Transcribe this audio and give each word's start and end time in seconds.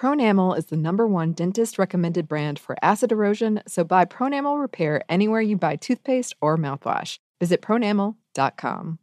Pronamel 0.00 0.56
is 0.56 0.64
the 0.64 0.78
number 0.78 1.06
one 1.06 1.34
dentist 1.34 1.78
recommended 1.78 2.26
brand 2.26 2.58
for 2.58 2.74
acid 2.80 3.12
erosion, 3.12 3.60
so 3.68 3.84
buy 3.84 4.06
Pronamel 4.06 4.58
Repair 4.58 5.02
anywhere 5.10 5.42
you 5.42 5.58
buy 5.58 5.76
toothpaste 5.76 6.34
or 6.40 6.56
mouthwash. 6.56 7.18
Visit 7.38 7.60
pronamel.com. 7.60 8.98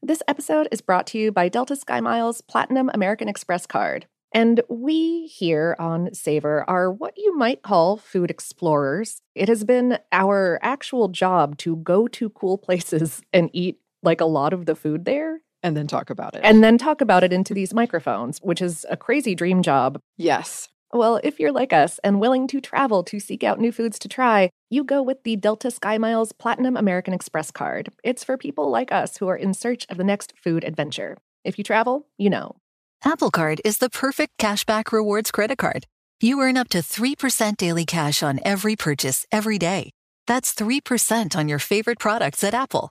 This 0.00 0.22
episode 0.26 0.66
is 0.72 0.80
brought 0.80 1.06
to 1.08 1.18
you 1.18 1.32
by 1.32 1.50
Delta 1.50 1.74
SkyMiles 1.74 2.40
Platinum 2.48 2.90
American 2.94 3.28
Express 3.28 3.66
card. 3.66 4.06
And 4.32 4.62
we 4.70 5.26
here 5.26 5.76
on 5.78 6.14
Savor 6.14 6.64
are 6.66 6.90
what 6.90 7.12
you 7.18 7.36
might 7.36 7.60
call 7.60 7.98
food 7.98 8.30
explorers. 8.30 9.20
It 9.34 9.48
has 9.48 9.64
been 9.64 9.98
our 10.12 10.58
actual 10.62 11.08
job 11.08 11.58
to 11.58 11.76
go 11.76 12.08
to 12.08 12.30
cool 12.30 12.56
places 12.66 13.20
and 13.34 13.50
eat 13.52 13.80
like 14.02 14.22
a 14.22 14.24
lot 14.24 14.54
of 14.54 14.64
the 14.64 14.74
food 14.74 15.04
there 15.04 15.42
And 15.62 15.76
then 15.76 15.86
talk 15.86 16.08
about 16.10 16.34
it. 16.34 16.40
and 16.44 16.62
then 16.62 16.78
talk 16.78 17.00
about 17.00 17.24
it 17.24 17.32
into 17.32 17.52
these 17.54 17.74
microphones, 17.74 18.38
which 18.42 18.62
is 18.62 18.86
a 18.88 18.96
crazy 18.96 19.34
dream 19.34 19.62
job. 19.62 19.98
yes, 20.16 20.68
Well, 20.92 21.20
if 21.22 21.38
you're 21.38 21.52
like 21.52 21.72
us 21.72 21.98
and 22.04 22.20
willing 22.20 22.46
to 22.48 22.60
travel 22.60 23.02
to 23.04 23.20
seek 23.20 23.42
out 23.44 23.60
new 23.60 23.72
foods 23.72 23.98
to 23.98 24.08
try, 24.08 24.50
you 24.70 24.84
go 24.84 25.02
with 25.02 25.22
the 25.24 25.36
Delta 25.36 25.68
SkyMiles 25.68 26.30
Platinum 26.38 26.76
American 26.76 27.12
Express 27.12 27.50
card. 27.50 27.90
It's 28.04 28.24
for 28.24 28.36
people 28.38 28.70
like 28.70 28.90
us 28.92 29.18
who 29.18 29.28
are 29.28 29.36
in 29.36 29.52
search 29.52 29.84
of 29.90 29.96
the 29.98 30.04
next 30.04 30.32
food 30.42 30.64
adventure. 30.64 31.18
If 31.44 31.58
you 31.58 31.64
travel, 31.64 32.06
you 32.16 32.30
know. 32.30 32.56
Apple 33.04 33.30
Card 33.30 33.60
is 33.64 33.78
the 33.78 33.90
perfect 33.90 34.38
cashback 34.38 34.90
rewards 34.92 35.30
credit 35.30 35.58
card. 35.58 35.84
You 36.20 36.40
earn 36.40 36.56
up 36.56 36.68
to 36.70 36.78
3% 36.78 37.56
daily 37.56 37.84
cash 37.84 38.22
on 38.22 38.40
every 38.44 38.74
purchase 38.74 39.24
every 39.30 39.58
day. 39.58 39.90
That's 40.26 40.52
3% 40.54 41.36
on 41.36 41.48
your 41.48 41.58
favorite 41.60 41.98
products 41.98 42.42
at 42.44 42.54
Apple, 42.54 42.90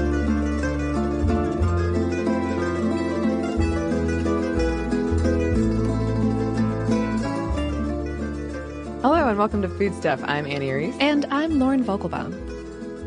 Hello 9.01 9.27
and 9.27 9.37
welcome 9.37 9.61
to 9.63 9.69
Food 9.69 9.93
Stuff. 9.95 10.21
I'm 10.23 10.45
Annie 10.45 10.71
Reese. 10.71 10.95
And 10.99 11.25
I'm 11.31 11.59
Lauren 11.59 11.83
Vogelbaum, 11.83 12.33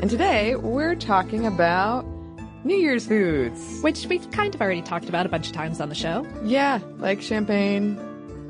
And 0.02 0.10
today 0.10 0.56
we're 0.56 0.94
talking 0.94 1.46
about 1.46 2.04
New 2.64 2.76
Year's 2.76 3.06
foods. 3.06 3.80
which 3.82 4.06
we've 4.06 4.28
kind 4.30 4.54
of 4.54 4.60
already 4.60 4.82
talked 4.82 5.08
about 5.08 5.24
a 5.26 5.28
bunch 5.28 5.46
of 5.48 5.52
times 5.52 5.80
on 5.80 5.88
the 5.88 5.94
show. 5.94 6.26
Yeah, 6.44 6.80
like 6.98 7.22
champagne 7.22 7.98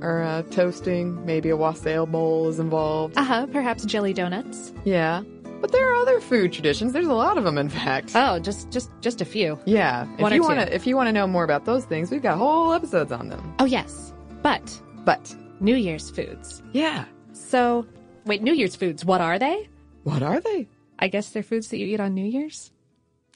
or 0.00 0.22
uh, 0.22 0.42
toasting. 0.50 1.24
Maybe 1.26 1.50
a 1.50 1.56
wassail 1.56 2.06
bowl 2.06 2.48
is 2.48 2.58
involved. 2.58 3.16
Uh 3.18 3.24
huh, 3.24 3.46
perhaps 3.46 3.84
jelly 3.84 4.12
donuts. 4.14 4.72
Yeah. 4.84 5.22
But 5.60 5.72
there 5.72 5.90
are 5.90 5.94
other 5.96 6.20
food 6.20 6.52
traditions. 6.52 6.92
There's 6.92 7.06
a 7.06 7.14
lot 7.14 7.38
of 7.38 7.44
them, 7.44 7.56
in 7.58 7.68
fact. 7.70 8.12
Oh, 8.14 8.38
just 8.38 8.70
just 8.70 8.90
just 9.00 9.20
a 9.20 9.24
few. 9.24 9.58
yeah. 9.66 10.04
One 10.16 10.32
or 10.32 10.36
you 10.36 10.42
want 10.42 10.60
to, 10.60 10.74
if 10.74 10.86
you 10.86 10.94
want 10.96 11.08
to 11.08 11.12
know 11.12 11.26
more 11.26 11.44
about 11.44 11.64
those 11.64 11.84
things, 11.86 12.10
we've 12.10 12.22
got 12.22 12.36
whole 12.38 12.72
episodes 12.72 13.12
on 13.12 13.28
them. 13.28 13.54
Oh, 13.58 13.64
yes. 13.64 14.12
But 14.42 14.78
But 15.04 15.34
New 15.60 15.74
Year's 15.76 16.10
foods. 16.10 16.62
yeah, 16.72 17.06
So, 17.34 17.86
wait, 18.24 18.42
New 18.42 18.54
Year's 18.54 18.76
foods, 18.76 19.04
what 19.04 19.20
are 19.20 19.38
they? 19.38 19.68
what 20.04 20.22
are 20.22 20.40
they? 20.40 20.68
I 20.98 21.08
guess 21.08 21.30
they're 21.30 21.42
foods 21.42 21.68
that 21.68 21.78
you 21.78 21.86
eat 21.86 21.98
on 22.00 22.14
New 22.14 22.24
Year's? 22.24 22.70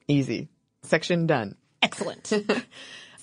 Easy. 0.07 0.49
Section 0.83 1.27
done. 1.27 1.57
Excellent. 1.83 2.33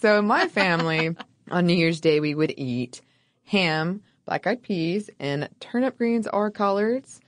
So 0.01 0.19
in 0.19 0.27
my 0.27 0.47
family, 0.49 1.15
on 1.49 1.65
New 1.65 1.73
Year's 1.73 2.01
Day, 2.01 2.19
we 2.19 2.35
would 2.35 2.53
eat 2.57 3.01
ham, 3.45 4.01
black 4.25 4.45
eyed 4.45 4.61
peas, 4.61 5.09
and 5.19 5.49
turnip 5.59 5.97
greens 5.97 6.27
or 6.27 6.51
collards. 6.51 7.21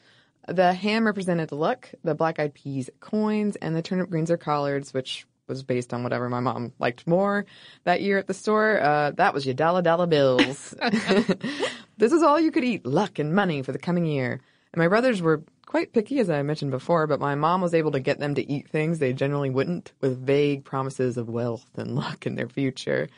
The 0.47 0.73
ham 0.73 1.05
represented 1.05 1.49
the 1.49 1.55
luck, 1.55 1.89
the 2.03 2.13
black 2.13 2.39
eyed 2.39 2.53
peas 2.53 2.89
coins, 2.99 3.55
and 3.55 3.75
the 3.75 3.81
turnip 3.81 4.09
greens 4.11 4.29
are 4.29 4.37
collards, 4.37 4.93
which 4.93 5.25
was 5.47 5.63
based 5.63 5.93
on 5.93 6.03
whatever 6.03 6.29
my 6.29 6.39
mom 6.39 6.73
liked 6.79 7.07
more 7.07 7.45
that 7.85 8.01
year 8.01 8.17
at 8.17 8.27
the 8.27 8.33
store. 8.33 8.79
Uh, 8.81 9.11
that 9.11 9.33
was 9.33 9.45
your 9.45 9.55
dollar 9.55 9.81
dollar 9.81 10.07
bills. 10.07 10.75
this 11.97 12.11
is 12.11 12.23
all 12.23 12.39
you 12.39 12.51
could 12.51 12.63
eat, 12.63 12.85
luck 12.85 13.19
and 13.19 13.33
money 13.33 13.61
for 13.61 13.71
the 13.71 13.79
coming 13.79 14.05
year. 14.05 14.41
And 14.73 14.79
my 14.79 14.87
brothers 14.87 15.21
were 15.21 15.43
quite 15.65 15.93
picky, 15.93 16.19
as 16.19 16.29
I 16.29 16.41
mentioned 16.43 16.71
before, 16.71 17.07
but 17.07 17.19
my 17.19 17.35
mom 17.35 17.61
was 17.61 17.73
able 17.73 17.91
to 17.91 17.99
get 17.99 18.19
them 18.19 18.35
to 18.35 18.51
eat 18.51 18.69
things 18.69 18.99
they 18.99 19.13
generally 19.13 19.49
wouldn't 19.49 19.93
with 20.01 20.25
vague 20.25 20.65
promises 20.65 21.17
of 21.17 21.29
wealth 21.29 21.69
and 21.75 21.95
luck 21.95 22.25
in 22.25 22.35
their 22.35 22.49
future. 22.49 23.09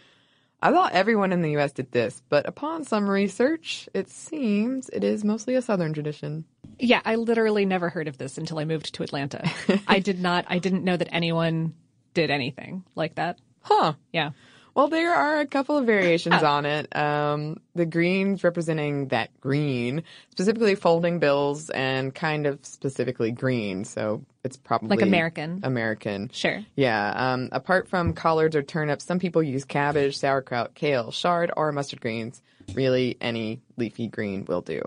I 0.61 0.71
thought 0.71 0.91
everyone 0.91 1.31
in 1.31 1.41
the 1.41 1.51
U.S. 1.51 1.71
did 1.71 1.91
this, 1.93 2.21
but 2.27 2.45
upon 2.45 2.83
some 2.83 3.09
research, 3.09 3.87
it 3.93 4.09
seems 4.09 4.89
it 4.89 5.05
is 5.05 5.23
mostly 5.23 5.55
a 5.55 5.61
Southern 5.61 5.93
tradition. 5.93 6.43
yeah, 6.77 7.01
I 7.05 7.15
literally 7.15 7.65
never 7.65 7.87
heard 7.89 8.09
of 8.09 8.17
this 8.17 8.37
until 8.37 8.59
I 8.59 8.65
moved 8.65 8.93
to 8.95 9.03
Atlanta. 9.03 9.49
I 9.87 9.99
did 9.99 10.19
not, 10.19 10.45
I 10.49 10.59
didn't 10.59 10.83
know 10.83 10.97
that 10.97 11.13
anyone 11.13 11.75
did 12.19 12.31
anything 12.31 12.83
like 12.95 13.15
that. 13.15 13.39
Huh. 13.61 13.93
Yeah. 14.11 14.31
Well, 14.75 14.87
there 14.87 15.13
are 15.13 15.39
a 15.39 15.45
couple 15.45 15.77
of 15.77 15.85
variations 15.85 16.41
on 16.43 16.65
it. 16.65 16.95
Um, 16.95 17.57
the 17.75 17.85
greens 17.85 18.43
representing 18.43 19.07
that 19.07 19.29
green, 19.41 20.03
specifically 20.29 20.75
folding 20.75 21.19
bills 21.19 21.69
and 21.69 22.13
kind 22.13 22.45
of 22.45 22.59
specifically 22.65 23.31
green. 23.31 23.83
So 23.83 24.23
it's 24.43 24.57
probably 24.57 24.89
Like 24.89 25.01
American. 25.01 25.61
American. 25.63 26.29
Sure. 26.31 26.63
Yeah. 26.75 27.33
Um, 27.33 27.49
apart 27.51 27.87
from 27.89 28.13
collards 28.13 28.55
or 28.55 28.61
turnips, 28.61 29.05
some 29.05 29.19
people 29.19 29.41
use 29.43 29.65
cabbage, 29.65 30.17
sauerkraut, 30.17 30.75
kale, 30.75 31.11
chard, 31.11 31.51
or 31.57 31.71
mustard 31.71 31.99
greens. 32.01 32.41
Really, 32.73 33.17
any 33.19 33.61
leafy 33.77 34.07
green 34.07 34.45
will 34.45 34.61
do. 34.61 34.81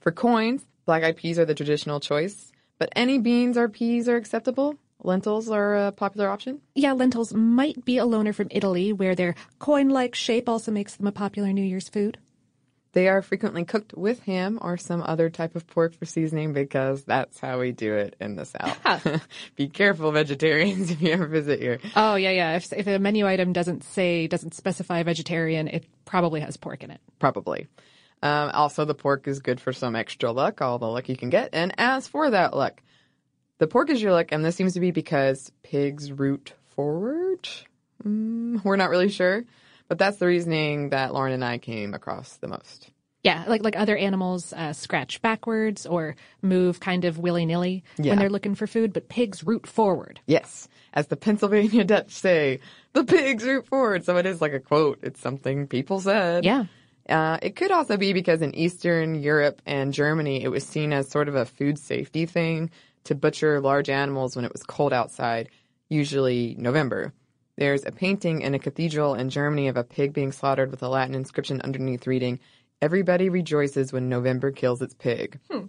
For 0.00 0.12
coins, 0.12 0.64
black 0.84 1.02
eyed 1.02 1.16
peas 1.16 1.38
are 1.38 1.46
the 1.46 1.54
traditional 1.54 1.98
choice, 1.98 2.52
but 2.78 2.90
any 2.94 3.18
beans 3.18 3.56
or 3.56 3.68
peas 3.68 4.08
are 4.08 4.16
acceptable. 4.16 4.76
Lentils 5.04 5.50
are 5.50 5.76
a 5.76 5.92
popular 5.92 6.30
option. 6.30 6.62
Yeah, 6.74 6.92
lentils 6.92 7.34
might 7.34 7.84
be 7.84 7.98
a 7.98 8.06
loner 8.06 8.32
from 8.32 8.48
Italy, 8.50 8.90
where 8.92 9.14
their 9.14 9.34
coin 9.58 9.90
like 9.90 10.14
shape 10.14 10.48
also 10.48 10.72
makes 10.72 10.96
them 10.96 11.06
a 11.06 11.12
popular 11.12 11.52
New 11.52 11.62
Year's 11.62 11.90
food. 11.90 12.18
They 12.92 13.08
are 13.08 13.20
frequently 13.20 13.64
cooked 13.64 13.92
with 13.94 14.20
ham 14.20 14.58
or 14.62 14.76
some 14.76 15.02
other 15.02 15.28
type 15.28 15.56
of 15.56 15.66
pork 15.66 15.94
for 15.94 16.06
seasoning 16.06 16.52
because 16.52 17.04
that's 17.04 17.38
how 17.38 17.58
we 17.58 17.72
do 17.72 17.92
it 17.94 18.16
in 18.20 18.36
the 18.36 18.46
South. 18.46 19.20
Be 19.56 19.68
careful, 19.68 20.10
vegetarians, 20.12 20.90
if 20.92 21.02
you 21.02 21.12
ever 21.12 21.26
visit 21.26 21.60
here. 21.60 21.80
Oh, 21.96 22.14
yeah, 22.14 22.30
yeah. 22.30 22.56
If, 22.56 22.72
if 22.72 22.86
a 22.86 22.98
menu 22.98 23.26
item 23.26 23.52
doesn't 23.52 23.84
say, 23.84 24.26
doesn't 24.26 24.54
specify 24.54 25.02
vegetarian, 25.02 25.68
it 25.68 25.86
probably 26.04 26.40
has 26.40 26.56
pork 26.56 26.82
in 26.82 26.92
it. 26.92 27.00
Probably. 27.18 27.66
Um, 28.22 28.50
also, 28.54 28.86
the 28.86 28.94
pork 28.94 29.28
is 29.28 29.40
good 29.40 29.60
for 29.60 29.72
some 29.74 29.96
extra 29.96 30.32
luck, 30.32 30.62
all 30.62 30.78
the 30.78 30.86
luck 30.86 31.10
you 31.10 31.16
can 31.16 31.28
get. 31.28 31.50
And 31.52 31.74
as 31.76 32.08
for 32.08 32.30
that 32.30 32.56
luck, 32.56 32.80
the 33.58 33.66
pork 33.66 33.90
is 33.90 34.02
your 34.02 34.12
luck, 34.12 34.32
and 34.32 34.44
this 34.44 34.56
seems 34.56 34.74
to 34.74 34.80
be 34.80 34.90
because 34.90 35.50
pigs 35.62 36.10
root 36.12 36.52
forward. 36.74 37.48
Mm, 38.04 38.64
we're 38.64 38.76
not 38.76 38.90
really 38.90 39.08
sure, 39.08 39.44
but 39.88 39.98
that's 39.98 40.16
the 40.18 40.26
reasoning 40.26 40.90
that 40.90 41.12
Lauren 41.14 41.32
and 41.32 41.44
I 41.44 41.58
came 41.58 41.94
across 41.94 42.36
the 42.36 42.48
most. 42.48 42.90
Yeah, 43.22 43.44
like 43.48 43.62
like 43.64 43.74
other 43.76 43.96
animals 43.96 44.52
uh, 44.52 44.74
scratch 44.74 45.22
backwards 45.22 45.86
or 45.86 46.14
move 46.42 46.78
kind 46.78 47.06
of 47.06 47.18
willy 47.18 47.46
nilly 47.46 47.82
Yeah. 47.96 48.10
when 48.10 48.18
they're 48.18 48.28
looking 48.28 48.54
for 48.54 48.66
food, 48.66 48.92
but 48.92 49.08
pigs 49.08 49.42
root 49.42 49.66
forward. 49.66 50.20
Yes. 50.26 50.68
As 50.92 51.06
the 51.06 51.16
Pennsylvania 51.16 51.84
Dutch 51.86 52.10
say, 52.12 52.60
the 52.92 53.02
pigs 53.04 53.42
root 53.44 53.66
forward. 53.66 54.04
So 54.04 54.18
it 54.18 54.26
is 54.26 54.42
like 54.42 54.52
a 54.52 54.60
quote. 54.60 54.98
It's 55.02 55.20
something 55.20 55.66
people 55.68 56.00
said. 56.00 56.44
Yeah. 56.44 56.66
Uh, 57.08 57.38
it 57.40 57.56
could 57.56 57.70
also 57.70 57.96
be 57.96 58.12
because 58.12 58.42
in 58.42 58.54
Eastern 58.54 59.14
Europe 59.14 59.62
and 59.64 59.94
Germany, 59.94 60.42
it 60.44 60.48
was 60.48 60.64
seen 60.66 60.92
as 60.92 61.08
sort 61.08 61.28
of 61.28 61.34
a 61.34 61.46
food 61.46 61.78
safety 61.78 62.26
thing 62.26 62.70
to 63.04 63.14
butcher 63.14 63.60
large 63.60 63.88
animals 63.88 64.36
when 64.36 64.44
it 64.44 64.52
was 64.52 64.62
cold 64.62 64.92
outside, 64.92 65.48
usually 65.88 66.54
November. 66.58 67.12
There's 67.56 67.84
a 67.84 67.92
painting 67.92 68.40
in 68.40 68.54
a 68.54 68.58
cathedral 68.58 69.14
in 69.14 69.30
Germany 69.30 69.68
of 69.68 69.76
a 69.76 69.84
pig 69.84 70.12
being 70.12 70.32
slaughtered 70.32 70.70
with 70.70 70.82
a 70.82 70.88
Latin 70.88 71.14
inscription 71.14 71.60
underneath 71.60 72.06
reading, 72.06 72.40
Everybody 72.82 73.28
rejoices 73.28 73.92
when 73.92 74.08
November 74.08 74.50
kills 74.50 74.82
its 74.82 74.94
pig. 74.94 75.38
Hmm. 75.50 75.66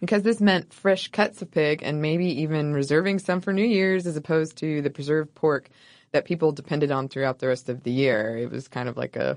Because 0.00 0.22
this 0.24 0.40
meant 0.40 0.72
fresh 0.72 1.08
cuts 1.08 1.40
of 1.42 1.52
pig 1.52 1.82
and 1.84 2.02
maybe 2.02 2.42
even 2.42 2.72
reserving 2.72 3.20
some 3.20 3.40
for 3.40 3.52
New 3.52 3.64
Year's 3.64 4.06
as 4.06 4.16
opposed 4.16 4.56
to 4.56 4.82
the 4.82 4.90
preserved 4.90 5.34
pork 5.36 5.68
that 6.10 6.24
people 6.24 6.50
depended 6.50 6.90
on 6.90 7.08
throughout 7.08 7.38
the 7.38 7.46
rest 7.46 7.68
of 7.68 7.84
the 7.84 7.92
year. 7.92 8.36
It 8.36 8.50
was 8.50 8.66
kind 8.66 8.88
of 8.88 8.96
like 8.96 9.14
a 9.14 9.36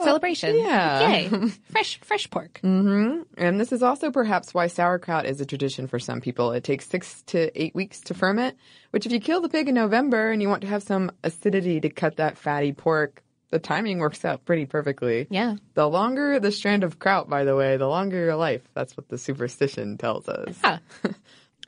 Celebration. 0.00 0.56
yeah. 0.58 1.08
Yay. 1.10 1.28
fresh 1.70 1.98
fresh 2.00 2.28
pork. 2.30 2.58
hmm 2.62 3.22
And 3.38 3.58
this 3.60 3.72
is 3.72 3.82
also 3.82 4.10
perhaps 4.10 4.52
why 4.52 4.66
sauerkraut 4.66 5.24
is 5.26 5.40
a 5.40 5.46
tradition 5.46 5.86
for 5.86 5.98
some 5.98 6.20
people. 6.20 6.52
It 6.52 6.64
takes 6.64 6.86
six 6.86 7.22
to 7.28 7.50
eight 7.60 7.74
weeks 7.74 8.00
to 8.02 8.14
ferment, 8.14 8.56
which 8.90 9.06
if 9.06 9.12
you 9.12 9.20
kill 9.20 9.40
the 9.40 9.48
pig 9.48 9.68
in 9.68 9.74
November 9.74 10.30
and 10.30 10.42
you 10.42 10.48
want 10.48 10.60
to 10.62 10.68
have 10.68 10.82
some 10.82 11.10
acidity 11.24 11.80
to 11.80 11.88
cut 11.88 12.16
that 12.16 12.36
fatty 12.36 12.72
pork, 12.72 13.22
the 13.50 13.58
timing 13.58 13.98
works 13.98 14.24
out 14.24 14.44
pretty 14.44 14.66
perfectly. 14.66 15.26
Yeah. 15.30 15.56
The 15.74 15.88
longer 15.88 16.40
the 16.40 16.52
strand 16.52 16.84
of 16.84 16.98
kraut, 16.98 17.28
by 17.30 17.44
the 17.44 17.56
way, 17.56 17.76
the 17.76 17.88
longer 17.88 18.18
your 18.18 18.36
life. 18.36 18.62
That's 18.74 18.96
what 18.96 19.08
the 19.08 19.18
superstition 19.18 19.96
tells 19.98 20.28
us. 20.28 20.56
Huh. 20.62 20.78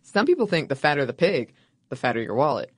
Some 0.03 0.27
people 0.27 0.47
think 0.47 0.69
the 0.69 0.75
fatter 0.75 1.07
the 1.07 1.13
pig, 1.13 1.55
the 1.89 1.97
fatter 1.97 2.21
your 2.21 2.35
wallet. 2.35 2.73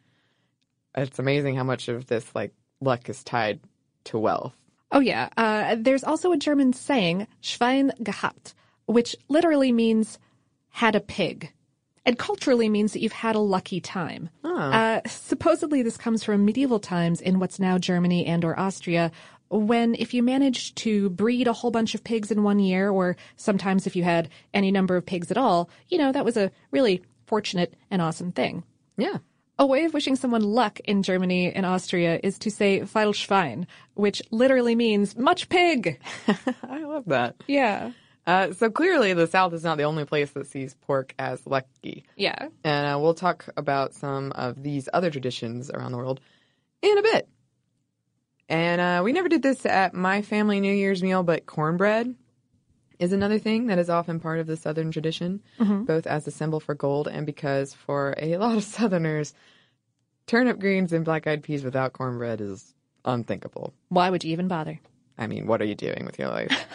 It's 0.94 1.18
amazing 1.18 1.56
how 1.56 1.64
much 1.64 1.88
of 1.88 2.06
this 2.06 2.32
like 2.34 2.52
luck 2.80 3.08
is 3.08 3.22
tied 3.24 3.60
to 4.04 4.18
wealth. 4.18 4.54
Oh 4.92 5.00
yeah. 5.00 5.28
Uh, 5.36 5.76
there's 5.78 6.04
also 6.04 6.32
a 6.32 6.36
German 6.36 6.72
saying, 6.72 7.26
Schwein 7.42 7.92
gehabt, 8.02 8.54
which 8.86 9.14
literally 9.28 9.72
means 9.72 10.18
had 10.70 10.94
a 10.94 11.00
pig. 11.00 11.52
And 12.06 12.18
culturally 12.18 12.68
means 12.68 12.92
that 12.92 13.00
you've 13.00 13.12
had 13.12 13.36
a 13.36 13.40
lucky 13.40 13.80
time. 13.80 14.30
Uh, 14.72 15.00
supposedly 15.06 15.82
this 15.82 15.96
comes 15.96 16.24
from 16.24 16.44
medieval 16.44 16.80
times 16.80 17.20
in 17.20 17.38
what's 17.38 17.60
now 17.60 17.78
Germany 17.78 18.26
and 18.26 18.44
or 18.44 18.58
Austria, 18.58 19.12
when 19.50 19.94
if 19.96 20.14
you 20.14 20.22
managed 20.22 20.76
to 20.76 21.10
breed 21.10 21.46
a 21.46 21.52
whole 21.52 21.70
bunch 21.70 21.94
of 21.94 22.04
pigs 22.04 22.30
in 22.30 22.42
one 22.42 22.58
year, 22.58 22.88
or 22.88 23.16
sometimes 23.36 23.86
if 23.86 23.96
you 23.96 24.02
had 24.04 24.28
any 24.54 24.70
number 24.70 24.96
of 24.96 25.04
pigs 25.04 25.30
at 25.30 25.36
all, 25.36 25.68
you 25.88 25.98
know, 25.98 26.10
that 26.12 26.24
was 26.24 26.36
a 26.36 26.50
really 26.70 27.02
fortunate 27.26 27.74
and 27.90 28.00
awesome 28.00 28.32
thing. 28.32 28.64
Yeah. 28.96 29.18
A 29.60 29.66
way 29.66 29.84
of 29.84 29.92
wishing 29.92 30.16
someone 30.16 30.40
luck 30.40 30.80
in 30.80 31.02
Germany 31.02 31.52
and 31.52 31.66
Austria 31.66 32.18
is 32.22 32.38
to 32.38 32.50
say 32.50 32.80
Viel 32.80 33.12
Schwein, 33.12 33.66
which 33.92 34.22
literally 34.30 34.74
means 34.74 35.18
much 35.18 35.50
pig. 35.50 36.00
I 36.66 36.78
love 36.78 37.04
that. 37.08 37.36
Yeah. 37.46 37.92
Uh, 38.26 38.54
so 38.54 38.70
clearly, 38.70 39.12
the 39.12 39.26
South 39.26 39.52
is 39.52 39.62
not 39.62 39.76
the 39.76 39.82
only 39.82 40.06
place 40.06 40.30
that 40.30 40.46
sees 40.46 40.74
pork 40.86 41.14
as 41.18 41.46
lucky. 41.46 42.04
Yeah. 42.16 42.48
And 42.64 42.86
uh, 42.86 42.98
we'll 43.00 43.12
talk 43.12 43.50
about 43.54 43.92
some 43.92 44.32
of 44.32 44.62
these 44.62 44.88
other 44.94 45.10
traditions 45.10 45.70
around 45.70 45.92
the 45.92 45.98
world 45.98 46.22
in 46.80 46.96
a 46.96 47.02
bit. 47.02 47.28
And 48.48 48.80
uh, 48.80 49.02
we 49.04 49.12
never 49.12 49.28
did 49.28 49.42
this 49.42 49.66
at 49.66 49.92
my 49.92 50.22
family 50.22 50.60
New 50.60 50.72
Year's 50.74 51.02
meal, 51.02 51.22
but 51.22 51.44
cornbread 51.44 52.14
is 53.00 53.12
another 53.12 53.38
thing 53.38 53.66
that 53.68 53.78
is 53.78 53.88
often 53.88 54.20
part 54.20 54.38
of 54.38 54.46
the 54.46 54.56
Southern 54.56 54.92
tradition, 54.92 55.40
both 55.86 56.06
as 56.06 56.26
a 56.26 56.30
symbol 56.30 56.60
for 56.60 56.74
gold 56.74 57.08
and 57.08 57.24
because 57.26 57.72
for 57.72 58.14
a 58.18 58.36
lot 58.36 58.56
of 58.56 58.62
Southerners, 58.76 59.34
turnip 60.26 60.60
greens 60.60 60.92
and 60.92 61.04
black 61.04 61.26
eyed 61.26 61.42
peas 61.42 61.64
without 61.64 61.94
cornbread 61.94 62.40
is 62.40 62.74
unthinkable. 63.04 63.72
Why 63.88 64.10
would 64.10 64.22
you 64.22 64.32
even 64.32 64.48
bother? 64.48 64.78
I 65.18 65.26
mean, 65.26 65.46
what 65.46 65.62
are 65.62 65.64
you 65.64 65.74
doing 65.74 66.04
with 66.04 66.18
your 66.18 66.28
life? 66.28 66.66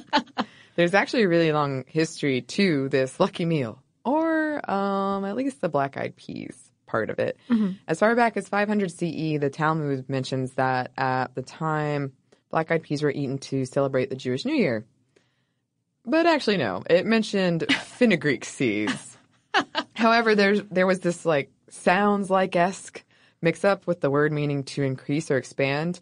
There's 0.76 0.94
actually 0.94 1.24
a 1.24 1.28
really 1.28 1.52
long 1.52 1.84
history 1.88 2.42
to 2.42 2.88
this 2.88 3.18
lucky 3.18 3.44
meal, 3.44 3.82
or 4.04 4.70
um, 4.70 5.24
at 5.24 5.34
least 5.36 5.60
the 5.60 5.68
black 5.68 5.96
eyed 5.96 6.14
peas 6.16 6.70
part 6.86 7.10
of 7.10 7.18
it. 7.18 7.36
As 7.88 7.98
far 7.98 8.14
back 8.14 8.36
as 8.36 8.48
500 8.48 8.90
CE, 8.92 9.40
the 9.40 9.50
Talmud 9.52 10.08
mentions 10.08 10.52
that 10.52 10.92
at 10.96 11.34
the 11.34 11.42
time, 11.42 12.12
black 12.50 12.70
eyed 12.70 12.84
peas 12.84 13.02
were 13.02 13.10
eaten 13.10 13.38
to 13.38 13.64
celebrate 13.64 14.10
the 14.10 14.16
Jewish 14.16 14.44
New 14.44 14.54
Year. 14.54 14.84
But 16.06 16.26
actually, 16.26 16.56
no, 16.56 16.82
it 16.88 17.04
mentioned 17.04 17.66
fenugreek 17.72 18.44
seeds. 18.44 19.18
However, 19.94 20.34
there's 20.34 20.62
there 20.70 20.86
was 20.86 21.00
this 21.00 21.26
like 21.26 21.50
sounds 21.68 22.30
like 22.30 22.54
esque 22.54 23.02
mix 23.42 23.64
up 23.64 23.86
with 23.86 24.00
the 24.00 24.10
word 24.10 24.32
meaning 24.32 24.64
to 24.64 24.82
increase 24.82 25.30
or 25.30 25.36
expand 25.36 26.00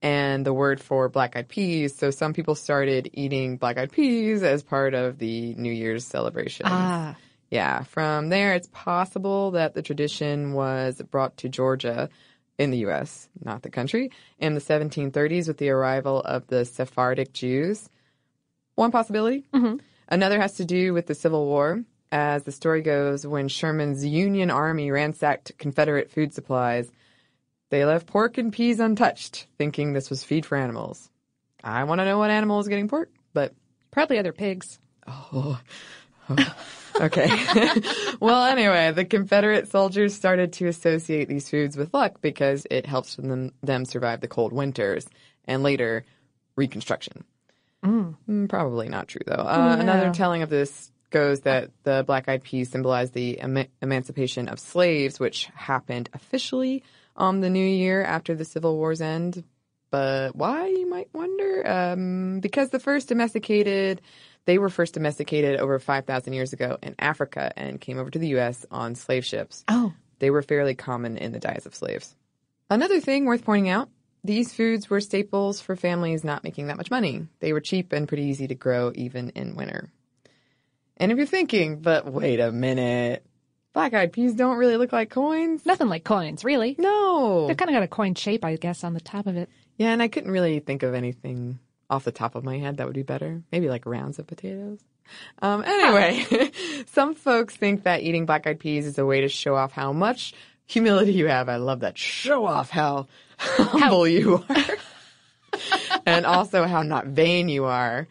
and 0.00 0.44
the 0.44 0.52
word 0.52 0.80
for 0.80 1.08
black 1.08 1.36
eyed 1.36 1.48
peas. 1.48 1.94
So 1.96 2.10
some 2.10 2.32
people 2.32 2.54
started 2.54 3.10
eating 3.12 3.56
black 3.56 3.78
eyed 3.78 3.92
peas 3.92 4.42
as 4.42 4.62
part 4.62 4.94
of 4.94 5.18
the 5.18 5.54
New 5.54 5.72
Year's 5.72 6.04
celebration. 6.04 6.66
Ah. 6.68 7.16
Yeah. 7.50 7.82
From 7.82 8.30
there, 8.30 8.54
it's 8.54 8.68
possible 8.72 9.52
that 9.52 9.74
the 9.74 9.82
tradition 9.82 10.54
was 10.54 11.00
brought 11.10 11.36
to 11.38 11.48
Georgia 11.48 12.08
in 12.58 12.70
the 12.70 12.78
U.S., 12.78 13.28
not 13.42 13.62
the 13.62 13.70
country, 13.70 14.10
in 14.38 14.54
the 14.54 14.60
1730s 14.60 15.48
with 15.48 15.58
the 15.58 15.70
arrival 15.70 16.20
of 16.20 16.46
the 16.46 16.64
Sephardic 16.64 17.32
Jews. 17.32 17.88
One 18.74 18.90
possibility. 18.90 19.44
Mm-hmm. 19.52 19.76
Another 20.08 20.40
has 20.40 20.54
to 20.54 20.64
do 20.64 20.92
with 20.92 21.06
the 21.06 21.14
Civil 21.14 21.46
War. 21.46 21.84
As 22.10 22.42
the 22.42 22.52
story 22.52 22.82
goes, 22.82 23.26
when 23.26 23.48
Sherman's 23.48 24.04
Union 24.04 24.50
Army 24.50 24.90
ransacked 24.90 25.52
Confederate 25.58 26.10
food 26.10 26.34
supplies, 26.34 26.90
they 27.70 27.86
left 27.86 28.06
pork 28.06 28.36
and 28.36 28.52
peas 28.52 28.80
untouched, 28.80 29.46
thinking 29.56 29.92
this 29.92 30.10
was 30.10 30.22
feed 30.22 30.44
for 30.44 30.56
animals. 30.56 31.08
I 31.64 31.84
want 31.84 32.00
to 32.00 32.04
know 32.04 32.18
what 32.18 32.30
animal 32.30 32.60
is 32.60 32.68
getting 32.68 32.88
pork, 32.88 33.10
but 33.32 33.54
Probably 33.92 34.18
other 34.18 34.32
pigs. 34.32 34.80
Oh, 35.06 35.60
okay. 37.00 37.28
well, 38.20 38.46
anyway, 38.46 38.90
the 38.90 39.04
Confederate 39.04 39.68
soldiers 39.68 40.14
started 40.14 40.54
to 40.54 40.66
associate 40.66 41.28
these 41.28 41.50
foods 41.50 41.76
with 41.76 41.92
luck 41.92 42.22
because 42.22 42.66
it 42.70 42.86
helps 42.86 43.16
them, 43.16 43.52
them 43.62 43.84
survive 43.84 44.22
the 44.22 44.28
cold 44.28 44.52
winters 44.52 45.06
and 45.44 45.62
later 45.62 46.04
Reconstruction. 46.56 47.24
Mm, 47.84 48.48
Probably 48.48 48.88
not 48.88 49.08
true, 49.08 49.22
though. 49.26 49.34
Uh, 49.34 49.76
Another 49.78 50.12
telling 50.12 50.42
of 50.42 50.50
this 50.50 50.90
goes 51.10 51.40
that 51.40 51.70
the 51.82 52.04
black 52.06 52.28
eyed 52.28 52.42
peas 52.42 52.70
symbolized 52.70 53.12
the 53.12 53.38
eman- 53.42 53.68
emancipation 53.80 54.48
of 54.48 54.58
slaves, 54.58 55.20
which 55.20 55.46
happened 55.54 56.08
officially 56.12 56.82
on 57.16 57.40
the 57.40 57.50
new 57.50 57.64
year 57.64 58.02
after 58.02 58.34
the 58.34 58.44
Civil 58.44 58.76
War's 58.76 59.00
end. 59.00 59.44
But 59.90 60.34
why, 60.34 60.68
you 60.68 60.88
might 60.88 61.08
wonder? 61.12 61.62
Um, 61.68 62.40
because 62.40 62.70
the 62.70 62.78
first 62.80 63.08
domesticated, 63.08 64.00
they 64.46 64.56
were 64.56 64.70
first 64.70 64.94
domesticated 64.94 65.60
over 65.60 65.78
5,000 65.78 66.32
years 66.32 66.54
ago 66.54 66.78
in 66.82 66.94
Africa 66.98 67.52
and 67.56 67.78
came 67.80 67.98
over 67.98 68.10
to 68.10 68.18
the 68.18 68.28
U.S. 68.28 68.64
on 68.70 68.94
slave 68.94 69.26
ships. 69.26 69.64
Oh. 69.68 69.92
They 70.18 70.30
were 70.30 70.40
fairly 70.42 70.74
common 70.74 71.18
in 71.18 71.32
the 71.32 71.40
diets 71.40 71.66
of 71.66 71.74
slaves. 71.74 72.16
Another 72.70 73.00
thing 73.00 73.26
worth 73.26 73.44
pointing 73.44 73.68
out 73.68 73.90
these 74.24 74.52
foods 74.52 74.88
were 74.88 75.00
staples 75.00 75.60
for 75.60 75.76
families 75.76 76.24
not 76.24 76.44
making 76.44 76.68
that 76.68 76.76
much 76.76 76.90
money. 76.90 77.26
They 77.40 77.52
were 77.52 77.60
cheap 77.60 77.92
and 77.92 78.06
pretty 78.06 78.24
easy 78.24 78.46
to 78.48 78.54
grow 78.54 78.92
even 78.94 79.30
in 79.30 79.56
winter. 79.56 79.90
And 80.96 81.10
if 81.10 81.18
you're 81.18 81.26
thinking, 81.26 81.80
but 81.80 82.06
wait 82.06 82.38
a 82.38 82.52
minute, 82.52 83.24
black 83.72 83.94
eyed 83.94 84.12
peas 84.12 84.34
don't 84.34 84.58
really 84.58 84.76
look 84.76 84.92
like 84.92 85.10
coins? 85.10 85.66
Nothing 85.66 85.88
like 85.88 86.04
coins, 86.04 86.44
really. 86.44 86.76
No. 86.78 87.48
They've 87.48 87.56
kind 87.56 87.70
of 87.70 87.74
got 87.74 87.82
a 87.82 87.88
coin 87.88 88.14
shape, 88.14 88.44
I 88.44 88.56
guess, 88.56 88.84
on 88.84 88.94
the 88.94 89.00
top 89.00 89.26
of 89.26 89.36
it. 89.36 89.48
Yeah, 89.76 89.92
and 89.92 90.02
I 90.02 90.08
couldn't 90.08 90.30
really 90.30 90.60
think 90.60 90.82
of 90.82 90.94
anything 90.94 91.58
off 91.90 92.04
the 92.04 92.12
top 92.12 92.34
of 92.34 92.44
my 92.44 92.58
head 92.58 92.76
that 92.76 92.86
would 92.86 92.94
be 92.94 93.02
better. 93.02 93.42
Maybe 93.50 93.68
like 93.68 93.86
rounds 93.86 94.18
of 94.18 94.26
potatoes. 94.26 94.80
Um, 95.40 95.64
anyway, 95.64 96.50
some 96.86 97.14
folks 97.14 97.56
think 97.56 97.82
that 97.82 98.02
eating 98.02 98.24
black 98.26 98.46
eyed 98.46 98.60
peas 98.60 98.86
is 98.86 98.98
a 98.98 99.04
way 99.04 99.22
to 99.22 99.28
show 99.28 99.56
off 99.56 99.72
how 99.72 99.92
much 99.92 100.32
humility 100.72 101.12
you 101.12 101.26
have. 101.26 101.48
I 101.48 101.56
love 101.56 101.80
that. 101.80 101.98
Show 101.98 102.46
off 102.46 102.70
how 102.70 103.06
humble 103.38 104.06
you 104.08 104.44
are. 104.48 104.66
and 106.06 106.26
also 106.26 106.64
how 106.64 106.82
not 106.82 107.06
vain 107.06 107.48
you 107.48 107.64
are. 107.64 108.08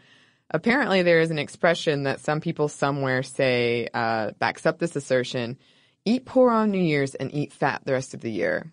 Apparently, 0.50 1.02
there 1.02 1.22
is 1.22 1.32
an 1.32 1.40
expression 1.40 2.04
that 2.04 2.20
some 2.20 2.42
people 2.42 2.68
somewhere 2.68 3.24
say 3.24 3.88
uh, 3.94 4.32
backs 4.40 4.66
up 4.66 4.80
this 4.80 4.96
assertion 4.96 5.58
eat 6.06 6.26
poor 6.26 6.52
on 6.52 6.72
New 6.72 6.82
Year's 6.82 7.16
and 7.16 7.34
eat 7.34 7.54
fat 7.54 7.82
the 7.86 7.94
rest 7.94 8.14
of 8.14 8.22
the 8.22 8.32
year. 8.32 8.72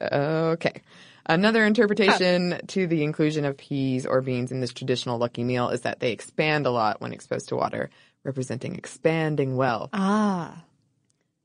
Okay. 0.00 0.82
Another 1.26 1.64
interpretation 1.64 2.60
to 2.68 2.86
the 2.86 3.02
inclusion 3.02 3.44
of 3.44 3.56
peas 3.56 4.04
or 4.04 4.20
beans 4.20 4.52
in 4.52 4.60
this 4.60 4.72
traditional 4.72 5.18
lucky 5.18 5.44
meal 5.44 5.70
is 5.70 5.82
that 5.82 6.00
they 6.00 6.12
expand 6.12 6.66
a 6.66 6.70
lot 6.70 7.00
when 7.00 7.12
exposed 7.12 7.48
to 7.48 7.56
water, 7.56 7.88
representing 8.24 8.74
expanding 8.74 9.56
wealth. 9.56 9.90
Ah. 9.92 10.64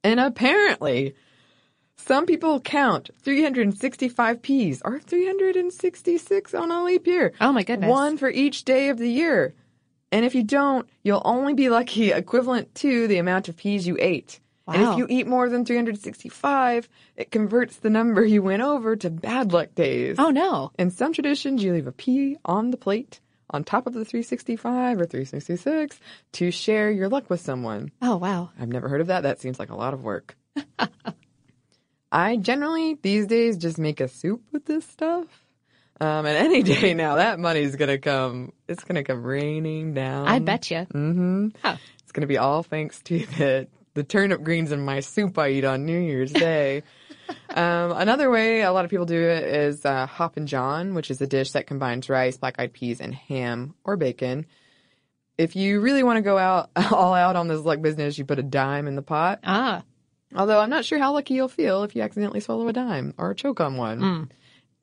And 0.04 0.20
apparently, 0.20 1.16
Some 2.06 2.26
people 2.26 2.60
count 2.60 3.10
365 3.22 4.42
peas 4.42 4.82
or 4.84 5.00
366 5.00 6.54
on 6.54 6.72
a 6.72 6.84
leap 6.84 7.06
year. 7.06 7.34
Oh 7.40 7.52
my 7.52 7.64
goodness. 7.64 7.90
One 7.90 8.18
for 8.18 8.30
each 8.30 8.64
day 8.64 8.90
of 8.90 8.98
the 8.98 9.10
year. 9.10 9.54
And 10.12 10.26
if 10.26 10.34
you 10.34 10.44
don't, 10.44 10.90
you'll 11.04 11.22
only 11.24 11.54
be 11.54 11.70
lucky 11.70 12.12
equivalent 12.12 12.74
to 12.76 13.08
the 13.08 13.18
amount 13.18 13.50
of 13.50 13.58
peas 13.58 13.86
you 13.86 13.98
ate. 14.00 14.40
Wow. 14.66 14.74
And 14.74 14.84
if 14.84 14.98
you 14.98 15.08
eat 15.10 15.28
more 15.28 15.50
than 15.50 15.66
365, 15.66 16.90
it 17.16 17.32
converts 17.32 17.78
the 17.78 17.90
number 17.90 18.24
you 18.24 18.42
went 18.42 18.64
over 18.64 18.96
to 18.96 19.10
bad 19.10 19.52
luck 19.52 19.76
days. 19.76 20.16
Oh 20.20 20.30
no. 20.30 20.72
In 20.80 20.92
some 20.92 21.14
traditions, 21.14 21.64
you 21.64 21.74
leave 21.74 21.88
a 21.88 21.92
pea 21.92 22.38
on 22.46 22.72
the 22.72 22.78
plate 22.78 23.20
on 23.52 23.64
top 23.64 23.88
of 23.88 23.94
the 23.94 24.06
365 24.06 25.02
or 25.02 25.06
366 25.06 26.00
to 26.34 26.52
share 26.52 26.90
your 26.90 27.10
luck 27.10 27.30
with 27.30 27.42
someone. 27.42 27.92
Oh 28.02 28.18
wow. 28.18 28.52
I've 28.60 28.70
never 28.70 28.88
heard 28.88 29.02
of 29.02 29.08
that. 29.08 29.24
That 29.24 29.40
seems 29.40 29.60
like 29.60 29.70
a 29.70 29.76
lot 29.76 29.94
of 29.94 30.04
work. 30.04 30.36
I 32.12 32.38
generally 32.38 32.98
these 33.02 33.28
days 33.28 33.58
just 33.58 33.78
make 33.78 34.00
a 34.00 34.08
soup 34.08 34.42
with 34.52 34.66
this 34.66 34.86
stuff. 34.86 35.26
Um, 36.02 36.26
and 36.26 36.38
any 36.46 36.64
day 36.64 36.94
now, 36.94 37.16
that 37.16 37.40
money's 37.40 37.76
gonna 37.76 37.98
come. 37.98 38.54
It's 38.68 38.84
gonna 38.84 39.04
come 39.04 39.24
raining 39.24 39.94
down. 39.94 40.28
I 40.28 40.40
bet 40.40 40.72
you. 40.72 40.78
Mm-hmm. 40.78 41.48
Huh. 41.62 41.78
It's 42.02 42.12
gonna 42.12 42.28
be 42.28 42.38
all 42.38 42.64
thanks 42.64 43.02
to 43.04 43.20
the 43.38 43.68
the 43.94 44.04
turnip 44.04 44.44
greens 44.44 44.72
in 44.72 44.82
my 44.82 45.02
soup 45.02 45.38
I 45.38 45.50
eat 45.50 45.66
on 45.66 45.86
New 45.86 46.00
Year's 46.00 46.32
Day. 46.48 46.84
um, 47.50 47.92
another 47.92 48.30
way 48.32 48.62
a 48.62 48.72
lot 48.72 48.86
of 48.86 48.92
people 48.92 49.06
do 49.06 49.22
it 49.22 49.44
is 49.44 49.86
uh, 49.86 50.06
Hoppin' 50.06 50.48
John, 50.48 50.94
which 50.94 51.12
is 51.12 51.22
a 51.22 51.28
dish 51.28 51.52
that 51.52 51.68
combines 51.68 52.10
rice, 52.10 52.38
black-eyed 52.38 52.74
peas, 52.74 53.02
and 53.02 53.14
ham 53.14 53.76
or 53.84 53.98
bacon. 53.98 54.46
If 55.38 55.56
you 55.56 55.80
really 55.80 56.04
want 56.04 56.18
to 56.18 56.22
go 56.22 56.38
out 56.38 56.70
all 56.92 57.14
out 57.14 57.36
on 57.36 57.48
this 57.48 57.62
luck 57.62 57.82
business, 57.82 58.18
you 58.18 58.26
put 58.26 58.40
a 58.40 58.44
dime 58.44 58.88
in 58.88 58.96
the 58.96 59.02
pot. 59.02 59.40
Ah. 59.44 59.84
Although 60.36 60.60
I'm 60.60 60.70
not 60.70 60.86
sure 60.86 61.00
how 61.00 61.14
lucky 61.14 61.34
you'll 61.34 61.48
feel 61.48 61.84
if 61.84 61.96
you 61.96 62.02
accidentally 62.02 62.40
swallow 62.40 62.68
a 62.68 62.74
dime 62.74 63.14
or 63.18 63.34
choke 63.34 63.60
on 63.60 63.78
one. 63.78 64.02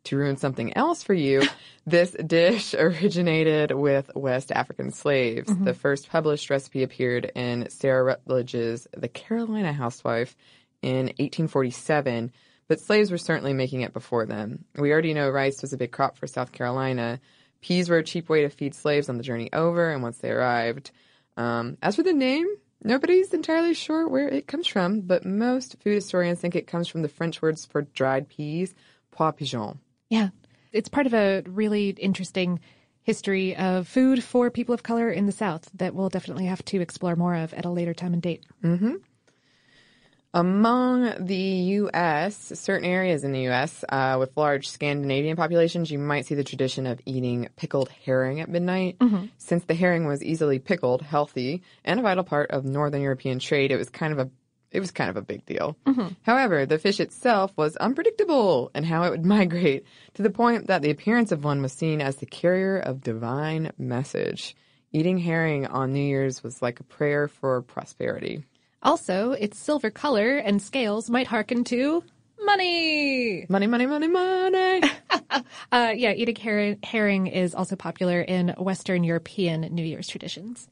To 0.05 0.17
ruin 0.17 0.37
something 0.37 0.77
else 0.77 1.03
for 1.03 1.15
you, 1.15 1.43
this 1.87 2.13
dish 2.13 2.75
originated 2.75 3.73
with 3.73 4.09
West 4.15 4.53
African 4.53 4.93
slaves. 4.93 5.49
The 5.65 5.75
first 5.75 6.09
published 6.09 6.49
recipe 6.49 6.83
appeared 6.85 7.31
in 7.35 7.69
Sarah 7.71 8.05
Rutledge's 8.05 8.87
The 8.97 9.09
Carolina 9.09 9.73
Housewife 9.73 10.37
in 10.83 11.07
1847, 11.07 12.31
but 12.69 12.81
slaves 12.81 13.11
were 13.11 13.19
certainly 13.19 13.53
making 13.53 13.81
it 13.81 13.93
before 13.93 14.27
them. 14.27 14.65
We 14.77 14.93
already 14.93 15.13
know 15.15 15.29
rice 15.29 15.61
was 15.63 15.73
a 15.73 15.77
big 15.77 15.91
crop 15.91 16.17
for 16.17 16.29
South 16.29 16.53
Carolina. 16.53 17.21
Peas 17.61 17.89
were 17.89 17.99
a 17.99 18.05
cheap 18.05 18.29
way 18.29 18.43
to 18.43 18.49
feed 18.49 18.75
slaves 18.75 19.09
on 19.09 19.17
the 19.17 19.25
journey 19.25 19.51
over 19.53 19.91
and 19.91 20.03
once 20.03 20.19
they 20.19 20.31
arrived. 20.31 20.93
Um, 21.37 21.79
as 21.83 21.97
for 21.97 22.05
the 22.05 22.13
name, 22.13 22.47
nobody's 22.83 23.33
entirely 23.33 23.75
sure 23.75 24.09
where 24.09 24.29
it 24.29 24.47
comes 24.47 24.67
from, 24.67 25.01
but 25.01 25.25
most 25.25 25.77
food 25.83 25.95
historians 25.95 26.41
think 26.41 26.55
it 26.55 26.67
comes 26.67 26.89
from 26.89 27.03
the 27.03 27.09
French 27.09 27.43
words 27.43 27.65
for 27.65 27.83
dried 27.83 28.29
peas, 28.29 28.75
pois 29.11 29.33
pigeon. 29.37 29.81
Yeah. 30.09 30.31
It's 30.73 30.89
part 30.89 31.07
of 31.07 31.15
a 31.15 31.43
really 31.47 31.91
interesting 31.91 32.61
history 33.03 33.57
of 33.57 33.87
food 33.87 34.23
for 34.23 34.51
people 34.51 34.75
of 34.75 34.83
color 34.83 35.11
in 35.11 35.27
the 35.27 35.33
South 35.33 35.71
that 35.75 35.95
we'll 35.95 36.09
definitely 36.09 36.47
have 36.47 36.65
to 36.67 36.81
explore 36.81 37.17
more 37.17 37.37
of 37.37 37.55
at 37.55 37.65
a 37.65 37.71
later 37.71 37.95
time 37.95 38.13
and 38.13 38.21
date. 38.21 38.45
Mm-hmm. 38.63 38.97
Among 40.37 41.25
the 41.25 41.35
U.S., 41.35 42.53
certain 42.57 42.87
areas 42.87 43.25
in 43.25 43.33
the 43.33 43.41
U.S. 43.45 43.83
Uh, 43.89 44.17
with 44.19 44.37
large 44.37 44.69
Scandinavian 44.69 45.35
populations, 45.35 45.91
you 45.91 45.99
might 45.99 46.27
see 46.27 46.35
the 46.35 46.45
tradition 46.45 46.87
of 46.87 47.01
eating 47.07 47.49
pickled 47.57 47.89
herring 48.05 48.43
at 48.43 48.51
midnight. 48.51 48.99
Since 49.39 49.65
the 49.65 49.73
herring 49.73 50.07
was 50.07 50.23
easily 50.23 50.59
pickled, 50.59 51.01
healthy, 51.01 51.63
and 51.87 51.99
a 51.99 52.03
vital 52.03 52.23
part 52.23 52.51
of 52.51 52.67
Northern 52.67 53.01
European 53.01 53.39
trade, 53.39 53.73
it 53.73 53.79
was 53.79 53.89
kind 53.89 54.13
of 54.13 54.19
a 54.19 54.31
it 54.71 54.81
was 54.81 54.91
kind 54.91 55.09
of 55.09 55.17
a 55.17 55.23
big 55.23 55.47
deal. 55.47 55.75
However, 56.21 56.67
the 56.67 56.79
fish 56.79 57.01
itself 57.01 57.51
was 57.57 57.77
unpredictable 57.77 58.71
in 58.75 58.85
how 58.85 59.05
it 59.05 59.11
would 59.13 59.25
migrate, 59.37 59.87
to 60.15 60.23
the 60.23 60.29
point 60.29 60.67
that 60.67 60.83
the 60.83 60.91
appearance 60.91 61.33
of 61.33 61.45
one 61.45 61.63
was 61.63 61.73
seen 61.73 62.03
as 62.03 62.17
the 62.17 62.27
carrier 62.27 62.79
of 62.79 63.01
divine 63.01 63.73
message. 63.79 64.55
Eating 64.93 65.17
herring 65.17 65.67
on 65.67 65.95
New 65.95 66.05
Year's 66.05 66.43
was 66.43 66.61
like 66.61 66.81
a 66.81 66.85
prayer 66.85 67.27
for 67.27 67.63
prosperity. 67.63 68.45
Also, 68.87 69.33
its 69.33 69.59
silver 69.59 69.91
color 69.91 70.37
and 70.39 70.63
scales 70.63 71.11
might 71.11 71.27
hearken 71.27 71.65
to 71.65 72.05
money. 72.45 73.45
Money, 73.49 73.67
money, 73.67 73.87
money, 73.87 74.09
money. 74.09 74.83
Uh, 75.73 75.93
yeah, 75.97 76.13
eating 76.13 76.37
her- 76.37 76.77
herring 76.83 77.27
is 77.27 77.55
also 77.55 77.77
popular 77.77 78.21
in 78.23 78.51
Western 78.59 79.05
European 79.05 79.63
New 79.63 79.85
Year's 79.85 80.09
traditions. 80.09 80.69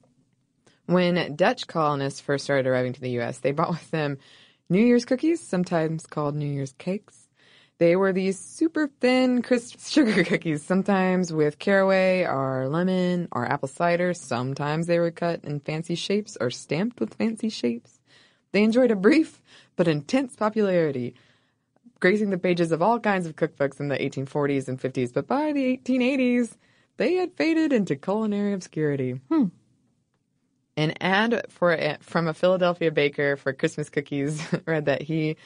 when 0.87 1.37
Dutch 1.37 1.67
colonists 1.67 2.21
first 2.21 2.45
started 2.45 2.67
arriving 2.67 2.93
to 2.95 3.01
the 3.01 3.11
U.S., 3.13 3.39
they 3.41 3.53
brought 3.53 3.71
with 3.71 3.91
them 3.91 4.19
New 4.71 4.83
Year's 4.85 5.05
cookies, 5.05 5.41
sometimes 5.41 6.07
called 6.07 6.37
New 6.37 6.47
Year's 6.47 6.73
cakes. 6.79 7.29
They 7.79 7.97
were 7.97 8.13
these 8.13 8.39
super 8.39 8.89
thin, 9.01 9.43
crisp 9.43 9.79
sugar 9.87 10.25
cookies, 10.25 10.65
sometimes 10.65 11.33
with 11.33 11.59
caraway 11.59 12.25
or 12.25 12.69
lemon 12.69 13.29
or 13.33 13.47
apple 13.47 13.69
cider. 13.69 14.15
Sometimes 14.15 14.87
they 14.87 14.99
were 15.01 15.11
cut 15.11 15.45
in 15.45 15.61
fancy 15.61 15.97
shapes 15.97 16.37
or 16.41 16.51
stamped 16.51 17.01
with 17.01 17.15
fancy 17.15 17.49
shapes. 17.51 17.94
They 18.55 18.63
enjoyed 18.63 18.93
a 18.93 18.97
brief 18.97 19.43
but 19.75 19.89
intense 19.89 20.37
popularity, 20.37 21.17
gracing 21.99 22.31
the 22.31 22.39
pages 22.39 22.71
of 22.71 22.81
all 22.81 23.01
kinds 23.01 23.27
of 23.27 23.35
cookbooks 23.35 23.81
in 23.81 23.89
the 23.89 23.99
1840s 23.99 24.69
and 24.69 24.81
50s. 24.81 25.13
But 25.13 25.27
by 25.27 25.53
the 25.53 25.77
1880s, 25.77 26.57
they 26.97 27.15
had 27.15 27.35
faded 27.35 27.73
into 27.73 27.97
culinary 27.97 28.53
obscurity. 28.53 29.21
Hmm. 29.29 29.47
An 30.77 30.95
ad 31.01 31.47
for 31.49 31.73
a, 31.73 31.99
from 32.01 32.29
a 32.29 32.35
Philadelphia 32.35 32.93
baker 32.93 33.37
for 33.37 33.53
Christmas 33.53 33.91
cookies 33.91 34.41
read 34.67 34.85
that 34.85 35.03
he 35.03 35.37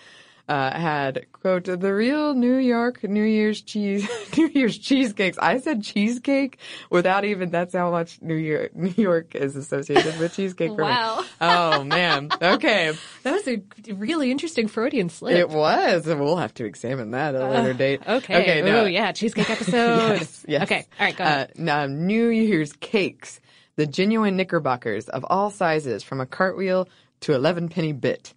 uh, 0.49 0.71
had 0.79 1.27
quote 1.33 1.65
the 1.65 1.93
real 1.95 2.35
New 2.35 2.57
York 2.57 3.03
New 3.05 3.23
Year's 3.23 3.61
cheese 3.61 4.09
New 4.37 4.49
Year's 4.49 4.79
cheesecakes. 4.79 5.37
I 5.39 5.59
said 5.59 5.83
cheesecake 5.83 6.59
without 6.91 7.25
even 7.25 7.51
that's 7.51 7.75
how 7.75 7.91
much 7.91 8.21
New 8.23 8.35
Year 8.35 8.71
New 8.75 8.95
York 8.97 9.35
is 9.35 9.57
associated 9.57 10.19
with 10.19 10.35
cheesecake 10.35 10.71
for 10.75 10.83
Wow. 10.85 11.21
me. 11.21 11.27
Oh 11.41 11.85
man. 11.85 12.31
Okay. 12.41 12.93
That 13.25 13.33
was 13.33 13.49
a 13.49 13.93
really 13.93 14.31
interesting 14.31 14.69
Freudian 14.69 15.11
slip. 15.11 15.37
It 15.37 15.51
was. 15.51 16.07
We'll 16.07 16.37
have 16.37 16.55
to 16.55 16.65
examine 16.65 17.11
that 17.11 17.35
at 17.35 17.43
a 17.43 17.49
later 17.49 17.75
date. 17.75 18.01
Okay. 18.09 18.41
Okay. 18.41 18.63
No. 18.63 18.83
Oh, 18.83 18.85
yeah. 18.87 19.13
Cheesecake 19.13 19.51
episode. 19.51 19.75
yes, 20.21 20.45
yes. 20.49 20.63
Okay. 20.63 20.87
All 20.99 21.07
right. 21.07 21.17
Go 21.17 21.25
ahead. 21.25 21.51
Uh, 21.51 21.53
now, 21.63 21.85
New 21.87 22.29
Year's 22.29 22.73
cakes, 22.75 23.41
the 23.77 23.87
genuine 23.87 24.37
knickerbockers 24.37 25.11
of 25.11 25.27
all 25.29 25.51
sizes, 25.51 26.03
from 26.03 26.21
a 26.23 26.27
cartwheel 26.27 26.89
to 27.21 27.35
11 27.35 27.69
penny 27.69 27.93
bit. 27.93 28.33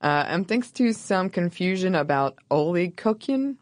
Uh, 0.00 0.24
and 0.26 0.46
thanks 0.46 0.70
to 0.72 0.92
some 0.92 1.30
confusion 1.30 1.94
about 1.94 2.36
oliekoeken, 2.50 3.56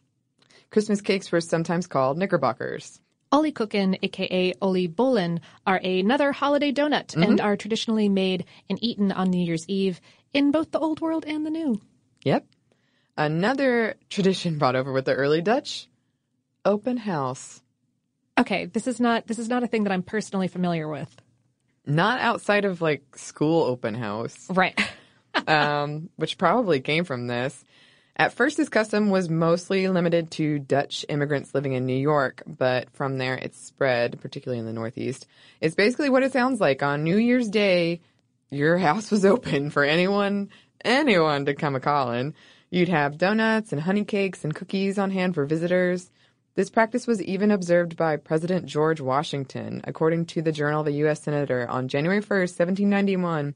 Christmas 0.71 1.01
cakes 1.01 1.31
were 1.31 1.41
sometimes 1.41 1.87
called 1.87 2.19
knickerbockers. 2.19 3.01
oliekoeken, 3.33 3.99
aka 4.03 4.53
oliebollen, 4.55 5.41
are 5.67 5.77
another 5.77 6.33
holiday 6.33 6.73
donut 6.73 7.15
and 7.15 7.41
are 7.41 7.57
traditionally 7.57 8.09
made 8.09 8.45
and 8.69 8.79
eaten 8.83 9.13
on 9.13 9.31
New 9.31 9.45
Year's 9.45 9.65
Eve 9.69 10.01
in 10.33 10.51
both 10.51 10.71
the 10.71 10.81
Old 10.81 11.01
World 11.01 11.25
and 11.27 11.47
the 11.47 11.51
New. 11.51 11.81
Yep. 12.25 12.47
Another 13.17 13.95
tradition 14.09 14.59
brought 14.59 14.77
over 14.77 14.93
with 14.93 15.05
the 15.05 15.15
early 15.15 15.43
Dutch, 15.43 15.89
open 16.65 16.97
house. 16.97 17.63
Okay, 18.39 18.65
this 18.67 18.87
is 18.87 18.99
not 19.01 19.27
this 19.27 19.39
is 19.39 19.49
not 19.49 19.63
a 19.63 19.67
thing 19.67 19.85
that 19.85 19.93
I'm 19.93 20.03
personally 20.03 20.49
familiar 20.49 20.89
with. 20.89 21.15
Not 21.85 22.21
outside 22.21 22.65
of 22.65 22.81
like 22.81 23.17
school 23.17 23.65
open 23.65 23.95
house. 23.95 24.47
Right. 24.49 24.79
um, 25.47 26.09
which 26.17 26.39
probably 26.39 26.81
came 26.81 27.05
from 27.05 27.27
this. 27.27 27.65
At 28.17 28.35
first, 28.35 28.59
this 28.59 28.69
custom 28.69 29.09
was 29.09 29.31
mostly 29.31 29.89
limited 29.89 30.31
to 30.33 30.59
Dutch 30.59 31.07
immigrants 31.09 31.55
living 31.55 31.73
in 31.73 31.87
New 31.87 31.97
York, 31.97 32.43
but 32.47 32.91
from 32.91 33.17
there 33.17 33.35
it's 33.35 33.59
spread, 33.59 34.21
particularly 34.21 34.59
in 34.61 34.67
the 34.67 34.73
Northeast. 34.73 35.27
It's 35.61 35.75
basically 35.75 36.11
what 36.11 36.23
it 36.23 36.33
sounds 36.33 36.61
like. 36.61 36.83
On 36.83 37.05
New 37.05 37.17
Year's 37.17 37.49
Day, 37.49 38.01
your 38.51 38.77
house 38.77 39.11
was 39.11 39.25
open 39.25 39.71
for 39.71 39.83
anyone, 39.83 40.51
anyone 40.85 41.47
to 41.47 41.55
come 41.55 41.75
a 41.75 41.81
calling. 41.81 42.35
You'd 42.71 42.91
have 42.91 43.19
donuts 43.19 43.73
and 43.73 43.81
honey 43.81 44.05
cakes 44.05 44.45
and 44.45 44.55
cookies 44.55 44.99
on 44.99 45.11
hand 45.11 45.35
for 45.35 45.47
visitors. 45.47 46.11
This 46.55 46.69
practice 46.69 47.07
was 47.07 47.23
even 47.23 47.51
observed 47.51 47.97
by 47.97 48.19
President 48.19 48.67
George 48.67 49.01
Washington, 49.01 49.81
according 49.85 50.27
to 50.27 50.43
the 50.43 50.53
Journal 50.53 50.83
of 50.83 50.87
a 50.87 50.93
U.S. 50.93 51.23
Senator 51.23 51.67
on 51.67 51.89
January 51.89 52.21
1st, 52.21 52.59
1791. 52.59 53.55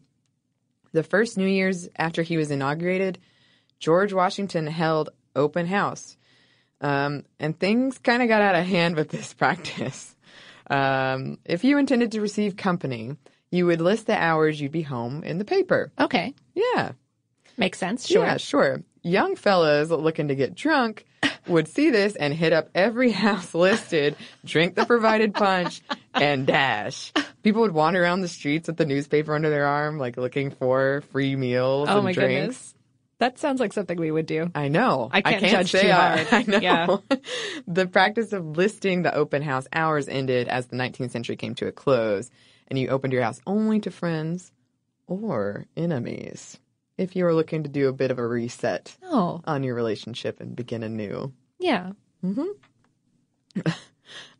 The 0.96 1.02
first 1.02 1.36
New 1.36 1.46
Year's 1.46 1.90
after 1.94 2.22
he 2.22 2.38
was 2.38 2.50
inaugurated, 2.50 3.18
George 3.78 4.14
Washington 4.14 4.66
held 4.66 5.10
open 5.34 5.66
house. 5.66 6.16
Um, 6.80 7.24
and 7.38 7.60
things 7.60 7.98
kind 7.98 8.22
of 8.22 8.28
got 8.28 8.40
out 8.40 8.54
of 8.54 8.64
hand 8.64 8.96
with 8.96 9.10
this 9.10 9.34
practice. 9.42 10.16
Um, 10.70 11.36
if 11.44 11.64
you 11.64 11.76
intended 11.76 12.12
to 12.12 12.22
receive 12.22 12.56
company, 12.56 13.14
you 13.50 13.66
would 13.66 13.82
list 13.82 14.06
the 14.06 14.16
hours 14.16 14.58
you'd 14.58 14.72
be 14.72 14.80
home 14.80 15.22
in 15.22 15.36
the 15.36 15.44
paper. 15.44 15.92
Okay. 16.00 16.34
Yeah. 16.54 16.92
Makes 17.58 17.76
sense. 17.76 18.06
Sure. 18.06 18.24
Yeah, 18.24 18.38
sure. 18.38 18.82
Young 19.02 19.36
fellas 19.36 19.90
looking 19.90 20.28
to 20.28 20.34
get 20.34 20.54
drunk 20.54 21.04
would 21.48 21.68
see 21.68 21.90
this 21.90 22.16
and 22.16 22.32
hit 22.34 22.52
up 22.52 22.68
every 22.74 23.10
house 23.24 23.54
listed, 23.54 24.16
drink 24.44 24.74
the 24.74 24.84
provided 24.86 25.34
punch, 25.34 25.80
and 26.14 26.46
dash. 26.46 27.12
People 27.42 27.62
would 27.62 27.72
wander 27.72 28.02
around 28.02 28.20
the 28.22 28.28
streets 28.28 28.66
with 28.68 28.76
the 28.76 28.86
newspaper 28.86 29.34
under 29.34 29.50
their 29.50 29.66
arm, 29.66 29.98
like 29.98 30.16
looking 30.16 30.50
for 30.50 31.02
free 31.12 31.36
meals 31.36 31.88
Oh 31.90 31.96
and 31.96 32.04
my 32.04 32.12
drinks. 32.12 32.34
goodness. 32.40 32.72
That 33.18 33.38
sounds 33.38 33.60
like 33.60 33.72
something 33.72 33.98
we 33.98 34.10
would 34.10 34.26
do. 34.26 34.50
I 34.54 34.68
know. 34.68 35.08
I 35.10 35.22
can't 35.22 35.42
judge 35.46 35.70
say 35.70 35.82
too 35.82 35.88
I- 35.90 36.22
hard. 36.24 36.28
I 36.48 36.50
know. 36.50 36.58
Yeah. 36.58 36.96
the 37.66 37.86
practice 37.86 38.32
of 38.34 38.44
listing 38.58 39.02
the 39.02 39.14
open 39.14 39.40
house 39.40 39.66
hours 39.72 40.06
ended 40.06 40.48
as 40.48 40.66
the 40.66 40.76
19th 40.76 41.12
century 41.12 41.36
came 41.36 41.54
to 41.54 41.66
a 41.66 41.72
close, 41.72 42.30
and 42.68 42.78
you 42.78 42.88
opened 42.88 43.14
your 43.14 43.22
house 43.22 43.40
only 43.46 43.80
to 43.80 43.90
friends 43.90 44.52
or 45.06 45.64
enemies. 45.76 46.58
If 46.98 47.14
you 47.14 47.24
were 47.24 47.34
looking 47.34 47.62
to 47.62 47.68
do 47.68 47.88
a 47.88 47.92
bit 47.92 48.10
of 48.10 48.18
a 48.18 48.26
reset 48.26 48.96
Oh, 49.04 49.40
on 49.44 49.62
your 49.62 49.74
relationship 49.74 50.40
and 50.40 50.56
begin 50.56 50.82
anew. 50.82 51.32
yeah. 51.58 51.92
Mm-hmm. 52.24 53.70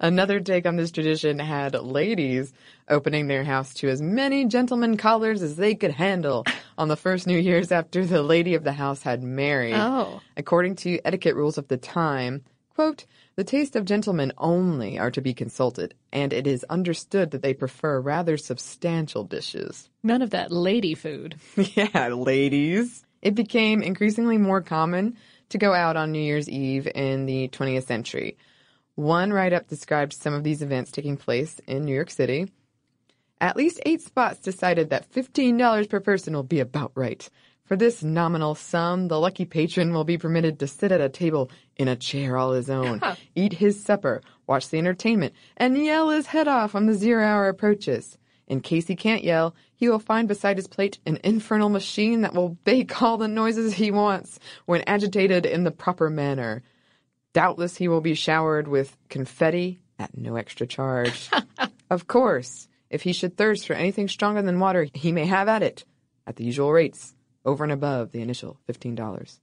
Another 0.01 0.41
take 0.41 0.65
on 0.67 0.77
this 0.77 0.91
tradition 0.91 1.39
had 1.39 1.75
ladies 1.75 2.53
opening 2.89 3.27
their 3.27 3.45
house 3.45 3.75
to 3.75 3.89
as 3.89 4.01
many 4.01 4.45
gentlemen 4.47 4.97
callers 4.97 5.43
as 5.43 5.57
they 5.57 5.75
could 5.75 5.91
handle 5.93 6.45
on 6.79 6.89
the 6.89 6.97
first 6.97 7.27
New 7.27 7.39
Year's 7.39 7.73
after 7.73 8.05
the 8.05 8.23
lady 8.23 8.55
of 8.55 8.63
the 8.65 8.73
house 8.73 9.03
had 9.03 9.23
married. 9.23 9.75
Oh. 9.75 10.21
According 10.37 10.77
to 10.77 11.01
etiquette 11.05 11.35
rules 11.35 11.59
of 11.59 11.69
the 11.69 11.77
time, 11.79 12.45
quote, 12.75 13.07
the 13.37 13.45
taste 13.45 13.77
of 13.77 13.85
gentlemen 13.85 14.33
only 14.39 14.99
are 14.99 15.11
to 15.11 15.21
be 15.21 15.35
consulted, 15.35 15.95
and 16.11 16.33
it 16.33 16.47
is 16.47 16.65
understood 16.65 17.31
that 17.31 17.43
they 17.43 17.53
prefer 17.53 18.01
rather 18.01 18.39
substantial 18.39 19.25
dishes. 19.25 19.91
None 20.03 20.23
of 20.23 20.31
that 20.31 20.51
lady 20.51 20.95
food. 20.95 21.37
yeah, 21.57 22.09
ladies. 22.09 23.05
It 23.21 23.35
became 23.35 23.83
increasingly 23.83 24.39
more 24.39 24.63
common 24.63 25.17
to 25.51 25.59
go 25.59 25.75
out 25.75 25.97
on 25.97 26.13
New 26.13 26.21
Year's 26.21 26.49
Eve 26.49 26.89
in 26.95 27.27
the 27.27 27.49
20th 27.49 27.87
century. 27.87 28.39
One 28.95 29.33
write 29.33 29.53
up 29.53 29.69
described 29.69 30.15
some 30.15 30.33
of 30.33 30.43
these 30.43 30.63
events 30.63 30.91
taking 30.91 31.19
place 31.19 31.61
in 31.67 31.85
New 31.85 31.95
York 31.95 32.11
City. 32.11 32.51
At 33.39 33.57
least 33.57 33.81
eight 33.85 34.01
spots 34.01 34.41
decided 34.41 34.89
that 34.91 35.13
$15 35.13 35.91
per 35.91 36.01
person 36.01 36.33
will 36.33 36.43
be 36.43 36.61
about 36.61 36.93
right. 36.95 37.29
For 37.67 37.75
this 37.75 38.05
nominal 38.05 38.55
sum, 38.55 39.09
the 39.09 39.19
lucky 39.19 39.45
patron 39.45 39.93
will 39.93 40.05
be 40.05 40.19
permitted 40.19 40.61
to 40.61 40.69
sit 40.69 40.93
at 40.93 41.01
a 41.01 41.09
table 41.09 41.51
in 41.77 41.89
a 41.89 41.97
chair 41.97 42.37
all 42.37 42.53
his 42.53 42.71
own, 42.71 43.01
eat 43.35 43.55
his 43.55 43.83
supper, 43.83 44.23
watch 44.47 44.69
the 44.69 44.79
entertainment, 44.79 45.35
and 45.57 45.77
yell 45.77 46.11
his 46.11 46.29
head 46.29 46.47
off 46.47 46.75
when 46.75 46.87
the 46.87 46.95
zero 46.95 47.25
hour 47.25 47.49
approaches. 47.49 48.19
In 48.47 48.61
case 48.61 48.87
he 48.87 48.95
can't 48.95 49.25
yell, 49.25 49.57
he 49.75 49.89
will 49.89 49.99
find 49.99 50.29
beside 50.29 50.57
his 50.57 50.69
plate 50.69 51.01
an 51.05 51.19
infernal 51.25 51.69
machine 51.69 52.21
that 52.21 52.35
will 52.35 52.51
bake 52.51 53.03
all 53.03 53.17
the 53.17 53.27
noises 53.27 53.75
he 53.75 53.91
wants 53.91 54.39
when 54.67 54.85
agitated 54.87 55.45
in 55.45 55.65
the 55.65 55.73
proper 55.73 56.09
manner. 56.09 56.63
Doubtless 57.33 57.77
he 57.77 57.89
will 57.89 58.01
be 58.01 58.15
showered 58.15 58.69
with 58.69 58.97
confetti 59.09 59.81
at 59.99 60.17
no 60.17 60.37
extra 60.37 60.69
charge. 60.69 61.29
of 61.91 62.07
course, 62.07 62.69
if 62.91 63.03
he 63.03 63.13
should 63.13 63.37
thirst 63.37 63.67
for 63.67 63.73
anything 63.73 64.07
stronger 64.07 64.43
than 64.43 64.61
water, 64.61 64.87
he 64.95 65.11
may 65.11 65.27
have 65.27 65.49
at 65.49 65.65
it 65.65 65.85
at 66.29 66.37
the 66.37 66.45
usual 66.45 66.73
rates, 66.73 67.16
over 67.47 67.65
and 67.65 67.73
above 67.73 68.13
the 68.13 68.21
initial 68.21 68.59
$15. 68.69 69.39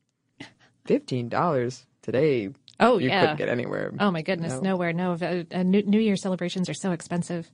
$15 0.87 1.85
today. 2.01 2.49
Oh, 2.79 2.97
you 2.97 3.07
yeah. 3.07 3.21
couldn't 3.21 3.37
get 3.37 3.49
anywhere. 3.49 3.93
Oh 3.99 4.11
my 4.11 4.21
goodness, 4.21 4.53
No. 4.53 4.59
nowhere. 4.71 4.93
No, 4.93 5.13
uh, 5.13 5.43
uh, 5.51 5.63
New, 5.63 5.83
New 5.83 5.99
Year 5.99 6.15
celebrations 6.15 6.69
are 6.69 6.73
so 6.73 6.91
expensive. 6.91 7.49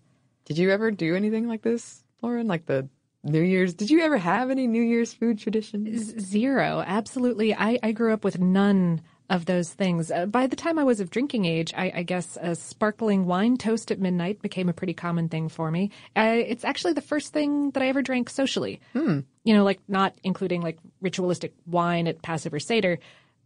Did 0.45 0.57
you 0.57 0.71
ever 0.71 0.89
do 0.91 1.15
anything 1.15 1.47
like 1.47 1.61
this, 1.61 2.03
Lauren? 2.21 2.47
Like 2.47 2.65
the 2.65 2.89
New 3.23 3.41
Year's? 3.41 3.73
Did 3.75 3.91
you 3.91 4.01
ever 4.01 4.17
have 4.17 4.49
any 4.49 4.65
New 4.65 4.81
Year's 4.81 5.13
food 5.13 5.37
traditions? 5.37 6.19
Zero, 6.19 6.83
absolutely. 6.85 7.53
I, 7.53 7.77
I 7.83 7.91
grew 7.91 8.13
up 8.13 8.23
with 8.23 8.39
none 8.39 9.01
of 9.29 9.45
those 9.45 9.71
things. 9.71 10.11
Uh, 10.11 10.25
by 10.25 10.47
the 10.47 10.55
time 10.55 10.79
I 10.79 10.83
was 10.83 10.99
of 10.99 11.09
drinking 11.09 11.45
age, 11.45 11.73
I, 11.75 11.91
I 11.97 12.03
guess 12.03 12.37
a 12.41 12.55
sparkling 12.55 13.25
wine 13.25 13.57
toast 13.57 13.91
at 13.91 13.99
midnight 13.99 14.41
became 14.41 14.69
a 14.69 14.73
pretty 14.73 14.93
common 14.93 15.29
thing 15.29 15.49
for 15.49 15.69
me. 15.69 15.91
Uh, 16.15 16.35
it's 16.37 16.65
actually 16.65 16.93
the 16.93 17.01
first 17.01 17.31
thing 17.31 17.71
that 17.71 17.83
I 17.83 17.87
ever 17.87 18.01
drank 18.01 18.29
socially. 18.29 18.81
You 19.43 19.53
know, 19.53 19.63
like 19.63 19.79
not 19.87 20.15
including 20.23 20.61
like 20.61 20.79
ritualistic 21.01 21.53
wine 21.67 22.07
at 22.07 22.21
Passover 22.21 22.59
Seder, 22.59 22.99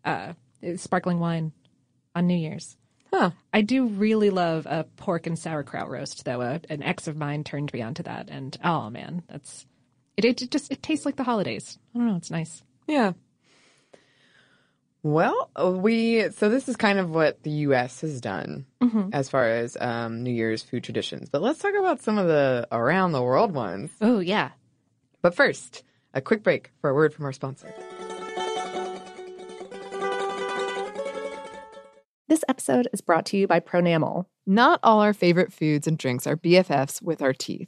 uh, 0.05 0.33
sparkling 0.77 1.19
wine 1.19 1.51
on 2.15 2.27
New 2.27 2.37
Year's. 2.37 2.77
Huh. 3.11 3.31
I 3.53 3.61
do 3.61 3.85
really 3.85 4.31
love 4.31 4.65
a 4.65 4.85
pork 4.95 5.27
and 5.27 5.37
sauerkraut 5.37 5.89
roast, 5.89 6.25
though. 6.25 6.41
Uh, 6.41 6.59
an 6.69 6.81
ex 6.81 7.07
of 7.07 7.15
mine 7.15 7.43
turned 7.43 7.71
me 7.71 7.81
onto 7.81 8.03
that, 8.03 8.29
and 8.29 8.57
oh 8.63 8.89
man, 8.89 9.21
that's 9.27 9.67
it. 10.17 10.25
It 10.25 10.49
just 10.49 10.71
it 10.71 10.81
tastes 10.81 11.05
like 11.05 11.15
the 11.15 11.23
holidays. 11.23 11.77
I 11.93 11.99
don't 11.99 12.07
know. 12.07 12.15
It's 12.15 12.31
nice. 12.31 12.63
Yeah. 12.87 13.13
Well, 15.03 15.51
uh, 15.61 15.69
we 15.69 16.29
so 16.31 16.47
this 16.47 16.69
is 16.69 16.77
kind 16.77 16.97
of 16.97 17.09
what 17.09 17.43
the 17.43 17.51
U.S. 17.67 17.99
has 18.01 18.21
done 18.21 18.65
as 19.11 19.29
far 19.29 19.49
as 19.49 19.75
um, 19.79 20.23
New 20.23 20.31
Year's 20.31 20.63
food 20.63 20.85
traditions. 20.85 21.27
But 21.29 21.41
let's 21.41 21.59
talk 21.59 21.73
about 21.77 22.01
some 22.01 22.17
of 22.17 22.27
the 22.27 22.65
around 22.71 23.11
the 23.11 23.21
world 23.21 23.51
ones. 23.51 23.91
Oh 23.99 24.19
yeah. 24.19 24.51
But 25.21 25.35
first, 25.35 25.83
a 26.13 26.21
quick 26.21 26.41
break 26.41 26.71
for 26.79 26.89
a 26.89 26.93
word 26.93 27.13
from 27.13 27.25
our 27.25 27.33
sponsor. 27.33 27.73
This 32.29 32.45
episode 32.47 32.87
is 32.93 33.01
brought 33.01 33.25
to 33.27 33.37
you 33.37 33.45
by 33.45 33.59
Pronamel. 33.59 34.25
Not 34.45 34.79
all 34.83 35.01
our 35.01 35.13
favorite 35.13 35.51
foods 35.51 35.85
and 35.85 35.97
drinks 35.97 36.25
are 36.25 36.37
BFFs 36.37 37.01
with 37.01 37.21
our 37.21 37.33
teeth. 37.33 37.67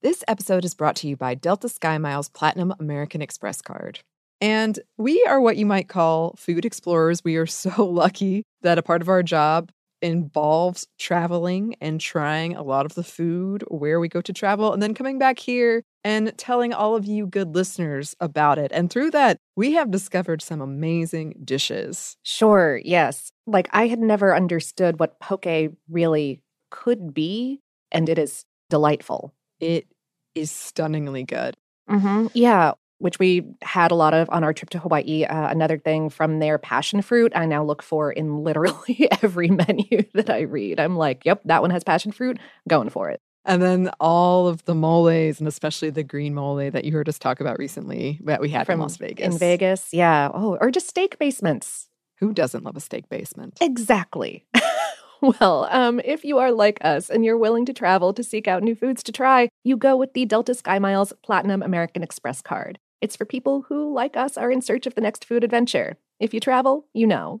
This 0.00 0.24
episode 0.26 0.64
is 0.64 0.74
brought 0.74 0.96
to 0.96 1.06
you 1.06 1.18
by 1.18 1.34
Delta 1.34 1.68
Sky 1.68 1.98
Miles 1.98 2.30
Platinum 2.30 2.72
American 2.80 3.20
Express 3.20 3.60
card. 3.60 4.00
And 4.40 4.78
we 4.96 5.22
are 5.28 5.38
what 5.38 5.58
you 5.58 5.66
might 5.66 5.86
call 5.86 6.34
food 6.38 6.64
explorers. 6.64 7.22
We 7.22 7.36
are 7.36 7.44
so 7.64 7.84
lucky 7.84 8.44
that 8.62 8.78
a 8.78 8.82
part 8.82 9.02
of 9.02 9.10
our 9.10 9.22
job 9.22 9.70
involves 10.00 10.86
traveling 10.98 11.74
and 11.78 12.00
trying 12.00 12.56
a 12.56 12.62
lot 12.62 12.86
of 12.86 12.94
the 12.94 13.02
food 13.02 13.64
where 13.68 14.00
we 14.00 14.08
go 14.08 14.22
to 14.22 14.32
travel 14.32 14.72
and 14.72 14.82
then 14.82 14.94
coming 14.94 15.18
back 15.18 15.40
here 15.40 15.82
and 16.02 16.32
telling 16.38 16.72
all 16.72 16.96
of 16.96 17.04
you 17.04 17.26
good 17.26 17.54
listeners 17.54 18.16
about 18.18 18.56
it. 18.56 18.72
And 18.72 18.88
through 18.88 19.10
that, 19.10 19.36
we 19.56 19.72
have 19.72 19.90
discovered 19.90 20.40
some 20.40 20.62
amazing 20.62 21.34
dishes. 21.44 22.16
Sure, 22.22 22.80
yes. 22.82 23.30
Like 23.46 23.68
I 23.72 23.88
had 23.88 23.98
never 23.98 24.34
understood 24.34 24.98
what 24.98 25.20
poke 25.20 25.44
really 25.90 26.40
could 26.70 27.12
be, 27.12 27.60
and 27.92 28.08
it 28.08 28.18
is 28.18 28.46
delightful. 28.68 29.34
It 29.60 29.86
is 30.34 30.50
stunningly 30.50 31.24
good. 31.24 31.56
Mm-hmm. 31.88 32.26
Yeah, 32.34 32.72
which 32.98 33.18
we 33.18 33.44
had 33.62 33.90
a 33.90 33.94
lot 33.94 34.14
of 34.14 34.28
on 34.30 34.44
our 34.44 34.52
trip 34.52 34.70
to 34.70 34.78
Hawaii. 34.78 35.24
Uh, 35.24 35.48
another 35.48 35.78
thing 35.78 36.10
from 36.10 36.38
their 36.38 36.58
passion 36.58 37.02
fruit, 37.02 37.32
I 37.34 37.46
now 37.46 37.64
look 37.64 37.82
for 37.82 38.10
in 38.10 38.42
literally 38.42 39.08
every 39.22 39.48
menu 39.48 40.04
that 40.14 40.30
I 40.30 40.40
read. 40.42 40.80
I'm 40.80 40.96
like, 40.96 41.24
yep, 41.24 41.42
that 41.44 41.62
one 41.62 41.70
has 41.70 41.84
passion 41.84 42.12
fruit, 42.12 42.38
going 42.68 42.90
for 42.90 43.10
it. 43.10 43.20
And 43.44 43.62
then 43.62 43.90
all 44.00 44.48
of 44.48 44.64
the 44.64 44.74
moles, 44.74 45.38
and 45.38 45.46
especially 45.46 45.90
the 45.90 46.02
green 46.02 46.34
mole 46.34 46.56
that 46.56 46.84
you 46.84 46.92
heard 46.92 47.08
us 47.08 47.18
talk 47.18 47.40
about 47.40 47.58
recently 47.58 48.20
that 48.24 48.40
we 48.40 48.48
had 48.48 48.66
From 48.66 48.74
in 48.74 48.80
Las 48.80 48.96
Vegas. 48.96 49.24
In 49.24 49.38
Vegas, 49.38 49.88
yeah. 49.92 50.30
Oh, 50.34 50.58
or 50.60 50.72
just 50.72 50.88
steak 50.88 51.16
basements. 51.18 51.88
Who 52.18 52.32
doesn't 52.32 52.64
love 52.64 52.76
a 52.76 52.80
steak 52.80 53.08
basement? 53.08 53.58
Exactly. 53.60 54.46
well, 55.40 55.68
um, 55.70 56.00
if 56.04 56.24
you 56.24 56.38
are 56.38 56.52
like 56.52 56.78
us 56.82 57.08
and 57.08 57.24
you're 57.24 57.38
willing 57.38 57.64
to 57.66 57.72
travel 57.72 58.12
to 58.12 58.22
seek 58.22 58.46
out 58.46 58.62
new 58.62 58.74
foods 58.74 59.02
to 59.04 59.12
try, 59.12 59.48
you 59.64 59.76
go 59.76 59.96
with 59.96 60.12
the 60.12 60.24
Delta 60.24 60.54
Sky 60.54 60.78
Miles 60.78 61.12
Platinum 61.22 61.62
American 61.62 62.02
Express 62.02 62.42
card. 62.42 62.78
It's 63.00 63.16
for 63.16 63.24
people 63.24 63.62
who, 63.68 63.92
like 63.92 64.16
us, 64.16 64.36
are 64.36 64.50
in 64.50 64.60
search 64.60 64.86
of 64.86 64.94
the 64.94 65.00
next 65.00 65.24
food 65.24 65.44
adventure. 65.44 65.96
If 66.18 66.34
you 66.34 66.40
travel, 66.40 66.86
you 66.92 67.06
know. 67.06 67.40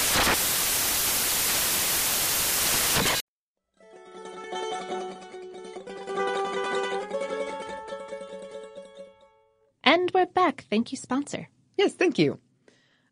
We're 10.21 10.27
back. 10.27 10.67
Thank 10.69 10.91
you, 10.91 10.99
sponsor. 10.99 11.49
Yes, 11.79 11.93
thank 11.93 12.19
you. 12.19 12.37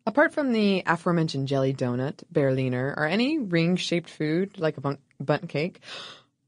Apart 0.06 0.32
from 0.32 0.54
the 0.54 0.84
aforementioned 0.86 1.48
jelly 1.48 1.74
donut, 1.74 2.22
Berliner, 2.32 2.94
are 2.96 3.08
any 3.08 3.40
ring 3.40 3.78
shaped 3.78 4.12
food 4.12 4.60
like 4.60 4.78
a 4.78 4.82
bun- 4.82 5.48
cake? 5.48 5.80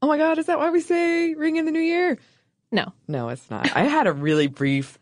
Oh 0.00 0.06
my 0.06 0.18
god, 0.18 0.38
is 0.38 0.46
that 0.46 0.60
why 0.60 0.70
we 0.70 0.80
say 0.80 1.34
ring 1.34 1.56
in 1.56 1.64
the 1.64 1.72
new 1.72 1.80
year? 1.80 2.16
No. 2.70 2.92
No, 3.08 3.30
it's 3.30 3.50
not. 3.50 3.74
I 3.74 3.82
had 3.82 4.06
a 4.06 4.12
really 4.12 4.46
brief, 4.46 5.00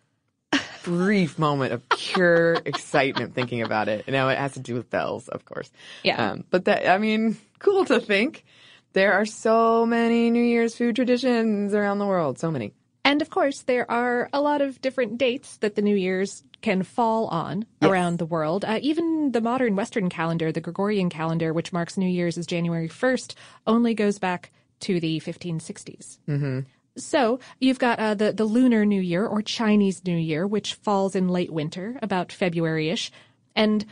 brief 0.82 1.38
moment 1.38 1.74
of 1.74 1.86
pure 1.90 2.54
excitement 2.64 3.34
thinking 3.34 3.60
about 3.60 3.88
it. 3.88 4.08
Now 4.08 4.30
it 4.30 4.38
has 4.38 4.54
to 4.54 4.60
do 4.60 4.72
with 4.72 4.88
bells, 4.88 5.28
of 5.28 5.44
course. 5.44 5.70
Yeah. 6.02 6.30
Um, 6.30 6.44
but 6.48 6.64
that, 6.64 6.88
I 6.88 6.96
mean, 6.96 7.36
cool 7.58 7.84
to 7.84 8.00
think. 8.00 8.46
There 8.94 9.12
are 9.12 9.26
so 9.26 9.84
many 9.84 10.30
New 10.30 10.42
Year's 10.42 10.74
food 10.74 10.96
traditions 10.96 11.74
around 11.74 11.98
the 11.98 12.06
world. 12.06 12.38
So 12.38 12.50
many. 12.50 12.72
And 13.04 13.22
of 13.22 13.30
course, 13.30 13.62
there 13.62 13.90
are 13.90 14.28
a 14.32 14.40
lot 14.40 14.60
of 14.60 14.80
different 14.82 15.18
dates 15.18 15.56
that 15.58 15.74
the 15.74 15.82
New 15.82 15.96
Year's 15.96 16.44
can 16.60 16.82
fall 16.82 17.26
on 17.28 17.64
Yes. 17.80 17.90
around 17.90 18.18
the 18.18 18.26
world. 18.26 18.64
Uh, 18.64 18.78
even 18.82 19.32
the 19.32 19.40
modern 19.40 19.74
Western 19.76 20.10
calendar, 20.10 20.52
the 20.52 20.60
Gregorian 20.60 21.08
calendar, 21.08 21.52
which 21.54 21.72
marks 21.72 21.96
New 21.96 22.08
Year's 22.08 22.36
as 22.36 22.46
January 22.46 22.88
1st, 22.88 23.34
only 23.66 23.94
goes 23.94 24.18
back 24.18 24.50
to 24.80 25.00
the 25.00 25.20
1560s. 25.20 26.18
Mm-hmm. 26.28 26.60
So 26.96 27.40
you've 27.60 27.78
got 27.78 27.98
uh, 27.98 28.14
the 28.14 28.32
the 28.32 28.44
Lunar 28.44 28.84
New 28.84 29.00
Year 29.00 29.24
or 29.24 29.40
Chinese 29.40 30.04
New 30.04 30.16
Year, 30.16 30.46
which 30.46 30.74
falls 30.74 31.14
in 31.14 31.28
late 31.28 31.52
winter, 31.52 31.98
about 32.02 32.32
February-ish, 32.32 33.10
and 33.56 33.86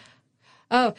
oh. 0.70 0.94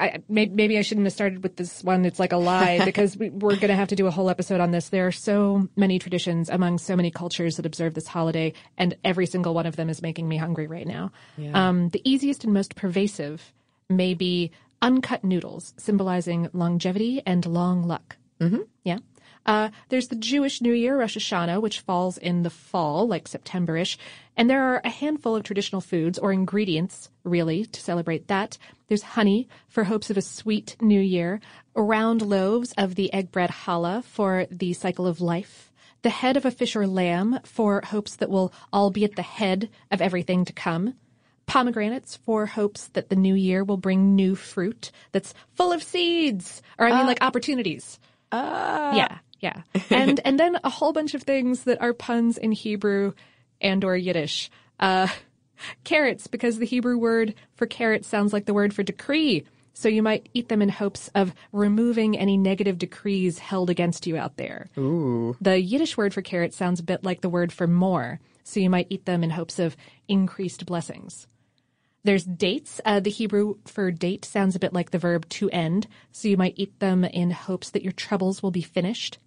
I, 0.00 0.22
may- 0.28 0.46
maybe 0.46 0.78
I 0.78 0.82
shouldn't 0.82 1.06
have 1.06 1.12
started 1.12 1.42
with 1.42 1.56
this 1.56 1.84
one. 1.84 2.04
It's 2.04 2.18
like 2.18 2.32
a 2.32 2.38
lie 2.38 2.82
because 2.84 3.16
we, 3.16 3.30
we're 3.30 3.56
going 3.56 3.68
to 3.68 3.74
have 3.74 3.88
to 3.88 3.96
do 3.96 4.06
a 4.06 4.10
whole 4.10 4.30
episode 4.30 4.60
on 4.60 4.70
this. 4.70 4.88
There 4.88 5.06
are 5.06 5.12
so 5.12 5.68
many 5.76 5.98
traditions 5.98 6.48
among 6.48 6.78
so 6.78 6.96
many 6.96 7.10
cultures 7.10 7.56
that 7.56 7.66
observe 7.66 7.94
this 7.94 8.06
holiday, 8.06 8.54
and 8.78 8.96
every 9.04 9.26
single 9.26 9.52
one 9.54 9.66
of 9.66 9.76
them 9.76 9.90
is 9.90 10.00
making 10.00 10.28
me 10.28 10.36
hungry 10.38 10.66
right 10.66 10.86
now. 10.86 11.12
Yeah. 11.36 11.68
Um, 11.68 11.90
the 11.90 12.00
easiest 12.10 12.44
and 12.44 12.54
most 12.54 12.74
pervasive 12.74 13.52
may 13.90 14.14
be 14.14 14.50
uncut 14.80 15.22
noodles, 15.24 15.74
symbolizing 15.76 16.48
longevity 16.52 17.22
and 17.26 17.44
long 17.44 17.82
luck. 17.82 18.16
Mm-hmm. 18.40 18.62
Yeah. 18.84 18.98
Uh, 19.44 19.70
there's 19.88 20.08
the 20.08 20.16
Jewish 20.16 20.60
New 20.62 20.72
Year, 20.72 20.98
Rosh 20.98 21.16
Hashanah, 21.16 21.60
which 21.60 21.80
falls 21.80 22.16
in 22.16 22.42
the 22.42 22.50
fall, 22.50 23.06
like 23.08 23.26
September-ish. 23.26 23.98
And 24.36 24.48
there 24.48 24.62
are 24.62 24.80
a 24.84 24.88
handful 24.88 25.36
of 25.36 25.42
traditional 25.42 25.80
foods 25.80 26.18
or 26.18 26.32
ingredients, 26.32 27.10
really, 27.24 27.64
to 27.66 27.80
celebrate 27.80 28.28
that. 28.28 28.58
There's 28.88 29.02
honey 29.02 29.48
for 29.68 29.84
hopes 29.84 30.10
of 30.10 30.16
a 30.16 30.22
sweet 30.22 30.76
new 30.80 31.00
year, 31.00 31.40
round 31.74 32.22
loaves 32.22 32.72
of 32.76 32.94
the 32.94 33.12
egg 33.12 33.30
bread 33.32 33.50
challah 33.50 34.04
for 34.04 34.46
the 34.50 34.72
cycle 34.72 35.06
of 35.06 35.20
life, 35.20 35.72
the 36.02 36.10
head 36.10 36.36
of 36.36 36.44
a 36.44 36.50
fish 36.50 36.76
or 36.76 36.86
lamb 36.86 37.38
for 37.44 37.80
hopes 37.84 38.16
that 38.16 38.28
we'll 38.30 38.52
all 38.72 38.90
be 38.90 39.04
at 39.04 39.16
the 39.16 39.22
head 39.22 39.70
of 39.90 40.00
everything 40.02 40.44
to 40.44 40.52
come, 40.52 40.94
pomegranates 41.46 42.16
for 42.16 42.46
hopes 42.46 42.88
that 42.88 43.08
the 43.08 43.16
new 43.16 43.34
year 43.34 43.64
will 43.64 43.76
bring 43.76 44.14
new 44.14 44.34
fruit 44.34 44.90
that's 45.12 45.34
full 45.54 45.72
of 45.72 45.82
seeds, 45.82 46.62
or 46.78 46.86
I 46.86 46.90
mean, 46.90 47.00
Ah. 47.00 47.06
like 47.06 47.22
opportunities. 47.22 47.98
Ah. 48.30 48.94
Yeah, 48.94 49.18
yeah. 49.40 49.62
And 49.90 50.20
and 50.24 50.38
then 50.38 50.58
a 50.64 50.70
whole 50.70 50.92
bunch 50.92 51.14
of 51.14 51.22
things 51.22 51.64
that 51.64 51.80
are 51.80 51.92
puns 51.92 52.38
in 52.38 52.52
Hebrew 52.52 53.12
and 53.60 53.84
or 53.84 53.96
Yiddish. 53.96 54.50
Uh, 54.80 55.08
carrots, 55.84 56.26
because 56.26 56.58
the 56.58 56.66
Hebrew 56.66 56.98
word 56.98 57.34
for 57.54 57.66
carrot 57.66 58.04
sounds 58.04 58.32
like 58.32 58.46
the 58.46 58.54
word 58.54 58.74
for 58.74 58.82
decree. 58.82 59.44
So 59.74 59.88
you 59.88 60.02
might 60.02 60.28
eat 60.34 60.48
them 60.48 60.60
in 60.60 60.68
hopes 60.68 61.08
of 61.14 61.34
removing 61.50 62.18
any 62.18 62.36
negative 62.36 62.76
decrees 62.76 63.38
held 63.38 63.70
against 63.70 64.06
you 64.06 64.18
out 64.18 64.36
there. 64.36 64.68
Ooh. 64.76 65.34
The 65.40 65.58
Yiddish 65.60 65.96
word 65.96 66.12
for 66.12 66.20
carrot 66.20 66.52
sounds 66.52 66.80
a 66.80 66.84
bit 66.84 67.04
like 67.04 67.22
the 67.22 67.30
word 67.30 67.52
for 67.52 67.66
more, 67.66 68.20
so 68.44 68.60
you 68.60 68.68
might 68.68 68.88
eat 68.90 69.06
them 69.06 69.24
in 69.24 69.30
hopes 69.30 69.58
of 69.58 69.76
increased 70.08 70.66
blessings. 70.66 71.26
There's 72.04 72.24
dates. 72.24 72.80
Uh, 72.84 73.00
the 73.00 73.10
Hebrew 73.10 73.54
for 73.64 73.90
date 73.90 74.24
sounds 74.24 74.56
a 74.56 74.58
bit 74.58 74.74
like 74.74 74.90
the 74.90 74.98
verb 74.98 75.28
to 75.30 75.48
end, 75.50 75.86
so 76.10 76.28
you 76.28 76.36
might 76.36 76.54
eat 76.56 76.78
them 76.80 77.04
in 77.04 77.30
hopes 77.30 77.70
that 77.70 77.82
your 77.82 77.92
troubles 77.92 78.42
will 78.42 78.50
be 78.50 78.62
finished. 78.62 79.18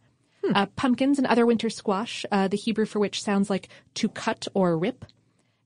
Uh, 0.54 0.68
pumpkins 0.76 1.18
and 1.18 1.26
other 1.26 1.44
winter 1.44 1.72
squash, 1.72 2.24
uh, 2.32 2.48
the 2.48 2.58
Hebrew 2.58 2.86
for 2.86 3.00
which 3.00 3.24
sounds 3.24 3.50
like 3.50 3.68
to 3.96 4.08
cut 4.08 4.48
or 4.54 4.78
rip, 4.78 5.04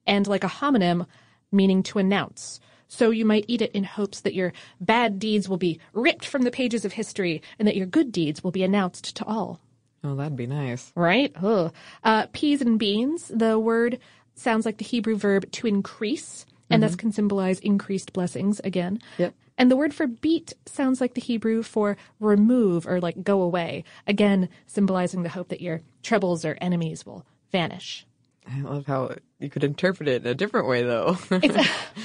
and 0.10 0.28
like 0.28 0.43
a 0.43 0.48
homonym, 0.48 1.06
meaning 1.52 1.84
to 1.84 2.00
announce. 2.00 2.60
So 2.89 3.12
you 3.12 3.24
might 3.24 3.45
eat 3.48 3.62
it 3.62 3.72
in 3.72 3.84
hopes 3.84 4.22
that 4.22 4.34
your 4.34 4.52
bad 4.82 5.19
deeds 5.19 5.48
will 5.48 5.58
be 5.58 5.80
ripped 5.93 6.26
from 6.26 6.41
the 6.41 6.52
pages 6.52 6.84
of 6.84 6.93
history 6.93 7.43
and 7.60 7.67
that 7.67 7.76
your 7.76 7.86
good 7.86 8.12
deeds 8.12 8.43
will 8.43 8.52
be 8.52 8.63
announced 8.63 9.15
to 9.15 9.26
all. 9.26 9.62
Oh, 10.04 10.15
that'd 10.15 10.36
be 10.36 10.48
nice. 10.48 10.91
Right? 10.95 11.32
Ugh. 11.41 11.72
Uh, 12.04 12.26
peas 12.34 12.62
and 12.62 12.80
beans, 12.80 13.32
the 13.34 13.60
word 13.60 14.00
sounds 14.34 14.65
like 14.65 14.80
the 14.80 14.86
Hebrew 14.86 15.15
verb 15.15 15.52
to 15.52 15.67
increase, 15.67 16.45
and 16.72 16.82
thus 16.82 16.95
can 16.95 17.12
symbolize 17.12 17.60
increased 17.60 18.13
blessings 18.13 18.60
again. 18.62 19.02
Yep. 19.17 19.34
And 19.58 19.69
the 19.69 19.76
word 19.76 19.93
for 19.93 20.08
beat 20.08 20.54
sounds 20.65 21.02
like 21.02 21.13
the 21.13 21.22
Hebrew 21.22 21.62
for 21.62 21.98
remove 22.19 22.88
or 22.88 23.02
like 23.02 23.24
go 23.24 23.41
away, 23.41 23.84
again 24.08 24.50
symbolizing 24.65 25.24
the 25.24 25.30
hope 25.30 25.50
that 25.50 25.62
your 25.62 25.82
troubles 26.02 26.45
or 26.45 26.58
enemies 26.62 27.06
will 27.06 27.26
vanish. 27.52 28.08
I 28.51 28.62
love 28.62 28.85
how 28.85 29.15
you 29.39 29.49
could 29.49 29.63
interpret 29.63 30.09
it 30.09 30.23
in 30.23 30.27
a 30.27 30.35
different 30.35 30.67
way, 30.67 30.83
though. 30.83 31.17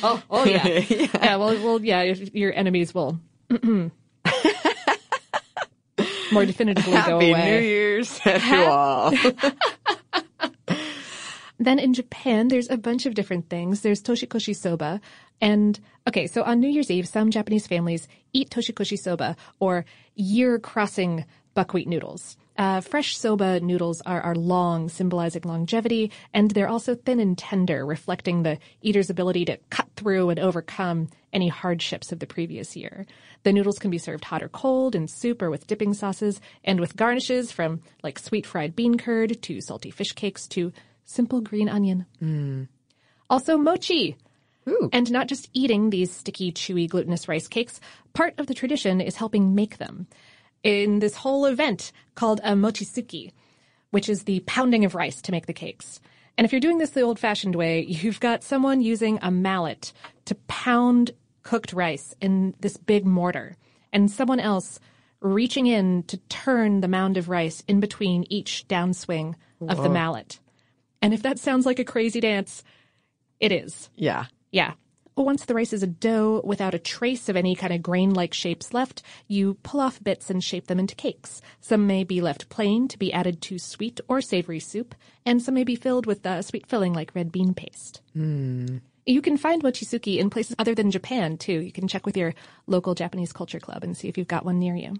oh, 0.02 0.22
oh 0.30 0.44
yeah. 0.44 0.66
yeah. 0.66 1.36
well, 1.36 1.54
well, 1.64 1.82
yeah. 1.82 2.02
If 2.02 2.34
your 2.34 2.52
enemies 2.52 2.94
will 2.94 3.18
more 3.50 3.90
definitively 6.44 6.92
go 6.92 6.98
Happy 6.98 7.30
away. 7.30 7.60
New 7.60 7.66
Year's 7.66 8.18
to 8.20 8.64
all. 8.66 9.12
Then 11.58 11.78
in 11.78 11.94
Japan, 11.94 12.48
there's 12.48 12.68
a 12.68 12.76
bunch 12.76 13.06
of 13.06 13.14
different 13.14 13.48
things. 13.48 13.80
There's 13.80 14.02
toshikoshi 14.02 14.56
soba. 14.56 15.00
And 15.40 15.78
okay, 16.06 16.26
so 16.26 16.42
on 16.42 16.60
New 16.60 16.68
Year's 16.68 16.90
Eve, 16.90 17.08
some 17.08 17.30
Japanese 17.30 17.66
families 17.66 18.08
eat 18.32 18.50
toshikoshi 18.50 18.98
soba 18.98 19.36
or 19.60 19.84
year 20.14 20.58
crossing 20.58 21.24
buckwheat 21.54 21.88
noodles. 21.88 22.36
Uh, 22.56 22.80
fresh 22.80 23.16
soba 23.16 23.58
noodles 23.60 24.00
are, 24.02 24.20
are 24.20 24.36
long, 24.36 24.88
symbolizing 24.88 25.42
longevity, 25.42 26.12
and 26.32 26.52
they're 26.52 26.68
also 26.68 26.94
thin 26.94 27.18
and 27.18 27.36
tender, 27.36 27.84
reflecting 27.84 28.42
the 28.42 28.58
eater's 28.80 29.10
ability 29.10 29.44
to 29.44 29.58
cut 29.70 29.88
through 29.96 30.30
and 30.30 30.38
overcome 30.38 31.08
any 31.32 31.48
hardships 31.48 32.12
of 32.12 32.20
the 32.20 32.26
previous 32.26 32.76
year. 32.76 33.06
The 33.42 33.52
noodles 33.52 33.78
can 33.80 33.90
be 33.90 33.98
served 33.98 34.24
hot 34.24 34.42
or 34.42 34.48
cold, 34.48 34.94
in 34.94 35.08
soup 35.08 35.42
or 35.42 35.50
with 35.50 35.66
dipping 35.66 35.94
sauces, 35.94 36.40
and 36.62 36.78
with 36.78 36.96
garnishes 36.96 37.50
from 37.50 37.82
like 38.04 38.20
sweet 38.20 38.46
fried 38.46 38.76
bean 38.76 38.98
curd 38.98 39.42
to 39.42 39.60
salty 39.60 39.90
fish 39.90 40.12
cakes 40.12 40.46
to 40.48 40.72
simple 41.04 41.40
green 41.40 41.68
onion. 41.68 42.06
Also, 43.28 43.56
mochi. 43.56 44.16
And 44.92 45.10
not 45.10 45.26
just 45.26 45.50
eating 45.52 45.90
these 45.90 46.10
sticky, 46.10 46.52
chewy, 46.52 46.88
glutinous 46.88 47.28
rice 47.28 47.48
cakes, 47.48 47.80
part 48.14 48.34
of 48.38 48.46
the 48.46 48.54
tradition 48.54 49.00
is 49.00 49.16
helping 49.16 49.54
make 49.54 49.76
them. 49.78 50.06
In 50.64 50.98
this 50.98 51.14
whole 51.14 51.44
event 51.44 51.92
called 52.16 52.40
a 52.42 52.54
mochitsuki, 52.54 53.30
which 53.90 54.08
is 54.08 54.24
the 54.24 54.40
pounding 54.40 54.84
of 54.84 54.96
rice 54.96 55.22
to 55.22 55.30
make 55.30 55.46
the 55.46 55.52
cakes. 55.52 56.00
And 56.36 56.44
if 56.44 56.52
you're 56.52 56.60
doing 56.60 56.78
this 56.78 56.90
the 56.90 57.02
old 57.02 57.20
fashioned 57.20 57.54
way, 57.54 57.82
you've 57.88 58.18
got 58.18 58.42
someone 58.42 58.80
using 58.80 59.18
a 59.22 59.30
mallet 59.30 59.92
to 60.24 60.34
pound 60.48 61.12
cooked 61.42 61.72
rice 61.72 62.14
in 62.20 62.54
this 62.60 62.76
big 62.76 63.06
mortar, 63.06 63.56
and 63.92 64.10
someone 64.10 64.40
else 64.40 64.80
reaching 65.20 65.66
in 65.66 66.02
to 66.04 66.16
turn 66.28 66.80
the 66.80 66.88
mound 66.88 67.16
of 67.18 67.28
rice 67.28 67.62
in 67.68 67.78
between 67.80 68.24
each 68.30 68.66
downswing 68.66 69.34
of 69.68 69.82
the 69.82 69.88
mallet. 69.88 70.40
And 71.00 71.14
if 71.14 71.22
that 71.22 71.38
sounds 71.38 71.66
like 71.66 71.78
a 71.78 71.84
crazy 71.84 72.20
dance, 72.20 72.64
it 73.38 73.52
is. 73.52 73.90
yeah. 73.96 74.26
Yeah. 74.50 74.72
Once 75.16 75.44
the 75.44 75.54
rice 75.54 75.72
is 75.72 75.82
a 75.82 75.86
dough 75.86 76.40
without 76.44 76.74
a 76.74 76.78
trace 76.78 77.28
of 77.28 77.36
any 77.36 77.54
kind 77.54 77.72
of 77.72 77.82
grain 77.82 78.12
like 78.12 78.34
shapes 78.34 78.74
left, 78.74 79.00
you 79.28 79.54
pull 79.62 79.80
off 79.80 80.02
bits 80.02 80.28
and 80.28 80.42
shape 80.42 80.66
them 80.66 80.80
into 80.80 80.94
cakes. 80.96 81.40
Some 81.60 81.86
may 81.86 82.02
be 82.02 82.20
left 82.20 82.48
plain 82.48 82.88
to 82.88 82.98
be 82.98 83.12
added 83.12 83.40
to 83.42 83.58
sweet 83.58 84.00
or 84.08 84.20
savory 84.20 84.58
soup, 84.58 84.94
and 85.24 85.40
some 85.40 85.54
may 85.54 85.64
be 85.64 85.76
filled 85.76 86.06
with 86.06 86.26
a 86.26 86.42
sweet 86.42 86.66
filling 86.66 86.92
like 86.92 87.14
red 87.14 87.30
bean 87.30 87.54
paste. 87.54 88.00
Hmm. 88.12 88.78
You 89.06 89.22
can 89.22 89.36
find 89.36 89.62
mochitsuki 89.62 90.18
in 90.18 90.30
places 90.30 90.56
other 90.58 90.74
than 90.74 90.90
Japan, 90.90 91.36
too. 91.36 91.60
You 91.60 91.72
can 91.72 91.86
check 91.86 92.06
with 92.06 92.16
your 92.16 92.34
local 92.66 92.94
Japanese 92.94 93.32
culture 93.32 93.60
club 93.60 93.84
and 93.84 93.96
see 93.96 94.08
if 94.08 94.18
you've 94.18 94.26
got 94.26 94.44
one 94.44 94.58
near 94.58 94.74
you. 94.74 94.96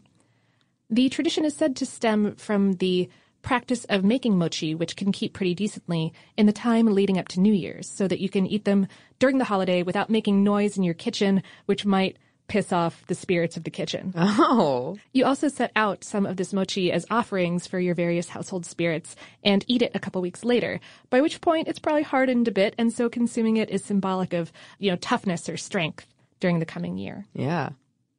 The 0.91 1.09
tradition 1.09 1.45
is 1.45 1.57
said 1.57 1.75
to 1.77 1.87
stem 1.87 2.37
from 2.37 2.75
the 2.75 3.09
practice 3.45 3.85
of 3.85 4.05
making 4.05 4.37
mochi, 4.37 4.75
which 4.75 4.97
can 4.97 5.13
keep 5.13 5.35
pretty 5.35 5.55
decently 5.55 6.13
in 6.37 6.47
the 6.47 6.53
time 6.53 6.87
leading 6.87 7.19
up 7.19 7.29
to 7.29 7.41
New 7.41 7.53
Year's, 7.53 7.89
so 7.89 8.09
that 8.09 8.21
you 8.21 8.29
can 8.29 8.47
eat 8.47 8.65
them 8.65 8.89
during 9.19 9.39
the 9.39 9.45
holiday 9.45 9.83
without 9.83 10.11
making 10.11 10.45
noise 10.45 10.77
in 10.77 10.83
your 10.83 10.95
kitchen, 10.95 11.43
which 11.67 11.85
might 11.85 12.17
piss 12.47 12.73
off 12.73 13.07
the 13.07 13.15
spirits 13.15 13.57
of 13.57 13.65
the 13.65 13.71
kitchen. 13.71 14.13
Oh. 14.17 14.99
You 15.13 15.25
also 15.25 15.49
set 15.49 15.73
out 15.75 16.05
some 16.05 16.27
of 16.27 16.37
this 16.37 16.53
mochi 16.53 16.93
as 16.93 17.07
offerings 17.11 17.67
for 17.67 17.81
your 17.81 17.95
various 17.95 18.29
household 18.29 18.67
spirits 18.67 19.17
and 19.43 19.65
eat 19.67 19.83
it 19.83 19.93
a 19.95 19.99
couple 19.99 20.21
weeks 20.21 20.45
later, 20.45 20.81
by 21.09 21.21
which 21.21 21.41
point 21.41 21.69
it's 21.69 21.79
probably 21.79 22.03
hardened 22.03 22.49
a 22.49 22.53
bit, 22.53 22.75
and 22.77 22.93
so 22.93 23.09
consuming 23.09 23.57
it 23.57 23.71
is 23.71 23.83
symbolic 23.83 24.35
of, 24.35 24.53
you 24.79 24.91
know, 24.91 24.97
toughness 24.97 25.49
or 25.49 25.57
strength 25.57 26.07
during 26.41 26.59
the 26.59 26.67
coming 26.67 26.99
year. 26.99 27.25
Yeah. 27.33 27.71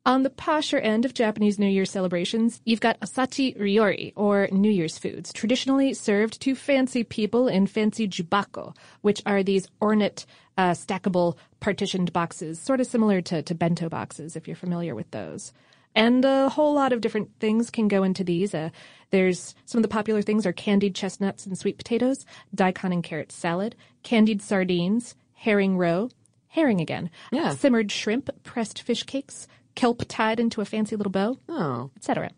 On 0.06 0.22
the 0.22 0.30
posher 0.30 0.80
end 0.84 1.04
of 1.04 1.16
Japanese 1.16 1.58
New 1.58 1.68
Year 1.68 1.86
celebrations, 1.86 2.62
you've 2.64 2.80
got 2.80 3.00
osechi 3.00 3.58
ryori, 3.58 4.14
or 4.16 4.48
New 4.52 4.70
Year's 4.70 5.00
foods, 5.00 5.34
traditionally 5.34 5.96
served 5.96 6.40
to 6.42 6.54
fancy 6.54 7.04
people 7.04 7.48
in 7.48 7.66
fancy 7.66 8.08
jubako, 8.08 8.76
which 9.02 9.24
are 9.26 9.42
these 9.42 9.68
ornate, 9.82 10.28
uh, 10.60 10.72
stackable, 10.72 11.38
partitioned 11.60 12.14
boxes, 12.14 12.60
sort 12.60 12.82
of 12.82 12.86
similar 12.86 13.20
to, 13.22 13.42
to 13.42 13.56
bento 13.56 13.90
boxes, 13.90 14.36
if 14.36 14.48
you're 14.48 14.56
familiar 14.56 14.94
with 14.94 15.10
those. 15.10 15.52
And 15.96 16.24
a 16.24 16.50
whole 16.50 16.76
lot 16.76 16.94
of 16.94 17.02
different 17.02 17.32
things 17.40 17.72
can 17.72 17.88
go 17.88 18.04
into 18.04 18.24
these. 18.24 18.54
Uh, 18.54 18.70
there's 19.10 19.56
some 19.66 19.80
of 19.80 19.82
the 19.82 19.88
popular 19.88 20.22
things 20.22 20.46
are 20.46 20.54
candied 20.54 20.94
chestnuts 20.94 21.48
and 21.48 21.58
sweet 21.58 21.80
potatoes, 21.80 22.28
daikon 22.54 22.92
and 22.94 23.04
carrot 23.04 23.32
salad, 23.32 23.76
candied 24.04 24.44
sardines, 24.44 25.16
herring 25.34 25.78
roe, 25.78 26.10
herring 26.50 26.80
again, 26.80 27.10
Yeah. 27.32 27.56
simmered 27.56 27.92
shrimp, 27.92 28.30
pressed 28.44 28.84
fish 28.84 29.02
cakes, 29.02 29.48
kelp 29.76 30.04
tied 30.08 30.40
into 30.40 30.62
a 30.62 30.66
fancy 30.66 30.96
little 30.96 31.12
bow, 31.12 31.38
Oh. 31.50 31.92
etc. 31.96 32.32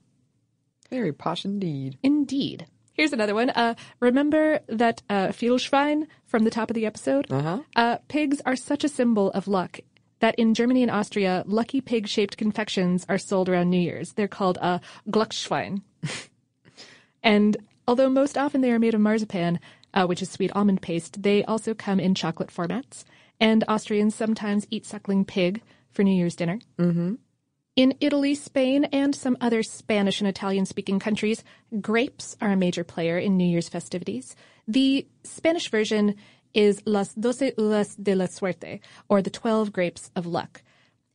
Very 0.90 1.12
posh 1.14 1.46
indeed. 1.46 1.98
Indeed. 2.04 2.66
Here's 2.94 3.14
another 3.14 3.36
one. 3.36 3.52
Uh, 3.52 3.76
remember 4.00 4.60
that 4.68 5.04
uh, 5.10 5.28
Vielschwein 5.28 6.08
from 6.26 6.44
the 6.44 6.50
top 6.50 6.70
of 6.72 6.76
the 6.76 6.86
episode? 6.86 7.32
Uh-huh. 7.32 7.60
Uh, 7.76 7.98
pigs 8.08 8.42
are 8.46 8.56
such 8.56 8.84
a 8.84 8.90
symbol 8.90 9.30
of 9.32 9.48
luck 9.48 9.80
that 10.20 10.34
in 10.36 10.56
Germany 10.56 10.82
and 10.82 10.90
Austria, 10.92 11.44
lucky 11.46 11.80
pig-shaped 11.80 12.38
confections 12.38 13.06
are 13.08 13.20
sold 13.20 13.50
around 13.50 13.70
New 13.70 13.80
Year's. 13.80 14.14
They're 14.14 14.28
called 14.28 14.58
uh, 14.62 14.80
Glücksschwein. 15.10 15.84
and 17.24 17.58
although 17.88 18.10
most 18.10 18.38
often 18.38 18.62
they 18.62 18.72
are 18.72 18.80
made 18.80 18.96
of 18.96 19.02
marzipan, 19.02 19.60
uh, 19.94 20.06
which 20.06 20.22
is 20.24 20.30
sweet 20.32 20.52
almond 20.54 20.82
paste, 20.82 21.22
they 21.22 21.44
also 21.44 21.74
come 21.74 22.00
in 22.00 22.16
chocolate 22.16 22.50
formats. 22.50 23.04
And 23.40 23.64
Austrians 23.68 24.16
sometimes 24.16 24.66
eat 24.72 24.86
suckling 24.88 25.24
pig 25.26 25.62
for 25.92 26.04
New 26.04 26.16
Year's 26.16 26.36
dinner. 26.36 26.60
Mm-hmm. 26.80 27.16
In 27.78 27.94
Italy, 28.02 28.34
Spain, 28.34 28.86
and 28.86 29.14
some 29.14 29.38
other 29.40 29.62
Spanish 29.62 30.20
and 30.20 30.28
Italian 30.28 30.66
speaking 30.66 30.98
countries, 30.98 31.44
grapes 31.80 32.36
are 32.42 32.54
a 32.54 32.58
major 32.58 32.84
player 32.84 33.20
in 33.20 33.38
New 33.38 33.46
Year's 33.46 33.70
festivities. 33.70 34.36
The 34.68 35.06
Spanish 35.24 35.70
version 35.70 36.16
is 36.56 36.82
Las 36.88 37.14
Doce 37.14 37.54
Uvas 37.56 37.96
de 38.02 38.16
la 38.16 38.26
Suerte, 38.26 38.80
or 39.10 39.22
the 39.22 39.30
12 39.30 39.72
grapes 39.72 40.10
of 40.16 40.26
luck. 40.26 40.64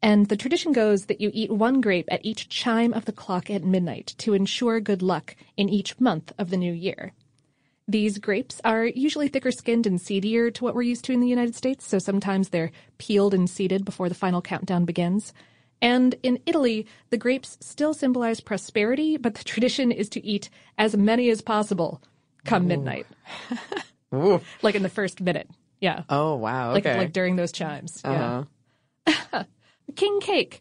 And 0.01 0.29
the 0.29 0.37
tradition 0.37 0.72
goes 0.72 1.07
that 1.07 1.20
you 1.20 1.33
eat 1.35 1.51
one 1.51 1.81
grape 1.81 2.07
at 2.12 2.25
each 2.25 2.48
chime 2.48 2.92
of 2.92 3.07
the 3.07 3.12
clock 3.12 3.51
at 3.51 3.64
midnight 3.64 4.14
to 4.18 4.33
ensure 4.33 4.79
good 4.79 5.03
luck 5.03 5.35
in 5.57 5.68
each 5.68 5.98
month 5.98 6.33
of 6.38 6.51
the 6.51 6.57
new 6.57 6.72
year. 6.72 7.12
These 7.88 8.18
grapes 8.18 8.61
are 8.64 8.87
usually 8.87 9.27
thicker 9.27 9.51
skinned 9.51 9.88
and 9.88 10.01
seedier 10.01 10.53
to 10.53 10.62
what 10.62 10.77
we're 10.77 10.83
used 10.83 11.05
to 11.07 11.12
in 11.12 11.18
the 11.18 11.27
United 11.27 11.57
States, 11.57 11.88
so 11.88 11.98
sometimes 11.98 12.51
they're 12.51 12.70
peeled 12.98 13.35
and 13.35 13.51
seeded 13.51 13.85
before 13.85 14.09
the 14.09 14.14
final 14.14 14.40
countdown 14.40 14.85
begins. 14.85 15.33
And 15.83 16.14
in 16.23 16.38
Italy, 16.47 16.87
the 17.11 17.18
grapes 17.18 17.59
still 17.61 17.92
symbolize 17.92 18.40
prosperity, 18.40 19.16
but 19.18 19.35
the 19.35 19.45
tradition 19.45 19.90
is 19.92 20.09
to 20.11 20.25
eat 20.25 20.49
as 20.79 20.97
many 20.97 21.29
as 21.29 21.42
possible 21.42 22.01
come 22.45 22.66
midnight. 22.68 23.07
Ooh. 24.14 24.40
Like 24.62 24.75
in 24.77 24.83
the 24.83 24.88
first 24.88 25.21
minute. 25.21 25.51
Yeah. 25.81 26.05
Oh, 26.09 26.37
wow. 26.37 26.73
Like 26.73 26.87
Okay. 26.87 26.97
like 26.99 27.12
during 27.12 27.37
those 27.37 27.51
chimes. 27.53 28.01
Yeah. 28.05 28.45
uh-huh. 29.07 29.45
King 29.97 30.21
cake. 30.21 30.61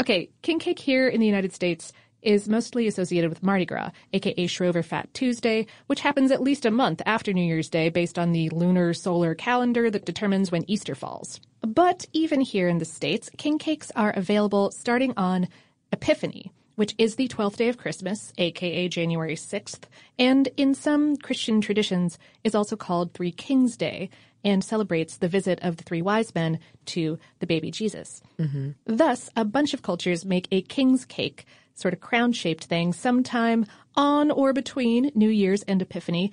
Okay, 0.00 0.30
king 0.40 0.58
cake 0.58 0.78
here 0.80 1.06
in 1.06 1.20
the 1.20 1.26
United 1.26 1.52
States 1.52 1.92
is 2.22 2.48
mostly 2.48 2.86
associated 2.86 3.28
with 3.28 3.42
Mardi 3.42 3.66
Gras, 3.66 3.90
aka 4.12 4.46
Shrover 4.46 4.84
Fat 4.84 5.12
Tuesday, 5.12 5.66
which 5.86 6.00
happens 6.00 6.30
at 6.30 6.42
least 6.42 6.64
a 6.64 6.70
month 6.70 7.02
after 7.04 7.32
New 7.32 7.44
Year's 7.44 7.68
Day 7.68 7.88
based 7.88 8.18
on 8.18 8.32
the 8.32 8.48
lunar 8.50 8.94
solar 8.94 9.34
calendar 9.34 9.90
that 9.90 10.04
determines 10.04 10.50
when 10.50 10.68
Easter 10.70 10.94
falls. 10.94 11.40
But 11.60 12.06
even 12.12 12.40
here 12.40 12.68
in 12.68 12.78
the 12.78 12.84
States, 12.84 13.30
king 13.36 13.58
cakes 13.58 13.92
are 13.94 14.10
available 14.10 14.70
starting 14.70 15.14
on 15.16 15.48
Epiphany, 15.92 16.52
which 16.76 16.94
is 16.98 17.16
the 17.16 17.28
12th 17.28 17.56
day 17.56 17.68
of 17.68 17.78
Christmas, 17.78 18.32
aka 18.38 18.88
January 18.88 19.36
6th, 19.36 19.82
and 20.18 20.48
in 20.56 20.74
some 20.74 21.16
Christian 21.16 21.60
traditions 21.60 22.18
is 22.44 22.54
also 22.54 22.76
called 22.76 23.12
Three 23.12 23.32
Kings 23.32 23.76
Day 23.76 24.10
and 24.44 24.64
celebrates 24.64 25.16
the 25.16 25.28
visit 25.28 25.60
of 25.62 25.76
the 25.76 25.84
three 25.84 26.02
wise 26.02 26.34
men 26.34 26.58
to 26.86 27.18
the 27.38 27.46
baby 27.46 27.70
Jesus. 27.70 28.20
Mm-hmm. 28.38 28.70
Thus, 28.86 29.30
a 29.36 29.44
bunch 29.44 29.74
of 29.74 29.82
cultures 29.82 30.24
make 30.24 30.48
a 30.50 30.62
king's 30.62 31.04
cake, 31.04 31.46
sort 31.74 31.94
of 31.94 32.00
crown 32.00 32.32
shaped 32.32 32.64
thing, 32.64 32.92
sometime 32.92 33.66
on 33.96 34.30
or 34.30 34.52
between 34.52 35.10
New 35.14 35.28
Year's 35.28 35.62
and 35.62 35.80
Epiphany. 35.82 36.32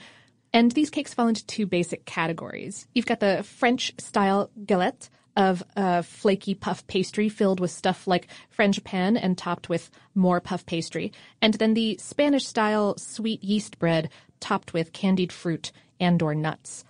And 0.52 0.72
these 0.72 0.90
cakes 0.90 1.14
fall 1.14 1.28
into 1.28 1.46
two 1.46 1.66
basic 1.66 2.06
categories. 2.06 2.88
You've 2.94 3.06
got 3.06 3.20
the 3.20 3.44
French 3.44 3.94
style 4.00 4.50
galette 4.66 5.10
of 5.36 5.64
uh, 5.76 6.02
flaky 6.02 6.54
puff 6.54 6.86
pastry 6.88 7.30
filled 7.30 7.60
with 7.60 7.72
stuff 7.72 8.08
like 8.08 8.28
frangipane 8.56 9.18
and 9.22 9.38
topped 9.38 9.70
with 9.70 9.90
more 10.16 10.42
puff 10.42 10.66
pastry. 10.66 11.12
And 11.42 11.54
then 11.56 11.76
the 11.76 11.98
Spanish 11.98 12.46
style 12.46 12.98
sweet 12.98 13.44
yeast 13.44 13.80
bread 13.80 14.10
topped 14.40 14.74
with 14.74 14.92
candied 14.92 15.32
fruit 15.32 15.72
and 16.00 16.22
or 16.22 16.34
nuts. 16.34 16.84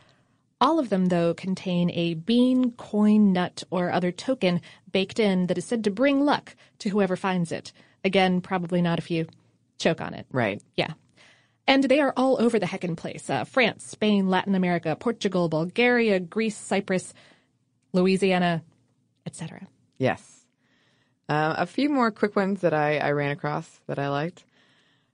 All 0.62 0.78
of 0.78 0.90
them, 0.90 1.06
though, 1.06 1.34
contain 1.34 1.90
a 1.92 2.16
bean, 2.16 2.72
coin, 2.72 3.32
nut, 3.32 3.64
or 3.70 3.92
other 3.92 4.12
token 4.12 4.62
baked 4.92 5.20
in 5.20 5.48
that 5.48 5.58
is 5.58 5.66
said 5.66 5.84
to 5.86 5.92
bring 5.92 6.26
luck 6.26 6.56
to 6.80 6.90
whoever 6.90 7.16
finds 7.16 7.52
it. 7.52 7.72
Again, 8.04 8.42
probably 8.42 8.82
not 8.82 9.00
if 9.00 9.12
you 9.12 9.28
choke 9.78 10.02
on 10.02 10.14
it. 10.14 10.26
Right. 10.32 10.62
Yeah. 10.76 10.94
And 11.68 11.84
they 11.84 12.00
are 12.00 12.14
all 12.18 12.42
over 12.42 12.58
the 12.58 12.66
heckin' 12.66 12.98
place. 12.98 13.30
Uh, 13.30 13.44
France, 13.44 13.86
Spain, 13.86 14.28
Latin 14.28 14.56
America, 14.56 14.96
Portugal, 14.96 15.50
Bulgaria, 15.50 16.20
Greece, 16.20 16.58
Cyprus, 16.58 17.14
Louisiana, 17.94 18.64
etc. 19.26 19.68
Yes. 19.98 20.46
Um, 21.28 21.54
a 21.58 21.68
few 21.68 21.90
more 21.90 22.10
quick 22.10 22.36
ones 22.36 22.62
that 22.62 22.74
I, 22.74 22.98
I 22.98 23.12
ran 23.12 23.30
across 23.30 23.68
that 23.86 24.00
I 24.00 24.10
liked. 24.10 24.44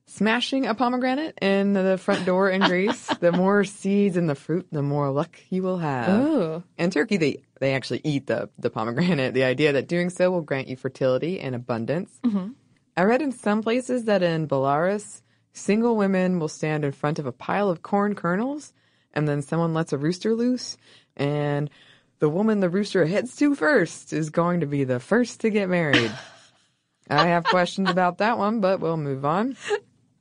Smashing 0.07 0.65
a 0.65 0.75
pomegranate 0.75 1.37
in 1.41 1.73
the 1.73 1.97
front 1.97 2.25
door 2.25 2.49
in 2.49 2.61
Greece. 2.69 3.07
the 3.19 3.31
more 3.31 3.63
seeds 3.65 4.15
in 4.15 4.27
the 4.27 4.35
fruit, 4.35 4.67
the 4.71 4.83
more 4.83 5.09
luck 5.09 5.37
you 5.49 5.61
will 5.61 5.79
have. 5.79 6.09
Oh. 6.09 6.63
In 6.77 6.89
Turkey, 6.89 7.17
they, 7.17 7.43
they 7.59 7.73
actually 7.73 8.01
eat 8.05 8.27
the, 8.27 8.49
the 8.59 8.69
pomegranate. 8.69 9.33
The 9.33 9.43
idea 9.43 9.73
that 9.73 9.87
doing 9.87 10.09
so 10.09 10.31
will 10.31 10.41
grant 10.41 10.67
you 10.67 10.77
fertility 10.77 11.41
and 11.41 11.53
abundance. 11.53 12.17
Mm-hmm. 12.23 12.49
I 12.97 13.03
read 13.03 13.21
in 13.21 13.31
some 13.31 13.61
places 13.61 14.05
that 14.05 14.23
in 14.23 14.47
Belarus, 14.47 15.21
single 15.51 15.97
women 15.97 16.39
will 16.39 16.47
stand 16.47 16.85
in 16.85 16.91
front 16.93 17.19
of 17.19 17.25
a 17.25 17.31
pile 17.31 17.69
of 17.69 17.81
corn 17.81 18.15
kernels, 18.15 18.73
and 19.13 19.27
then 19.27 19.41
someone 19.41 19.73
lets 19.73 19.93
a 19.93 19.97
rooster 19.97 20.33
loose, 20.33 20.77
and 21.17 21.69
the 22.19 22.29
woman 22.29 22.61
the 22.61 22.69
rooster 22.69 23.05
heads 23.05 23.35
to 23.37 23.53
first 23.53 24.13
is 24.13 24.29
going 24.29 24.61
to 24.61 24.65
be 24.65 24.85
the 24.85 24.99
first 24.99 25.41
to 25.41 25.49
get 25.49 25.69
married. 25.69 26.11
I 27.09 27.27
have 27.27 27.43
questions 27.43 27.89
about 27.89 28.19
that 28.19 28.37
one, 28.37 28.61
but 28.61 28.79
we'll 28.79 28.97
move 28.97 29.25
on. 29.25 29.57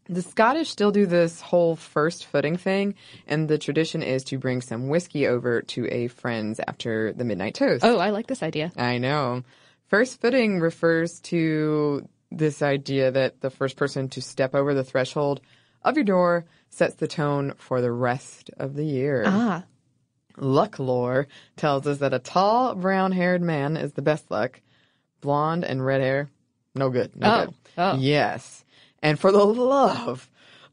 The 0.06 0.20
Scottish 0.20 0.68
still 0.68 0.90
do 0.90 1.06
this 1.06 1.40
whole 1.40 1.76
first 1.76 2.26
footing 2.26 2.56
thing, 2.58 2.94
and 3.26 3.48
the 3.48 3.56
tradition 3.56 4.02
is 4.02 4.22
to 4.24 4.38
bring 4.38 4.60
some 4.60 4.88
whiskey 4.88 5.26
over 5.26 5.62
to 5.62 5.86
a 5.86 6.08
friend's 6.08 6.60
after 6.66 7.12
the 7.12 7.24
midnight 7.24 7.54
toast. 7.54 7.84
Oh, 7.84 7.98
I 7.98 8.10
like 8.10 8.26
this 8.26 8.42
idea. 8.42 8.70
I 8.76 8.98
know. 8.98 9.44
First 9.86 10.20
footing 10.20 10.60
refers 10.60 11.20
to 11.20 12.06
this 12.38 12.62
idea 12.62 13.10
that 13.10 13.40
the 13.40 13.50
first 13.50 13.76
person 13.76 14.08
to 14.10 14.22
step 14.22 14.54
over 14.54 14.74
the 14.74 14.84
threshold 14.84 15.40
of 15.82 15.96
your 15.96 16.04
door 16.04 16.44
sets 16.70 16.94
the 16.94 17.06
tone 17.08 17.54
for 17.56 17.80
the 17.80 17.92
rest 17.92 18.50
of 18.58 18.74
the 18.74 18.84
year. 18.84 19.24
Ah. 19.26 19.64
Luck 20.36 20.78
lore 20.78 21.28
tells 21.56 21.86
us 21.86 21.98
that 21.98 22.12
a 22.14 22.18
tall, 22.18 22.74
brown 22.74 23.12
haired 23.12 23.42
man 23.42 23.76
is 23.76 23.92
the 23.92 24.02
best 24.02 24.30
luck. 24.30 24.60
Blonde 25.20 25.64
and 25.64 25.84
red 25.84 26.00
hair, 26.00 26.28
no 26.74 26.90
good. 26.90 27.14
No 27.14 27.26
Oh. 27.32 27.44
good. 27.46 27.54
Oh. 27.78 27.96
Yes. 27.98 28.64
And 29.02 29.18
for 29.18 29.30
the 29.32 29.44
love 29.44 30.28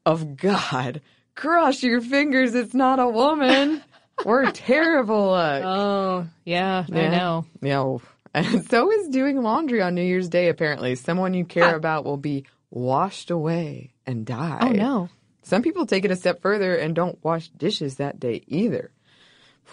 of 0.05 0.35
God, 0.37 1.01
cross 1.35 1.83
your 1.83 2.01
fingers, 2.01 2.55
it's 2.55 2.73
not 2.73 2.99
a 2.99 3.07
woman. 3.07 3.83
We're 4.25 4.51
terrible 4.51 5.27
luck. 5.31 5.63
Oh, 5.63 6.27
yeah, 6.45 6.85
I 6.91 7.07
know. 7.07 7.45
Yeah. 7.61 7.97
And 8.33 8.65
so 8.69 8.91
is 8.91 9.09
doing 9.09 9.41
laundry 9.41 9.81
on 9.81 9.95
New 9.95 10.03
Year's 10.03 10.29
Day, 10.29 10.49
apparently. 10.49 10.95
Someone 10.95 11.33
you 11.33 11.45
care 11.45 11.75
about 11.75 12.05
will 12.05 12.17
be 12.17 12.45
washed 12.69 13.31
away 13.31 13.93
and 14.05 14.25
die. 14.25 14.59
Oh, 14.61 14.69
no. 14.69 15.09
Some 15.43 15.61
people 15.61 15.85
take 15.85 16.05
it 16.05 16.11
a 16.11 16.15
step 16.15 16.41
further 16.41 16.75
and 16.75 16.95
don't 16.95 17.23
wash 17.23 17.49
dishes 17.49 17.95
that 17.95 18.19
day 18.19 18.43
either. 18.47 18.91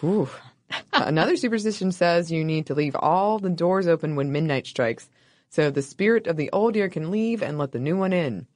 Whew. 0.00 0.28
Another 0.92 1.36
superstition 1.36 1.92
says 1.92 2.30
you 2.30 2.44
need 2.44 2.66
to 2.66 2.74
leave 2.74 2.96
all 2.96 3.38
the 3.38 3.50
doors 3.50 3.86
open 3.86 4.16
when 4.16 4.32
midnight 4.32 4.66
strikes 4.66 5.08
so 5.50 5.70
the 5.70 5.82
spirit 5.82 6.26
of 6.26 6.36
the 6.36 6.50
old 6.52 6.76
year 6.76 6.88
can 6.88 7.10
leave 7.10 7.42
and 7.42 7.58
let 7.58 7.72
the 7.72 7.78
new 7.78 7.96
one 7.96 8.12
in. 8.12 8.46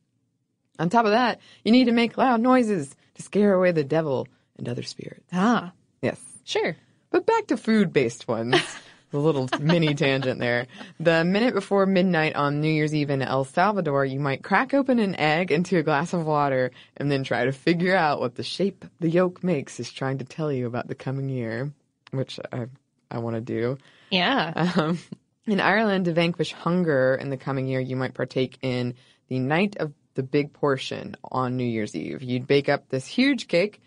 On 0.79 0.89
top 0.89 1.05
of 1.05 1.13
that, 1.13 1.41
you 1.65 1.73
need 1.73 1.87
to 1.87 1.93
make 1.93 2.17
loud 2.17 2.41
noises 2.41 2.95
to 3.15 3.23
scare 3.23 3.55
away 3.55 3.73
the 3.73 3.85
devil 3.85 4.27
and 4.59 4.69
other 4.69 4.83
spirits. 4.83 5.27
Ah. 5.33 5.73
Yes. 6.01 6.21
Sure. 6.45 6.77
But 7.11 7.27
back 7.27 7.47
to 7.49 7.57
food 7.57 7.93
based 7.93 8.27
ones. 8.27 8.57
the 9.13 9.19
little 9.19 9.49
mini 9.61 9.95
tangent 9.95 10.41
there. 10.41 10.67
The 10.99 11.25
minute 11.25 11.55
before 11.55 11.87
midnight 11.87 12.35
on 12.35 12.61
New 12.61 12.71
Year's 12.71 12.95
Eve 12.95 13.11
in 13.11 13.23
El 13.23 13.45
Salvador, 13.45 14.05
you 14.05 14.19
might 14.19 14.43
crack 14.43 14.75
open 14.75 14.99
an 14.99 15.15
egg 15.15 15.53
into 15.53 15.79
a 15.79 15.83
glass 15.83 16.13
of 16.13 16.27
water 16.27 16.73
and 16.97 17.11
then 17.11 17.23
try 17.23 17.45
to 17.45 17.53
figure 17.53 17.95
out 17.95 18.19
what 18.19 18.35
the 18.35 18.43
shape 18.43 18.85
the 18.99 19.09
yolk 19.09 19.45
makes 19.45 19.79
is 19.79 19.93
trying 19.93 20.19
to 20.19 20.25
tell 20.25 20.51
you 20.51 20.67
about 20.67 20.89
the 20.89 20.95
coming 20.95 21.29
year, 21.29 21.73
which 22.11 22.41
I, 22.53 22.67
I 23.11 23.19
want 23.19 23.37
to 23.37 23.41
do. 23.41 23.79
Yeah. 24.11 24.73
Um, 24.77 24.99
in 25.47 25.61
Ireland, 25.61 26.07
to 26.07 26.13
vanquish 26.13 26.53
hunger 26.53 27.15
in 27.21 27.31
the 27.31 27.37
coming 27.37 27.67
year, 27.67 27.81
you 27.81 27.97
might 27.97 28.15
partake 28.15 28.59
in 28.63 28.95
the 29.29 29.39
night 29.39 29.77
of 29.79 29.93
the 30.15 30.23
big 30.23 30.53
portion 30.53 31.17
on 31.25 31.57
New 31.57 31.65
Year's 31.65 31.95
Eve. 31.95 32.23
You'd 32.23 32.47
bake 32.47 32.69
up 32.69 32.89
this 32.89 33.07
huge 33.07 33.49
cake, 33.49 33.81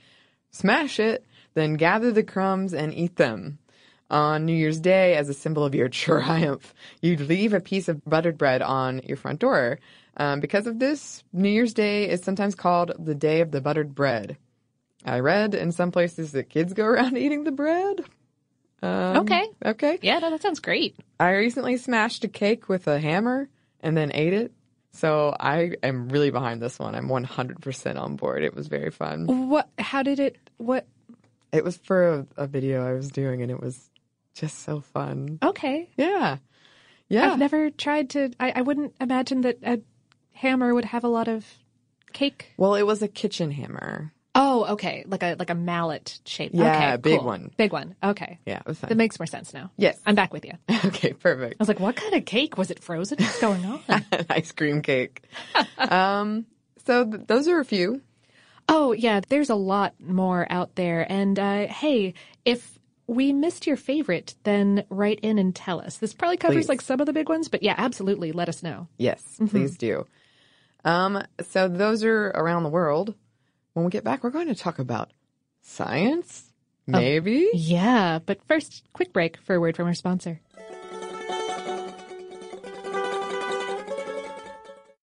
smash 0.52 1.00
it, 1.00 1.26
then 1.54 1.76
gather 1.76 2.12
the 2.12 2.24
crumbs 2.24 2.74
and 2.74 2.94
eat 2.94 3.16
them. 3.16 3.60
On 4.10 4.46
New 4.46 4.54
Year's 4.54 4.80
Day, 4.80 5.16
as 5.16 5.30
a 5.30 5.34
symbol 5.34 5.64
of 5.66 5.74
your 5.74 5.90
triumph, 5.90 6.74
you'd 7.02 7.22
leave 7.22 7.54
a 7.54 7.60
piece 7.60 7.88
of 7.88 8.04
buttered 8.06 8.38
bread 8.38 8.62
on 8.62 9.02
your 9.04 9.18
front 9.18 9.40
door. 9.40 9.80
Um, 10.18 10.40
because 10.40 10.68
of 10.68 10.80
this, 10.80 11.24
New 11.34 11.50
Year's 11.50 11.74
Day 11.74 12.10
is 12.10 12.22
sometimes 12.22 12.56
called 12.56 12.94
the 13.00 13.16
Day 13.16 13.42
of 13.42 13.52
the 13.52 13.62
Buttered 13.62 13.96
Bread. 13.96 14.38
I 15.04 15.20
read 15.20 15.54
in 15.54 15.72
some 15.72 15.92
places 15.92 16.32
that 16.32 16.50
kids 16.50 16.74
go 16.74 16.86
around 16.86 17.18
eating 17.18 17.44
the 17.44 17.52
bread. 17.52 18.04
Um, 18.82 19.18
okay. 19.18 19.48
Okay. 19.66 20.00
Yeah, 20.02 20.20
no, 20.20 20.30
that 20.30 20.42
sounds 20.42 20.60
great. 20.60 20.96
I 21.20 21.32
recently 21.32 21.78
smashed 21.78 22.24
a 22.24 22.28
cake 22.28 22.70
with 22.70 22.88
a 22.88 23.00
hammer 23.00 23.50
and 23.82 23.96
then 23.96 24.12
ate 24.14 24.34
it. 24.34 24.52
So 24.94 25.36
I 25.38 25.72
am 25.84 26.08
really 26.10 26.30
behind 26.30 26.62
this 26.62 26.80
one. 26.80 26.96
I'm 26.96 27.10
100% 27.10 28.00
on 28.00 28.16
board. 28.16 28.44
It 28.44 28.56
was 28.56 28.68
very 28.68 28.92
fun. 28.92 29.50
What? 29.50 29.70
How 29.78 30.04
did 30.04 30.20
it? 30.20 30.38
What? 30.58 30.88
It 31.52 31.64
was 31.64 31.78
for 31.78 32.08
a, 32.08 32.28
a 32.38 32.48
video 32.48 32.88
I 32.88 32.94
was 32.94 33.10
doing 33.10 33.42
and 33.42 33.52
it 33.52 33.60
was 33.60 33.90
just 34.36 34.64
so 34.64 34.82
fun. 34.82 35.40
Okay. 35.42 35.90
Yeah. 35.98 36.38
Yeah. 37.08 37.32
I've 37.32 37.40
never 37.40 37.70
tried 37.70 38.12
to. 38.12 38.32
I, 38.40 38.52
I 38.58 38.62
wouldn't 38.62 38.94
imagine 39.00 39.42
that 39.42 39.58
a 39.64 39.80
hammer 40.34 40.74
would 40.74 40.86
have 40.86 41.04
a 41.04 41.08
lot 41.08 41.28
of 41.28 41.46
cake. 42.14 42.54
Well, 42.58 42.76
it 42.76 42.84
was 42.84 43.02
a 43.02 43.08
kitchen 43.08 43.52
hammer. 43.52 44.12
Oh, 44.38 44.66
okay, 44.74 45.06
like 45.08 45.24
a 45.24 45.38
like 45.40 45.50
a 45.50 45.56
mallet 45.56 46.20
shape. 46.26 46.52
Yeah, 46.54 46.76
okay, 46.76 46.98
big 46.98 47.20
cool. 47.20 47.28
one. 47.28 47.52
Big 47.56 47.72
one. 47.72 47.96
Okay. 48.04 48.38
Yeah, 48.46 48.60
it 48.60 48.66
was 48.68 48.78
fun. 48.78 48.90
That 48.90 48.96
makes 48.96 49.18
more 49.18 49.28
sense 49.28 49.54
now. 49.54 49.72
Yes. 49.78 49.98
I'm 50.06 50.16
back 50.16 50.34
with 50.34 50.46
you. 50.46 50.54
Okay, 50.86 51.14
perfect. 51.14 51.56
I 51.60 51.62
was 51.62 51.68
like, 51.68 51.80
what 51.80 51.96
kind 51.96 52.14
of 52.14 52.26
cake 52.26 52.58
was 52.58 52.70
it? 52.70 52.80
Frozen? 52.84 53.18
What's 53.20 53.42
going 53.42 53.66
on? 53.66 53.82
Ice 54.30 54.52
cream 54.52 54.82
cake. 54.84 55.24
um, 55.78 56.46
so 56.86 57.04
th- 57.10 57.26
those 57.26 57.48
are 57.48 57.60
a 57.60 57.66
few. 57.66 58.02
Oh, 58.70 58.92
yeah, 58.92 59.22
there's 59.28 59.50
a 59.50 59.56
lot 59.56 59.96
more 60.00 60.46
out 60.50 60.76
there. 60.76 61.06
And 61.12 61.40
uh, 61.40 61.68
hey, 61.68 62.14
if 62.46 62.78
we 63.08 63.34
missed 63.34 63.68
your 63.68 63.78
favorite, 63.78 64.36
then 64.44 64.86
write 64.90 65.20
in 65.22 65.38
and 65.38 65.56
tell 65.56 65.80
us. 65.80 65.98
This 65.98 66.14
probably 66.14 66.38
covers 66.38 66.66
Please. 66.66 66.70
like 66.70 66.82
some 66.82 67.00
of 67.00 67.06
the 67.06 67.14
big 67.14 67.30
ones, 67.30 67.48
but 67.48 67.64
yeah, 67.64 67.76
absolutely 67.78 68.32
let 68.32 68.50
us 68.50 68.64
know. 68.64 68.88
Yes, 68.98 69.22
please 69.50 69.78
do. 69.78 70.06
Um, 70.84 71.24
so 71.50 71.68
those 71.68 72.04
are 72.04 72.28
around 72.30 72.64
the 72.64 72.70
world. 72.70 73.16
When 73.74 73.86
we 73.86 73.92
get 73.92 74.04
back, 74.04 74.24
we're 74.24 74.30
going 74.30 74.48
to 74.48 74.56
talk 74.56 74.80
about 74.80 75.12
science, 75.62 76.52
maybe. 76.88 77.50
Yeah, 77.54 78.20
but 78.26 78.42
first, 78.48 78.84
quick 78.94 79.12
break 79.12 79.38
for 79.38 79.56
a 79.56 79.60
word 79.60 79.76
from 79.76 79.88
our 79.88 79.94
sponsor. 79.94 80.42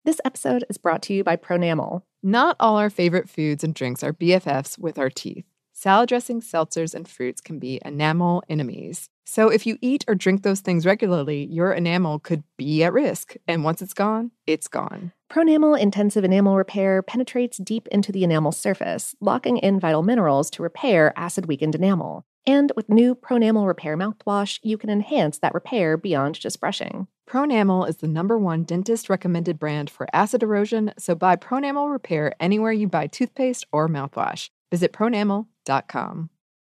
This 0.05 0.21
episode 0.25 0.65
is 0.69 0.79
brought 0.79 1.03
to 1.03 1.15
you 1.15 1.25
by 1.25 1.37
Pronamel. 1.37 2.03
Not 2.23 2.57
all 2.61 2.77
our 2.77 2.91
favorite 2.91 3.29
foods 3.29 3.65
and 3.65 3.75
drinks 3.75 4.03
are 4.03 4.13
BFFs 4.13 4.79
with 4.79 4.99
our 4.99 5.11
teeth. 5.11 5.47
Salad 5.85 6.09
dressings, 6.09 6.51
seltzers, 6.51 6.95
and 6.95 7.07
fruits 7.07 7.43
can 7.43 7.59
be 7.59 7.79
enamel 7.85 8.43
enemies. 8.49 9.11
So 9.27 9.51
if 9.51 9.67
you 9.67 9.77
eat 9.83 10.03
or 10.09 10.15
drink 10.15 10.43
those 10.43 10.61
things 10.61 10.87
regularly, 10.87 11.45
your 11.45 11.75
enamel 11.75 12.21
could 12.21 12.43
be 12.57 12.83
at 12.83 12.95
risk. 12.95 13.35
And 13.47 13.65
once 13.65 13.83
it's 13.83 13.93
gone, 13.93 14.31
it's 14.47 14.67
gone. 14.67 15.13
Pronamel 15.31 15.79
Intensive 15.79 16.25
Enamel 16.25 16.57
Repair 16.57 17.03
penetrates 17.03 17.59
deep 17.59 17.87
into 17.89 18.13
the 18.13 18.25
enamel 18.25 18.51
surface, 18.51 19.15
locking 19.21 19.59
in 19.59 19.79
vital 19.79 20.03
minerals 20.03 20.49
to 20.53 20.63
repair 20.63 21.13
acid 21.19 21.45
weakened 21.45 21.75
enamel. 21.75 22.25
And 22.47 22.73
with 22.75 22.89
new 22.89 23.15
Pronamel 23.15 23.67
Repair 23.67 23.95
mouthwash, 23.99 24.61
you 24.63 24.79
can 24.79 24.89
enhance 24.89 25.39
that 25.41 25.53
repair 25.53 25.99
beyond 25.99 26.41
just 26.41 26.61
brushing. 26.61 27.09
Pronamel 27.29 27.87
is 27.87 27.99
the 27.99 28.09
number 28.09 28.39
one 28.39 28.63
dentist 28.65 29.11
recommended 29.11 29.59
brand 29.59 29.91
for 29.91 30.07
acid 30.15 30.43
erosion, 30.43 30.95
so 30.99 31.15
buy 31.15 31.37
Pronamel 31.37 31.93
Repair 31.93 32.33
anywhere 32.41 32.73
you 32.73 32.89
buy 32.89 33.07
toothpaste 33.07 33.67
or 33.71 33.87
mouthwash. 33.87 34.49
Visit 34.71 34.95
pronamel.com. 34.95 35.49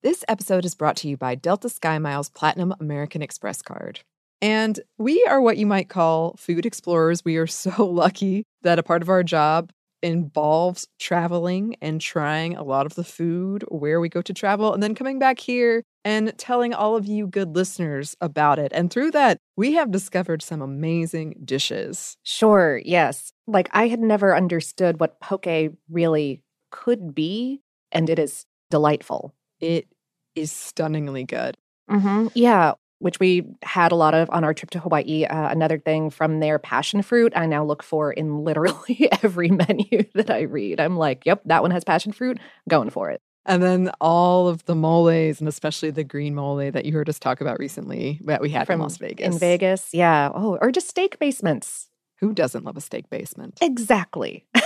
This 0.03 0.25
episode 0.27 0.65
is 0.65 0.75
brought 0.75 0.95
to 0.97 1.07
you 1.07 1.15
by 1.15 1.35
Delta 1.35 1.67
SkyMiles 1.67 2.33
Platinum 2.33 2.73
American 2.79 3.21
Express 3.21 3.61
card. 3.61 4.01
And 4.41 4.79
we 4.97 5.23
are 5.29 5.39
what 5.39 5.57
you 5.57 5.67
might 5.67 5.89
call 5.89 6.35
food 6.37 6.65
explorers. 6.65 7.23
We 7.23 7.37
are 7.37 7.47
so 7.47 7.85
lucky 7.85 8.43
that 8.63 8.79
a 8.79 8.83
part 8.83 9.01
of 9.01 9.09
our 9.09 9.23
job 9.23 9.71
involves 10.01 10.87
traveling 10.99 11.75
and 11.81 12.01
trying 12.01 12.55
a 12.55 12.63
lot 12.63 12.85
of 12.85 12.95
the 12.95 13.03
food 13.03 13.63
where 13.67 14.01
we 14.01 14.09
go 14.09 14.21
to 14.23 14.33
travel 14.33 14.73
and 14.73 14.81
then 14.81 14.95
coming 14.95 15.19
back 15.19 15.39
here 15.39 15.83
and 16.03 16.35
telling 16.37 16.73
all 16.73 16.95
of 16.95 17.05
you 17.05 17.27
good 17.27 17.55
listeners 17.55 18.15
about 18.19 18.57
it. 18.57 18.71
And 18.73 18.91
through 18.91 19.11
that, 19.11 19.37
we 19.55 19.73
have 19.73 19.91
discovered 19.91 20.41
some 20.41 20.61
amazing 20.61 21.41
dishes. 21.45 22.17
Sure, 22.23 22.81
yes. 22.83 23.31
Like 23.45 23.69
I 23.71 23.87
had 23.87 23.99
never 23.99 24.35
understood 24.35 24.99
what 24.99 25.19
poke 25.19 25.45
really 25.89 26.41
could 26.71 27.13
be, 27.13 27.61
and 27.91 28.09
it 28.09 28.17
is 28.17 28.45
delightful. 28.71 29.33
It 29.59 29.87
is 30.35 30.51
stunningly 30.51 31.23
good. 31.23 31.57
Mm-hmm. 31.89 32.27
Yeah, 32.33 32.73
which 32.99 33.19
we 33.19 33.45
had 33.63 33.91
a 33.91 33.95
lot 33.95 34.13
of 34.13 34.29
on 34.29 34.43
our 34.43 34.53
trip 34.53 34.69
to 34.71 34.79
Hawaii. 34.79 35.25
Uh, 35.25 35.49
another 35.49 35.77
thing 35.77 36.09
from 36.09 36.39
their 36.39 36.57
passion 36.57 37.01
fruit, 37.01 37.33
I 37.35 37.45
now 37.45 37.63
look 37.63 37.83
for 37.83 38.11
in 38.11 38.39
literally 38.43 39.09
every 39.23 39.49
menu 39.49 40.05
that 40.15 40.29
I 40.29 40.41
read. 40.41 40.79
I'm 40.79 40.97
like, 40.97 41.25
yep, 41.25 41.41
that 41.45 41.61
one 41.61 41.71
has 41.71 41.83
passion 41.83 42.11
fruit, 42.11 42.39
going 42.69 42.89
for 42.89 43.11
it. 43.11 43.21
And 43.43 43.61
then 43.63 43.91
all 43.99 44.47
of 44.47 44.63
the 44.65 44.75
moles, 44.75 45.39
and 45.39 45.49
especially 45.49 45.89
the 45.89 46.03
green 46.03 46.35
mole 46.35 46.57
that 46.57 46.85
you 46.85 46.93
heard 46.93 47.09
us 47.09 47.17
talk 47.17 47.41
about 47.41 47.57
recently 47.57 48.19
that 48.25 48.39
we 48.39 48.51
had 48.51 48.67
from 48.67 48.79
Las 48.79 48.97
Vegas. 48.97 49.33
In 49.33 49.39
Vegas, 49.39 49.89
yeah. 49.93 50.29
Oh, 50.33 50.59
or 50.61 50.71
just 50.71 50.87
steak 50.87 51.17
basements. 51.17 51.89
Who 52.19 52.33
doesn't 52.33 52.63
love 52.63 52.77
a 52.77 52.81
steak 52.81 53.09
basement? 53.09 53.57
Exactly. 53.61 54.45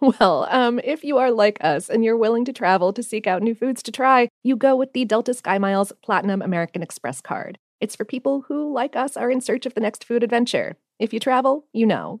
well, 0.18 0.46
um, 0.50 0.80
if 0.82 1.04
you 1.04 1.18
are 1.18 1.30
like 1.30 1.58
us 1.60 1.90
and 1.90 2.02
you're 2.02 2.16
willing 2.16 2.44
to 2.46 2.52
travel 2.52 2.92
to 2.92 3.02
seek 3.02 3.26
out 3.26 3.42
new 3.42 3.54
foods 3.54 3.82
to 3.82 3.92
try, 3.92 4.28
you 4.42 4.56
go 4.56 4.74
with 4.74 4.92
the 4.94 5.04
Delta 5.04 5.32
SkyMiles 5.32 5.92
Platinum 6.02 6.40
American 6.40 6.82
Express 6.82 7.20
card. 7.20 7.58
It's 7.80 7.96
for 7.96 8.04
people 8.04 8.42
who, 8.48 8.72
like 8.72 8.96
us, 8.96 9.16
are 9.16 9.30
in 9.30 9.40
search 9.40 9.66
of 9.66 9.74
the 9.74 9.80
next 9.80 10.04
food 10.04 10.22
adventure. 10.22 10.76
If 10.98 11.12
you 11.12 11.20
travel, 11.20 11.66
you 11.72 11.86
know. 11.86 12.20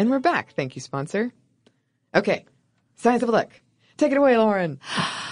And 0.00 0.08
we're 0.08 0.18
back. 0.18 0.54
Thank 0.54 0.76
you, 0.76 0.80
sponsor. 0.80 1.30
Okay. 2.14 2.46
Science 2.96 3.22
of 3.22 3.28
a 3.28 3.32
Look. 3.32 3.50
Take 3.98 4.12
it 4.12 4.16
away, 4.16 4.38
Lauren. 4.38 4.80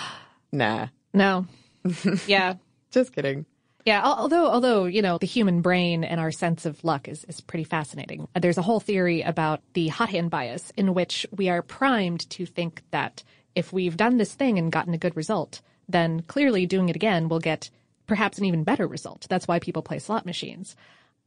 nah. 0.52 0.88
No. 1.14 1.46
yeah. 2.26 2.56
Just 2.90 3.14
kidding. 3.14 3.46
Yeah, 3.86 4.02
although 4.04 4.46
although 4.46 4.84
you 4.84 5.00
know 5.00 5.16
the 5.16 5.26
human 5.26 5.62
brain 5.62 6.04
and 6.04 6.20
our 6.20 6.30
sense 6.30 6.66
of 6.66 6.84
luck 6.84 7.08
is 7.08 7.24
is 7.24 7.40
pretty 7.40 7.64
fascinating. 7.64 8.28
There's 8.38 8.58
a 8.58 8.62
whole 8.62 8.78
theory 8.78 9.22
about 9.22 9.62
the 9.72 9.88
hot 9.88 10.10
hand 10.10 10.28
bias 10.28 10.70
in 10.76 10.92
which 10.92 11.24
we 11.34 11.48
are 11.48 11.62
primed 11.62 12.28
to 12.28 12.44
think 12.44 12.82
that 12.90 13.24
if 13.54 13.72
we've 13.72 13.96
done 13.96 14.18
this 14.18 14.34
thing 14.34 14.58
and 14.58 14.70
gotten 14.70 14.92
a 14.92 14.98
good 14.98 15.16
result, 15.16 15.62
then 15.88 16.20
clearly 16.20 16.66
doing 16.66 16.90
it 16.90 16.96
again 16.96 17.30
will 17.30 17.40
get 17.40 17.70
perhaps 18.06 18.36
an 18.36 18.44
even 18.44 18.64
better 18.64 18.86
result. 18.86 19.26
That's 19.30 19.48
why 19.48 19.60
people 19.60 19.80
play 19.80 19.98
slot 19.98 20.26
machines. 20.26 20.76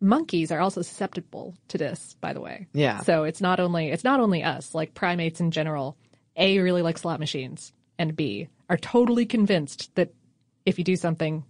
Monkeys 0.01 0.51
are 0.51 0.59
also 0.59 0.81
susceptible 0.81 1.55
to 1.69 1.77
this, 1.77 2.15
by 2.19 2.33
the 2.33 2.41
way. 2.41 2.67
Yeah. 2.73 3.01
So 3.01 3.23
it's 3.23 3.39
not 3.39 3.59
only 3.59 3.91
it's 3.91 4.03
not 4.03 4.19
only 4.19 4.43
us, 4.43 4.73
like 4.73 4.93
primates 4.93 5.39
in 5.39 5.51
general. 5.51 5.95
A 6.35 6.59
really 6.59 6.81
like 6.81 6.97
slot 6.97 7.19
machines, 7.19 7.71
and 7.99 8.15
B 8.15 8.47
are 8.69 8.77
totally 8.77 9.25
convinced 9.25 9.93
that 9.95 10.13
if 10.65 10.77
you 10.77 10.83
do 10.83 10.95
something 10.95 11.43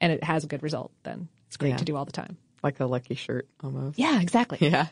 and 0.00 0.12
it 0.12 0.22
has 0.24 0.44
a 0.44 0.46
good 0.48 0.62
result, 0.62 0.92
then 1.04 1.28
it's 1.46 1.56
great 1.56 1.70
Yeah. 1.70 1.76
to 1.76 1.84
do 1.84 1.96
all 1.96 2.04
the 2.04 2.12
time. 2.12 2.36
Like 2.62 2.76
the 2.76 2.86
lucky 2.88 3.14
shirt 3.14 3.48
almost. 3.62 3.98
Yeah, 3.98 4.20
exactly. 4.20 4.58
Yeah. 4.68 4.88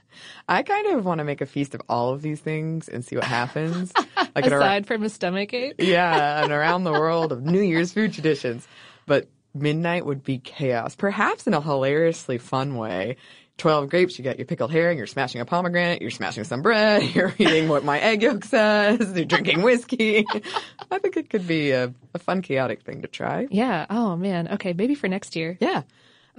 I 0.48 0.62
kind 0.62 0.86
of 0.96 1.04
want 1.04 1.18
to 1.18 1.24
make 1.24 1.40
a 1.42 1.46
feast 1.46 1.74
of 1.74 1.82
all 1.88 2.14
of 2.14 2.22
these 2.22 2.40
things 2.40 2.88
and 2.88 3.04
see 3.04 3.16
what 3.16 3.24
happens. 3.24 3.92
like 4.34 4.46
an 4.46 4.52
ar- 4.54 4.60
Aside 4.60 4.86
from 4.86 5.02
a 5.02 5.10
stomach 5.10 5.52
ache. 5.52 5.74
yeah, 5.78 6.42
and 6.42 6.52
around 6.52 6.84
the 6.84 6.92
world 6.92 7.32
of 7.32 7.42
New 7.44 7.60
Year's 7.60 7.92
food 7.92 8.14
traditions. 8.14 8.66
But 9.04 9.28
midnight 9.60 10.06
would 10.06 10.22
be 10.22 10.38
chaos, 10.38 10.94
perhaps 10.96 11.46
in 11.46 11.54
a 11.54 11.60
hilariously 11.60 12.38
fun 12.38 12.76
way. 12.76 13.16
12 13.58 13.90
grapes, 13.90 14.16
you 14.16 14.24
got 14.24 14.38
your 14.38 14.46
pickled 14.46 14.70
herring, 14.70 14.98
you're 14.98 15.06
smashing 15.06 15.40
a 15.40 15.44
pomegranate, 15.44 16.00
you're 16.00 16.12
smashing 16.12 16.44
some 16.44 16.62
bread, 16.62 17.02
you're 17.14 17.34
eating 17.38 17.68
what 17.68 17.84
my 17.84 17.98
egg 17.98 18.22
yolk 18.22 18.44
says, 18.44 19.12
you're 19.16 19.24
drinking 19.24 19.62
whiskey. 19.62 20.24
I 20.90 20.98
think 20.98 21.16
it 21.16 21.28
could 21.28 21.46
be 21.46 21.72
a, 21.72 21.92
a 22.14 22.18
fun, 22.18 22.40
chaotic 22.40 22.82
thing 22.82 23.02
to 23.02 23.08
try. 23.08 23.48
Yeah. 23.50 23.86
Oh 23.90 24.16
man. 24.16 24.48
Okay. 24.52 24.72
Maybe 24.72 24.94
for 24.94 25.08
next 25.08 25.36
year. 25.36 25.58
Yeah. 25.60 25.82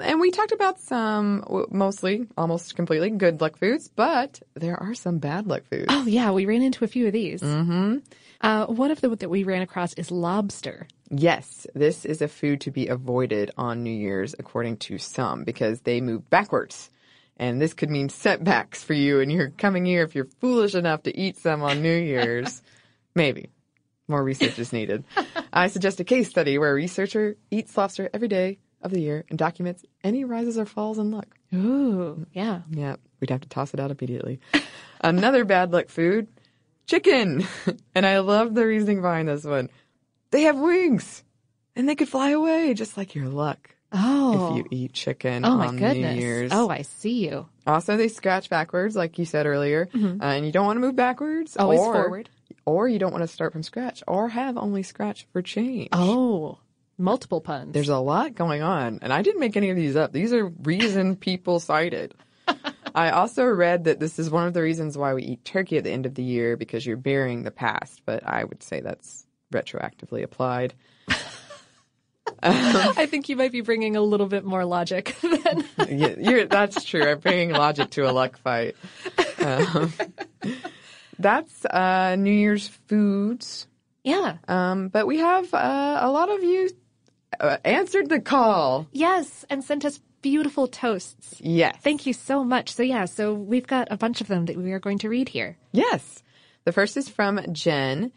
And 0.01 0.22
we 0.22 0.32
talked 0.32 0.53
about 0.53 0.80
some, 0.80 1.43
mostly, 1.72 2.26
almost 2.38 2.78
completely 2.78 3.09
good 3.09 3.41
luck 3.41 3.57
foods, 3.57 3.89
but 3.93 4.41
there 4.53 4.82
are 4.82 4.93
some 4.93 5.17
bad 5.17 5.45
luck 5.45 5.63
foods. 5.70 5.88
Oh 5.89 6.05
yeah, 6.05 6.32
we 6.32 6.45
ran 6.45 6.61
into 6.61 6.86
a 6.86 6.88
few 6.88 7.07
of 7.07 7.11
these. 7.11 7.41
Mm-hmm. 7.41 7.97
Uh, 8.41 8.65
one 8.67 8.91
of 8.91 9.01
them 9.01 9.15
that 9.15 9.29
we 9.29 9.43
ran 9.43 9.61
across 9.61 9.93
is 9.93 10.11
lobster. 10.11 10.87
Yes, 11.09 11.67
this 11.75 12.05
is 12.05 12.21
a 12.21 12.27
food 12.27 12.61
to 12.61 12.71
be 12.71 12.87
avoided 12.87 13.51
on 13.57 13.83
New 13.83 13.89
Year's, 13.91 14.35
according 14.37 14.77
to 14.77 14.97
some, 14.97 15.43
because 15.43 15.81
they 15.81 16.01
move 16.01 16.29
backwards. 16.29 16.89
And 17.37 17.61
this 17.61 17.73
could 17.73 17.89
mean 17.89 18.09
setbacks 18.09 18.83
for 18.83 18.93
you 18.93 19.19
in 19.19 19.29
your 19.29 19.49
coming 19.49 19.85
year 19.85 20.03
if 20.03 20.13
you're 20.13 20.27
foolish 20.39 20.75
enough 20.75 21.03
to 21.03 21.17
eat 21.17 21.37
some 21.37 21.63
on 21.63 21.81
New 21.81 21.95
Year's. 21.95 22.61
Maybe. 23.15 23.49
More 24.07 24.23
research 24.23 24.59
is 24.59 24.73
needed. 24.73 25.03
I 25.53 25.67
suggest 25.67 25.99
a 25.99 26.03
case 26.03 26.29
study 26.29 26.57
where 26.57 26.71
a 26.71 26.75
researcher 26.75 27.37
eats 27.49 27.77
lobster 27.77 28.09
every 28.13 28.27
day 28.27 28.59
of 28.81 28.91
the 28.91 29.01
year 29.01 29.25
and 29.29 29.37
documents 29.37 29.83
any 30.03 30.23
rises 30.23 30.57
or 30.57 30.65
falls 30.65 30.97
in 30.97 31.11
luck. 31.11 31.27
Ooh, 31.53 32.25
yeah. 32.33 32.61
Yeah, 32.69 32.97
we'd 33.19 33.29
have 33.29 33.41
to 33.41 33.49
toss 33.49 33.73
it 33.73 33.79
out 33.79 33.91
immediately. 33.91 34.39
Another 35.01 35.45
bad 35.45 35.71
luck 35.71 35.89
food, 35.89 36.27
chicken. 36.89 37.45
And 37.95 38.05
I 38.05 38.19
love 38.19 38.53
the 38.53 38.65
reasoning 38.65 39.01
behind 39.01 39.27
this 39.27 39.43
one. 39.43 39.69
They 40.31 40.43
have 40.43 40.57
wings 40.57 41.23
and 41.75 41.89
they 41.89 41.95
could 41.95 42.07
fly 42.07 42.29
away 42.29 42.73
just 42.73 42.95
like 42.97 43.13
your 43.15 43.27
luck 43.27 43.75
Oh. 43.91 44.51
if 44.51 44.57
you 44.57 44.67
eat 44.71 44.93
chicken 44.93 45.43
oh 45.43 45.57
my 45.57 45.67
on 45.67 45.77
goodness. 45.77 46.15
New 46.15 46.21
Year's. 46.21 46.51
Oh, 46.53 46.69
I 46.69 46.83
see 46.83 47.27
you. 47.27 47.47
Also, 47.65 47.97
they 47.97 48.07
scratch 48.07 48.49
backwards, 48.49 48.95
like 48.95 49.17
you 49.17 49.25
said 49.25 49.45
earlier, 49.47 49.89
uh, 49.93 49.97
and 50.21 50.45
you 50.45 50.51
don't 50.51 50.65
want 50.65 50.77
to 50.77 50.81
move 50.81 50.95
backwards. 50.95 51.53
Mm-hmm. 51.53 51.61
Always 51.61 51.79
or, 51.79 51.93
forward. 51.93 52.29
Or 52.65 52.87
you 52.87 52.99
don't 52.99 53.11
want 53.11 53.23
to 53.23 53.27
start 53.27 53.51
from 53.51 53.63
scratch 53.63 54.03
or 54.07 54.29
have 54.29 54.57
only 54.57 54.83
scratch 54.83 55.27
for 55.33 55.41
change. 55.41 55.89
Oh, 55.91 56.59
multiple 56.97 57.41
puns. 57.41 57.73
There's 57.73 57.89
a 57.89 57.97
lot 57.97 58.35
going 58.35 58.61
on, 58.61 58.99
and 59.01 59.11
I 59.11 59.23
didn't 59.23 59.39
make 59.41 59.57
any 59.57 59.71
of 59.71 59.75
these 59.75 59.95
up. 59.95 60.13
These 60.13 60.31
are 60.33 60.45
reason 60.45 61.15
people 61.15 61.59
cited. 61.59 62.13
I 62.95 63.11
also 63.11 63.45
read 63.45 63.85
that 63.85 63.99
this 63.99 64.19
is 64.19 64.29
one 64.29 64.47
of 64.47 64.53
the 64.53 64.61
reasons 64.61 64.97
why 64.97 65.13
we 65.13 65.23
eat 65.23 65.45
turkey 65.45 65.77
at 65.77 65.83
the 65.83 65.91
end 65.91 66.05
of 66.05 66.15
the 66.15 66.23
year 66.23 66.57
because 66.57 66.85
you're 66.85 66.97
burying 66.97 67.43
the 67.43 67.51
past, 67.51 68.01
but 68.05 68.25
I 68.25 68.43
would 68.43 68.63
say 68.63 68.81
that's 68.81 69.25
retroactively 69.53 70.23
applied. 70.23 70.73
I 72.43 73.05
think 73.07 73.27
you 73.27 73.35
might 73.35 73.51
be 73.51 73.61
bringing 73.61 73.95
a 73.95 74.01
little 74.01 74.27
bit 74.27 74.45
more 74.45 74.63
logic 74.65 75.15
than. 75.21 75.65
yeah, 75.89 76.15
you're, 76.17 76.45
that's 76.45 76.83
true. 76.85 77.03
I'm 77.03 77.19
bringing 77.19 77.51
logic 77.51 77.89
to 77.91 78.09
a 78.09 78.11
luck 78.11 78.37
fight. 78.37 78.75
Um, 79.39 79.91
that's 81.17 81.65
uh, 81.65 82.15
New 82.17 82.31
Year's 82.31 82.67
foods. 82.87 83.67
yeah. 84.03 84.37
Um, 84.47 84.87
but 84.89 85.05
we 85.07 85.17
have 85.17 85.53
uh, 85.53 85.99
a 86.01 86.09
lot 86.11 86.29
of 86.29 86.43
you 86.43 86.69
uh, 87.39 87.57
answered 87.65 88.09
the 88.09 88.19
call. 88.21 88.87
Yes, 88.91 89.43
and 89.49 89.63
sent 89.63 89.83
us 89.85 89.99
beautiful 90.22 90.67
toasts. 90.67 91.36
Yes. 91.39 91.78
Thank 91.82 92.05
you 92.05 92.13
so 92.13 92.43
much. 92.43 92.74
So 92.74 92.84
yeah, 92.84 93.05
so 93.05 93.34
we've 93.34 93.67
got 93.67 93.88
a 93.91 93.97
bunch 93.97 94.22
of 94.22 94.28
them 94.28 94.45
that 94.45 94.57
we 94.57 94.72
are 94.72 94.80
going 94.80 94.99
to 94.99 95.09
read 95.09 95.30
here. 95.30 95.57
Yes. 95.72 96.24
The 96.65 96.72
first 96.72 96.97
is 96.97 97.09
from 97.09 97.39
Jen. 97.53 98.11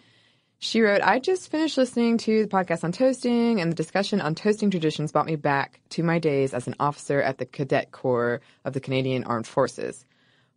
She 0.59 0.81
wrote, 0.81 1.03
I 1.03 1.19
just 1.19 1.51
finished 1.51 1.77
listening 1.77 2.19
to 2.19 2.45
the 2.45 2.49
podcast 2.49 2.85
on 2.85 2.93
toasting, 2.93 3.61
and 3.61 3.73
the 3.73 3.77
discussion 3.77 4.21
on 4.21 4.37
toasting 4.37 4.71
traditions 4.71 5.11
brought 5.11 5.27
me 5.27 5.35
back 5.35 5.81
to 5.91 6.05
my 6.05 6.21
days 6.21 6.55
as 6.55 6.69
an 6.69 6.77
officer 6.79 7.21
at 7.21 7.39
the 7.39 7.47
Cadet 7.47 7.91
Corps 7.91 8.41
of 8.65 8.73
the 8.73 8.79
Canadian 8.79 9.25
Armed 9.25 9.49
Forces. 9.49 10.07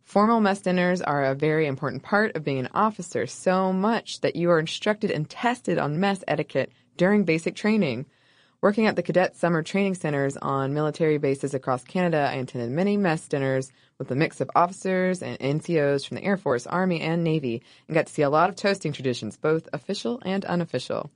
Formal 0.04 0.40
mess 0.40 0.60
dinners 0.60 1.02
are 1.02 1.24
a 1.24 1.34
very 1.34 1.66
important 1.66 2.04
part 2.04 2.36
of 2.36 2.44
being 2.44 2.60
an 2.60 2.68
officer, 2.72 3.26
so 3.26 3.72
much 3.72 4.20
that 4.20 4.36
you 4.36 4.48
are 4.50 4.60
instructed 4.60 5.10
and 5.10 5.28
tested 5.28 5.76
on 5.76 5.98
mess 5.98 6.22
etiquette 6.28 6.70
during 6.96 7.24
basic 7.24 7.56
training. 7.56 8.06
Working 8.62 8.86
at 8.86 8.96
the 8.96 9.02
Cadet 9.02 9.36
Summer 9.36 9.62
Training 9.62 9.96
Centers 9.96 10.38
on 10.38 10.72
military 10.72 11.18
bases 11.18 11.52
across 11.52 11.84
Canada, 11.84 12.26
I 12.30 12.36
attended 12.36 12.70
many 12.70 12.96
mess 12.96 13.28
dinners 13.28 13.70
with 13.98 14.10
a 14.10 14.14
mix 14.14 14.40
of 14.40 14.50
officers 14.56 15.22
and 15.22 15.38
NCOs 15.38 16.06
from 16.06 16.16
the 16.16 16.24
Air 16.24 16.38
Force, 16.38 16.66
Army, 16.66 17.02
and 17.02 17.22
Navy, 17.22 17.62
and 17.86 17.94
got 17.94 18.06
to 18.06 18.12
see 18.12 18.22
a 18.22 18.30
lot 18.30 18.48
of 18.48 18.56
toasting 18.56 18.92
traditions, 18.92 19.36
both 19.36 19.68
official 19.74 20.22
and 20.24 20.42
unofficial. 20.46 21.10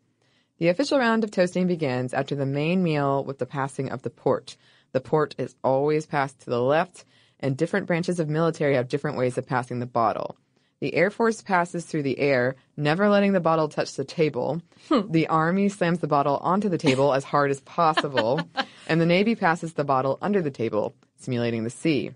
The 0.59 0.69
official 0.69 0.99
round 0.99 1.25
of 1.25 1.31
toasting 1.31 1.67
begins 1.67 2.13
after 2.13 2.35
the 2.35 2.45
main 2.45 2.83
meal 2.83 3.25
with 3.25 3.39
the 3.39 3.47
passing 3.47 3.91
of 3.91 4.03
the 4.03 4.11
port. 4.11 4.59
The 4.93 5.01
port 5.01 5.35
is 5.39 5.57
always 5.65 6.05
passed 6.05 6.41
to 6.41 6.51
the 6.51 6.61
left, 6.61 7.07
and 7.41 7.57
different 7.57 7.87
branches 7.87 8.21
of 8.21 8.29
military 8.29 8.75
have 8.75 8.89
different 8.89 9.17
ways 9.17 9.39
of 9.39 9.47
passing 9.47 9.79
the 9.79 9.87
bottle. 9.87 10.37
The 10.81 10.95
Air 10.95 11.11
Force 11.11 11.43
passes 11.43 11.85
through 11.85 12.05
the 12.05 12.19
air, 12.19 12.57
never 12.77 13.11
letting 13.11 13.33
the 13.33 13.41
bottle 13.41 13.69
touch 13.69 13.95
the 13.95 14.05
table. 14.05 14.63
Hmm. 14.89 15.11
The 15.11 15.27
Army 15.27 15.69
slams 15.69 15.99
the 15.99 16.07
bottle 16.07 16.39
onto 16.39 16.71
the 16.71 16.79
table 16.79 17.13
as 17.13 17.23
hard 17.23 17.51
as 17.51 17.61
possible, 17.61 18.41
and 18.89 18.99
the 18.99 19.07
Navy 19.07 19.35
passes 19.35 19.75
the 19.75 19.85
bottle 19.85 20.19
under 20.23 20.41
the 20.41 20.51
table, 20.51 20.95
simulating 21.19 21.65
the 21.65 21.71
sea. 21.71 22.13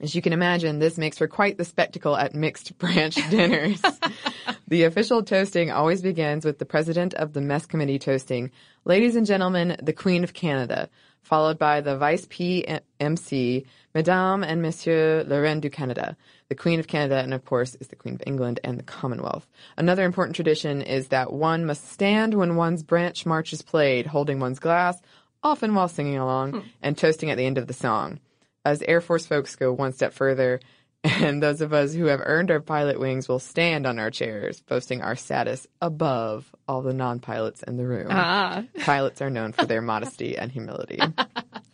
As 0.00 0.14
you 0.14 0.22
can 0.22 0.32
imagine, 0.32 0.78
this 0.78 0.98
makes 0.98 1.18
for 1.18 1.26
quite 1.26 1.58
the 1.58 1.64
spectacle 1.64 2.16
at 2.16 2.34
mixed 2.34 2.76
branch 2.78 3.16
dinners. 3.30 3.80
the 4.68 4.84
official 4.84 5.22
toasting 5.22 5.70
always 5.70 6.00
begins 6.00 6.46
with 6.46 6.58
the 6.58 6.66
president 6.66 7.12
of 7.14 7.34
the 7.34 7.42
mess 7.42 7.66
committee 7.66 7.98
toasting, 7.98 8.50
ladies 8.86 9.16
and 9.16 9.26
gentlemen, 9.26 9.76
the 9.82 9.92
Queen 9.92 10.24
of 10.24 10.32
Canada, 10.32 10.88
followed 11.22 11.58
by 11.58 11.80
the 11.82 11.96
vice 11.98 12.26
PMC, 12.26 13.66
Madame 13.96 14.44
and 14.44 14.60
Monsieur 14.60 15.24
le 15.26 15.40
Reine 15.40 15.60
du 15.60 15.70
Canada. 15.70 16.16
The 16.50 16.54
Queen 16.54 16.78
of 16.78 16.86
Canada, 16.86 17.16
and 17.16 17.32
of 17.32 17.46
course, 17.46 17.74
is 17.76 17.88
the 17.88 17.96
Queen 17.96 18.14
of 18.14 18.22
England 18.26 18.60
and 18.62 18.78
the 18.78 18.82
Commonwealth. 18.82 19.48
Another 19.78 20.04
important 20.04 20.36
tradition 20.36 20.82
is 20.82 21.08
that 21.08 21.32
one 21.32 21.64
must 21.64 21.90
stand 21.90 22.34
when 22.34 22.56
one's 22.56 22.82
branch 22.82 23.24
march 23.24 23.54
is 23.54 23.62
played, 23.62 24.06
holding 24.06 24.38
one's 24.38 24.58
glass, 24.58 25.00
often 25.42 25.74
while 25.74 25.88
singing 25.88 26.18
along, 26.18 26.62
and 26.82 26.98
toasting 26.98 27.30
at 27.30 27.38
the 27.38 27.46
end 27.46 27.56
of 27.56 27.68
the 27.68 27.72
song 27.72 28.20
as 28.66 28.82
Air 28.82 29.00
Force 29.00 29.24
folks 29.24 29.56
go 29.56 29.72
one 29.72 29.92
step 29.92 30.12
further, 30.12 30.60
and 31.04 31.42
those 31.42 31.62
of 31.62 31.72
us 31.72 31.94
who 31.94 32.06
have 32.06 32.20
earned 32.22 32.50
our 32.50 32.60
pilot 32.60 33.00
wings 33.00 33.28
will 33.28 33.38
stand 33.38 33.86
on 33.86 33.98
our 33.98 34.10
chairs, 34.10 34.60
boasting 34.60 35.00
our 35.00 35.16
status 35.16 35.66
above 35.80 36.52
all 36.66 36.82
the 36.82 36.92
non 36.92 37.20
pilots 37.20 37.62
in 37.62 37.76
the 37.76 37.86
room. 37.86 38.08
Ah. 38.10 38.64
Pilots 38.80 39.22
are 39.22 39.30
known 39.30 39.52
for 39.52 39.64
their 39.64 39.80
modesty 39.80 40.36
and 40.36 40.52
humility. 40.52 41.00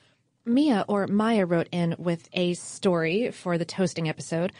Mia 0.44 0.84
or 0.88 1.06
Maya 1.06 1.46
wrote 1.46 1.68
in 1.70 1.94
with 1.98 2.28
a 2.32 2.54
story 2.54 3.30
for 3.30 3.56
the 3.56 3.64
toasting 3.64 4.08
episode. 4.08 4.52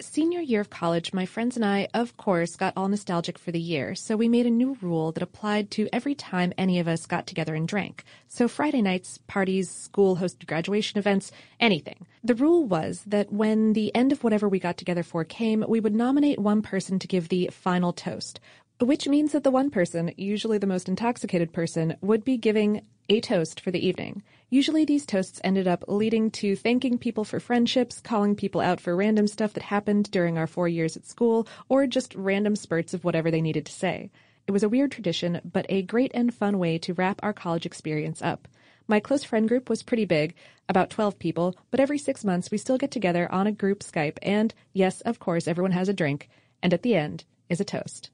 Senior 0.00 0.40
year 0.40 0.60
of 0.60 0.70
college, 0.70 1.12
my 1.12 1.26
friends 1.26 1.56
and 1.56 1.64
I, 1.64 1.88
of 1.92 2.16
course, 2.16 2.54
got 2.54 2.72
all 2.76 2.86
nostalgic 2.86 3.36
for 3.36 3.50
the 3.50 3.58
year, 3.58 3.96
so 3.96 4.16
we 4.16 4.28
made 4.28 4.46
a 4.46 4.50
new 4.50 4.76
rule 4.80 5.10
that 5.10 5.22
applied 5.24 5.72
to 5.72 5.88
every 5.92 6.14
time 6.14 6.52
any 6.56 6.78
of 6.78 6.86
us 6.86 7.04
got 7.04 7.26
together 7.26 7.56
and 7.56 7.66
drank. 7.66 8.04
So 8.28 8.46
Friday 8.46 8.80
nights, 8.80 9.18
parties, 9.26 9.68
school 9.68 10.18
hosted 10.18 10.46
graduation 10.46 10.98
events, 11.00 11.32
anything. 11.58 12.06
The 12.22 12.36
rule 12.36 12.64
was 12.64 13.02
that 13.04 13.32
when 13.32 13.72
the 13.72 13.92
end 13.96 14.12
of 14.12 14.22
whatever 14.22 14.48
we 14.48 14.60
got 14.60 14.76
together 14.76 15.02
for 15.02 15.24
came, 15.24 15.64
we 15.66 15.80
would 15.80 15.96
nominate 15.96 16.38
one 16.38 16.62
person 16.62 17.00
to 17.00 17.08
give 17.08 17.28
the 17.28 17.50
final 17.52 17.92
toast. 17.92 18.38
Which 18.78 19.08
means 19.08 19.32
that 19.32 19.42
the 19.42 19.50
one 19.50 19.70
person, 19.70 20.14
usually 20.16 20.58
the 20.58 20.68
most 20.68 20.88
intoxicated 20.88 21.52
person, 21.52 21.96
would 22.02 22.24
be 22.24 22.36
giving 22.36 22.82
a 23.08 23.20
toast 23.20 23.58
for 23.58 23.72
the 23.72 23.84
evening. 23.84 24.22
Usually 24.50 24.86
these 24.86 25.04
toasts 25.04 25.40
ended 25.44 25.68
up 25.68 25.84
leading 25.88 26.30
to 26.32 26.56
thanking 26.56 26.96
people 26.96 27.24
for 27.24 27.38
friendships, 27.38 28.00
calling 28.00 28.34
people 28.34 28.62
out 28.62 28.80
for 28.80 28.96
random 28.96 29.26
stuff 29.26 29.52
that 29.52 29.64
happened 29.64 30.10
during 30.10 30.38
our 30.38 30.46
four 30.46 30.68
years 30.68 30.96
at 30.96 31.04
school, 31.04 31.46
or 31.68 31.86
just 31.86 32.14
random 32.14 32.56
spurts 32.56 32.94
of 32.94 33.04
whatever 33.04 33.30
they 33.30 33.42
needed 33.42 33.66
to 33.66 33.72
say. 33.72 34.10
It 34.46 34.52
was 34.52 34.62
a 34.62 34.68
weird 34.68 34.90
tradition, 34.90 35.42
but 35.44 35.66
a 35.68 35.82
great 35.82 36.12
and 36.14 36.32
fun 36.32 36.58
way 36.58 36.78
to 36.78 36.94
wrap 36.94 37.20
our 37.22 37.34
college 37.34 37.66
experience 37.66 38.22
up. 38.22 38.48
My 38.86 39.00
close 39.00 39.22
friend 39.22 39.46
group 39.46 39.68
was 39.68 39.82
pretty 39.82 40.06
big, 40.06 40.34
about 40.66 40.88
12 40.88 41.18
people, 41.18 41.54
but 41.70 41.78
every 41.78 41.98
six 41.98 42.24
months 42.24 42.50
we 42.50 42.56
still 42.56 42.78
get 42.78 42.90
together 42.90 43.30
on 43.30 43.46
a 43.46 43.52
group 43.52 43.80
Skype, 43.80 44.16
and 44.22 44.54
yes, 44.72 45.02
of 45.02 45.18
course, 45.18 45.46
everyone 45.46 45.72
has 45.72 45.90
a 45.90 45.92
drink, 45.92 46.30
and 46.62 46.72
at 46.72 46.82
the 46.82 46.94
end 46.94 47.24
is 47.50 47.60
a 47.60 47.66
toast. 47.66 48.08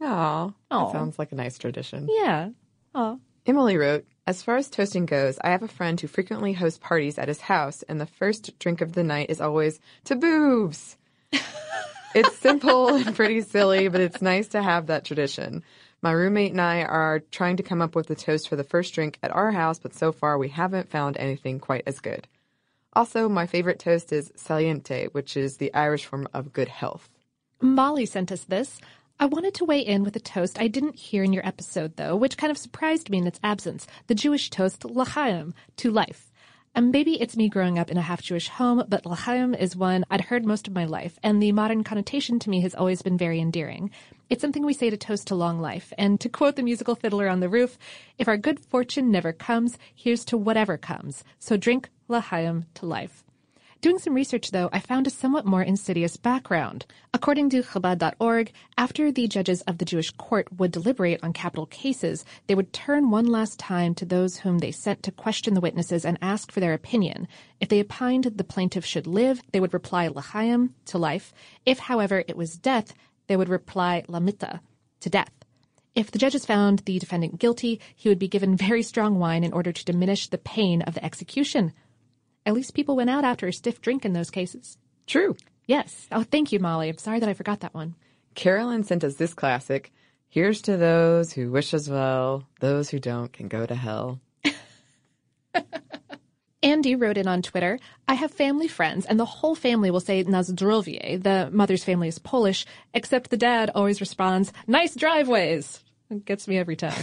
Aw, 0.00 0.52
Aw. 0.70 0.84
that 0.84 0.92
sounds 0.92 1.18
like 1.18 1.32
a 1.32 1.34
nice 1.34 1.58
tradition. 1.58 2.06
Yeah. 2.08 2.50
Oh. 2.94 3.18
Emily 3.44 3.76
wrote, 3.76 4.06
As 4.30 4.44
far 4.44 4.58
as 4.58 4.70
toasting 4.70 5.06
goes, 5.06 5.40
I 5.42 5.50
have 5.50 5.64
a 5.64 5.66
friend 5.66 6.00
who 6.00 6.06
frequently 6.06 6.52
hosts 6.52 6.78
parties 6.80 7.18
at 7.18 7.26
his 7.26 7.40
house, 7.40 7.82
and 7.88 8.00
the 8.00 8.06
first 8.06 8.56
drink 8.60 8.80
of 8.80 8.92
the 8.92 9.02
night 9.02 9.28
is 9.28 9.40
always 9.40 9.80
to 10.04 10.14
boobs. 10.14 10.96
it's 12.14 12.36
simple 12.38 12.94
and 12.94 13.16
pretty 13.16 13.40
silly, 13.40 13.88
but 13.88 14.00
it's 14.00 14.22
nice 14.22 14.46
to 14.50 14.62
have 14.62 14.86
that 14.86 15.04
tradition. 15.04 15.64
My 16.00 16.12
roommate 16.12 16.52
and 16.52 16.60
I 16.60 16.84
are 16.84 17.24
trying 17.32 17.56
to 17.56 17.64
come 17.64 17.82
up 17.82 17.96
with 17.96 18.08
a 18.08 18.14
toast 18.14 18.48
for 18.48 18.54
the 18.54 18.62
first 18.62 18.94
drink 18.94 19.18
at 19.20 19.34
our 19.34 19.50
house, 19.50 19.80
but 19.80 19.94
so 19.94 20.12
far 20.12 20.38
we 20.38 20.48
haven't 20.48 20.90
found 20.90 21.16
anything 21.16 21.58
quite 21.58 21.82
as 21.88 21.98
good. 21.98 22.28
Also, 22.92 23.28
my 23.28 23.48
favorite 23.48 23.80
toast 23.80 24.12
is 24.12 24.30
sláinte, 24.36 25.12
which 25.12 25.36
is 25.36 25.56
the 25.56 25.74
Irish 25.74 26.04
form 26.04 26.28
of 26.32 26.52
good 26.52 26.68
health. 26.68 27.08
Molly 27.60 28.06
sent 28.06 28.30
us 28.30 28.44
this. 28.44 28.80
I 29.22 29.26
wanted 29.26 29.52
to 29.56 29.66
weigh 29.66 29.80
in 29.80 30.02
with 30.02 30.16
a 30.16 30.18
toast 30.18 30.58
I 30.58 30.66
didn't 30.66 30.96
hear 30.96 31.22
in 31.22 31.34
your 31.34 31.46
episode, 31.46 31.96
though, 31.96 32.16
which 32.16 32.38
kind 32.38 32.50
of 32.50 32.56
surprised 32.56 33.10
me 33.10 33.18
in 33.18 33.26
its 33.26 33.38
absence. 33.42 33.86
The 34.06 34.14
Jewish 34.14 34.48
toast, 34.48 34.82
l'chaim, 34.82 35.52
to 35.76 35.90
life. 35.90 36.32
And 36.74 36.90
maybe 36.90 37.20
it's 37.20 37.36
me 37.36 37.50
growing 37.50 37.78
up 37.78 37.90
in 37.90 37.98
a 37.98 38.02
half 38.02 38.22
Jewish 38.22 38.48
home, 38.48 38.82
but 38.88 39.04
l'chaim 39.04 39.54
is 39.54 39.76
one 39.76 40.06
I'd 40.10 40.22
heard 40.22 40.46
most 40.46 40.66
of 40.66 40.74
my 40.74 40.86
life, 40.86 41.18
and 41.22 41.42
the 41.42 41.52
modern 41.52 41.84
connotation 41.84 42.38
to 42.38 42.48
me 42.48 42.62
has 42.62 42.74
always 42.74 43.02
been 43.02 43.18
very 43.18 43.40
endearing. 43.40 43.90
It's 44.30 44.40
something 44.40 44.64
we 44.64 44.72
say 44.72 44.88
to 44.88 44.96
toast 44.96 45.26
to 45.26 45.34
long 45.34 45.60
life. 45.60 45.92
And 45.98 46.18
to 46.20 46.30
quote 46.30 46.56
the 46.56 46.62
musical 46.62 46.94
Fiddler 46.94 47.28
on 47.28 47.40
the 47.40 47.50
Roof, 47.50 47.76
if 48.16 48.26
our 48.26 48.38
good 48.38 48.58
fortune 48.58 49.10
never 49.10 49.34
comes, 49.34 49.76
here's 49.94 50.24
to 50.26 50.38
whatever 50.38 50.78
comes. 50.78 51.24
So 51.38 51.58
drink 51.58 51.90
l'chaim 52.08 52.64
to 52.72 52.86
life. 52.86 53.22
Doing 53.80 53.98
some 53.98 54.12
research, 54.12 54.50
though, 54.50 54.68
I 54.74 54.78
found 54.78 55.06
a 55.06 55.10
somewhat 55.10 55.46
more 55.46 55.62
insidious 55.62 56.18
background. 56.18 56.84
According 57.14 57.48
to 57.50 57.62
Chabad.org, 57.62 58.52
after 58.76 59.10
the 59.10 59.26
judges 59.26 59.62
of 59.62 59.78
the 59.78 59.86
Jewish 59.86 60.10
court 60.10 60.48
would 60.58 60.70
deliberate 60.70 61.24
on 61.24 61.32
capital 61.32 61.64
cases, 61.64 62.26
they 62.46 62.54
would 62.54 62.74
turn 62.74 63.10
one 63.10 63.24
last 63.24 63.58
time 63.58 63.94
to 63.94 64.04
those 64.04 64.36
whom 64.36 64.58
they 64.58 64.70
sent 64.70 65.02
to 65.04 65.10
question 65.10 65.54
the 65.54 65.62
witnesses 65.62 66.04
and 66.04 66.18
ask 66.20 66.52
for 66.52 66.60
their 66.60 66.74
opinion. 66.74 67.26
If 67.58 67.70
they 67.70 67.80
opined 67.80 68.24
the 68.24 68.44
plaintiff 68.44 68.84
should 68.84 69.06
live, 69.06 69.40
they 69.52 69.60
would 69.60 69.72
reply 69.72 70.08
l'chaim, 70.08 70.74
to 70.84 70.98
life. 70.98 71.32
If, 71.64 71.78
however, 71.78 72.22
it 72.28 72.36
was 72.36 72.58
death, 72.58 72.92
they 73.28 73.36
would 73.38 73.48
reply 73.48 74.04
lamita, 74.08 74.60
to 75.00 75.08
death. 75.08 75.32
If 75.94 76.10
the 76.10 76.18
judges 76.18 76.44
found 76.44 76.80
the 76.80 76.98
defendant 76.98 77.38
guilty, 77.38 77.80
he 77.96 78.10
would 78.10 78.18
be 78.18 78.28
given 78.28 78.58
very 78.58 78.82
strong 78.82 79.18
wine 79.18 79.42
in 79.42 79.54
order 79.54 79.72
to 79.72 79.84
diminish 79.86 80.26
the 80.26 80.36
pain 80.36 80.82
of 80.82 80.92
the 80.92 81.04
execution. 81.04 81.72
At 82.46 82.54
least 82.54 82.74
people 82.74 82.96
went 82.96 83.10
out 83.10 83.24
after 83.24 83.46
a 83.46 83.52
stiff 83.52 83.80
drink 83.80 84.04
in 84.04 84.12
those 84.12 84.30
cases. 84.30 84.78
True. 85.06 85.36
Yes. 85.66 86.08
Oh, 86.10 86.22
thank 86.22 86.52
you, 86.52 86.58
Molly. 86.58 86.88
I'm 86.88 86.98
sorry 86.98 87.20
that 87.20 87.28
I 87.28 87.34
forgot 87.34 87.60
that 87.60 87.74
one. 87.74 87.94
Carolyn 88.34 88.84
sent 88.84 89.04
us 89.04 89.14
this 89.14 89.34
classic. 89.34 89.92
Here's 90.28 90.62
to 90.62 90.76
those 90.76 91.32
who 91.32 91.50
wish 91.50 91.74
us 91.74 91.88
well. 91.88 92.44
Those 92.60 92.88
who 92.90 92.98
don't 92.98 93.32
can 93.32 93.48
go 93.48 93.66
to 93.66 93.74
hell. 93.74 94.20
Andy 96.62 96.94
wrote 96.94 97.16
in 97.16 97.26
on 97.26 97.42
Twitter, 97.42 97.78
I 98.06 98.14
have 98.14 98.30
family 98.30 98.68
friends, 98.68 99.06
and 99.06 99.18
the 99.18 99.24
whole 99.24 99.54
family 99.54 99.90
will 99.90 100.00
say 100.00 100.22
Nazdrowie. 100.22 101.22
The 101.22 101.48
mother's 101.50 101.84
family 101.84 102.08
is 102.08 102.18
Polish, 102.18 102.66
except 102.92 103.30
the 103.30 103.36
dad 103.36 103.70
always 103.74 104.00
responds, 104.00 104.52
nice 104.66 104.94
driveways. 104.94 105.82
It 106.10 106.24
gets 106.24 106.46
me 106.46 106.58
every 106.58 106.76
time. 106.76 107.02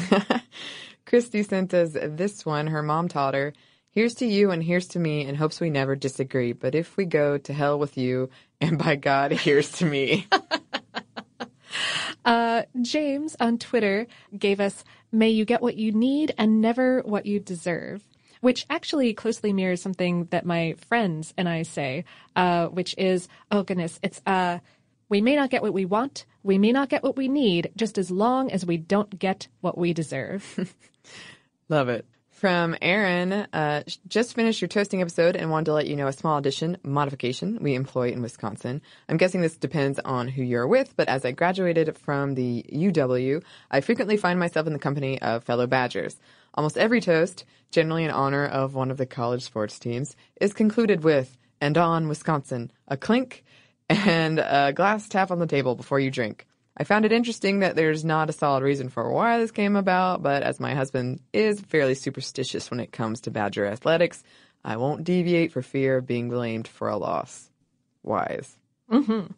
Christy 1.06 1.42
sent 1.42 1.74
us 1.74 1.92
this 1.94 2.46
one. 2.46 2.68
Her 2.68 2.84
mom 2.84 3.08
taught 3.08 3.34
her. 3.34 3.54
Here's 3.92 4.16
to 4.16 4.26
you 4.26 4.52
and 4.52 4.62
here's 4.64 4.88
to 4.90 5.00
me, 5.00 5.26
and 5.26 5.38
hopes 5.38 5.60
we 5.60 5.70
never 5.70 5.96
disagree. 5.96 6.54
But 6.54 6.76
if 6.76 6.96
we 6.98 7.06
go 7.06 7.38
to 7.38 7.54
hell 7.54 7.80
with 7.80 7.98
you, 7.98 8.30
and 8.62 8.78
by 8.78 8.96
God, 8.96 9.32
here's 9.32 9.72
to 9.74 9.86
me. 9.86 10.28
Uh, 12.26 12.64
James 12.82 13.38
on 13.40 13.58
Twitter 13.58 14.06
gave 14.38 14.60
us, 14.60 14.84
May 15.12 15.30
you 15.30 15.46
get 15.46 15.62
what 15.62 15.78
you 15.78 15.94
need 15.94 16.34
and 16.38 16.60
never 16.60 17.02
what 17.02 17.26
you 17.26 17.40
deserve, 17.40 18.04
which 18.42 18.66
actually 18.70 19.14
closely 19.14 19.54
mirrors 19.54 19.82
something 19.82 20.26
that 20.32 20.46
my 20.46 20.76
friends 20.90 21.34
and 21.38 21.48
I 21.48 21.64
say, 21.64 22.04
uh, 22.36 22.68
which 22.68 22.94
is, 22.98 23.30
oh 23.50 23.64
goodness, 23.64 24.00
it's, 24.04 24.22
uh, 24.26 24.60
we 25.08 25.22
may 25.22 25.38
not 25.38 25.50
get 25.50 25.62
what 25.62 25.74
we 25.74 25.86
want, 25.86 26.26
we 26.44 26.58
may 26.58 26.74
not 26.74 26.90
get 26.90 27.02
what 27.04 27.16
we 27.16 27.30
need, 27.30 27.72
just 27.78 27.98
as 27.98 28.12
long 28.12 28.52
as 28.52 28.66
we 28.66 28.76
don't 28.76 29.18
get 29.18 29.48
what 29.62 29.78
we 29.78 29.94
deserve. 29.94 30.76
Love 31.70 31.88
it. 31.88 32.06
From 32.38 32.76
Aaron, 32.84 33.34
uh, 33.34 33.82
just 34.08 34.36
finished 34.36 34.62
your 34.62 34.68
toasting 34.68 35.02
episode 35.02 35.36
and 35.36 35.50
wanted 35.50 35.66
to 35.66 35.74
let 35.74 35.88
you 35.88 35.96
know 35.96 36.06
a 36.06 36.14
small 36.14 36.38
addition, 36.38 36.78
modification 36.84 37.58
we 37.62 37.74
employ 37.74 38.12
in 38.12 38.22
Wisconsin. 38.22 38.84
I'm 39.10 39.18
guessing 39.18 39.42
this 39.42 39.58
depends 39.58 39.98
on 40.06 40.28
who 40.28 40.44
you're 40.44 40.68
with, 40.68 40.96
but 40.96 41.10
as 41.10 41.26
I 41.26 41.32
graduated 41.32 41.98
from 41.98 42.36
the 42.36 42.64
UW, 42.72 43.42
I 43.72 43.82
frequently 43.82 44.18
find 44.18 44.40
myself 44.40 44.68
in 44.68 44.74
the 44.74 44.78
company 44.78 45.20
of 45.20 45.46
fellow 45.46 45.66
Badgers. 45.66 46.20
Almost 46.54 46.78
every 46.78 47.02
toast, 47.02 47.44
generally 47.72 48.04
in 48.04 48.12
honor 48.12 48.46
of 48.46 48.76
one 48.76 48.92
of 48.92 48.98
the 48.98 49.08
college 49.08 49.42
sports 49.42 49.80
teams, 49.80 50.16
is 50.40 50.54
concluded 50.54 51.04
with, 51.04 51.40
and 51.60 51.76
on 51.76 52.08
Wisconsin, 52.08 52.72
a 52.88 52.98
clink 52.98 53.46
and 53.90 54.38
a 54.38 54.74
glass 54.76 55.10
tap 55.10 55.32
on 55.32 55.40
the 55.40 55.48
table 55.48 55.74
before 55.74 56.00
you 56.00 56.12
drink. 56.12 56.46
I 56.80 56.84
found 56.84 57.06
it 57.06 57.12
interesting 57.12 57.60
that 57.60 57.76
there's 57.76 58.06
not 58.06 58.30
a 58.30 58.34
solid 58.34 58.64
reason 58.64 58.90
for 58.90 59.12
why 59.12 59.40
this 59.40 59.50
came 59.50 59.76
about, 59.76 60.22
but 60.22 60.44
as 60.44 60.60
my 60.60 60.76
husband 60.76 61.20
is 61.34 61.60
fairly 61.60 61.96
superstitious 61.96 62.70
when 62.70 62.80
it 62.80 62.92
comes 62.92 63.22
to 63.22 63.32
Badger 63.32 63.66
athletics, 63.66 64.24
I 64.64 64.78
won't 64.78 65.04
deviate 65.04 65.52
for 65.52 65.64
fear 65.64 65.98
of 65.98 66.06
being 66.06 66.30
blamed 66.30 66.68
for 66.68 66.88
a 66.88 66.98
loss. 66.98 67.50
Wise. 68.04 68.56
Mm-hmm. 68.92 69.32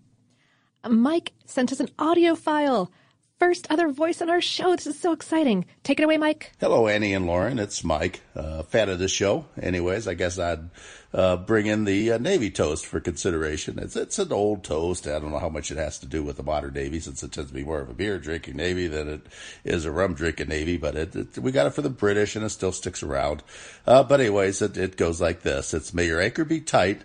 Mike 0.91 1.31
sent 1.45 1.71
us 1.71 1.79
an 1.79 1.89
audio 1.97 2.35
file. 2.35 2.91
First 3.39 3.67
other 3.69 3.87
voice 3.87 4.21
on 4.21 4.29
our 4.29 4.41
show. 4.41 4.75
This 4.75 4.85
is 4.85 4.99
so 4.99 5.13
exciting. 5.13 5.63
Take 5.83 6.01
it 6.01 6.03
away, 6.03 6.17
Mike. 6.17 6.51
Hello, 6.59 6.89
Annie 6.89 7.13
and 7.13 7.25
Lauren. 7.25 7.57
It's 7.57 7.85
Mike, 7.85 8.19
uh, 8.35 8.63
fan 8.63 8.89
of 8.89 8.99
the 8.99 9.07
show. 9.07 9.45
Anyways, 9.61 10.09
I 10.09 10.13
guess 10.13 10.37
I'd 10.37 10.69
uh, 11.13 11.37
bring 11.37 11.65
in 11.65 11.85
the 11.85 12.11
uh, 12.11 12.17
Navy 12.17 12.51
toast 12.51 12.85
for 12.85 12.99
consideration. 12.99 13.79
It's 13.79 13.95
it's 13.95 14.19
an 14.19 14.33
old 14.33 14.65
toast. 14.65 15.07
I 15.07 15.19
don't 15.19 15.31
know 15.31 15.39
how 15.39 15.47
much 15.47 15.71
it 15.71 15.77
has 15.77 15.99
to 15.99 16.05
do 16.05 16.21
with 16.21 16.35
the 16.35 16.43
modern 16.43 16.73
Navy, 16.73 16.99
since 16.99 17.23
it 17.23 17.31
tends 17.31 17.49
to 17.49 17.55
be 17.55 17.63
more 17.63 17.79
of 17.79 17.89
a 17.89 17.93
beer 17.93 18.19
drinking 18.19 18.57
Navy 18.57 18.87
than 18.87 19.07
it 19.07 19.21
is 19.63 19.85
a 19.85 19.91
rum 19.91 20.15
drinking 20.15 20.49
Navy. 20.49 20.75
But 20.75 20.97
it, 20.97 21.15
it, 21.15 21.37
we 21.37 21.53
got 21.53 21.65
it 21.65 21.73
for 21.73 21.81
the 21.81 21.89
British, 21.89 22.35
and 22.35 22.43
it 22.43 22.49
still 22.49 22.73
sticks 22.73 23.03
around. 23.03 23.41
Uh, 23.87 24.03
but 24.03 24.19
anyways, 24.19 24.61
it, 24.61 24.75
it 24.75 24.97
goes 24.97 25.21
like 25.21 25.43
this: 25.43 25.73
It's 25.73 25.93
may 25.93 26.07
your 26.07 26.19
anchor 26.19 26.43
be 26.43 26.59
tight. 26.59 27.03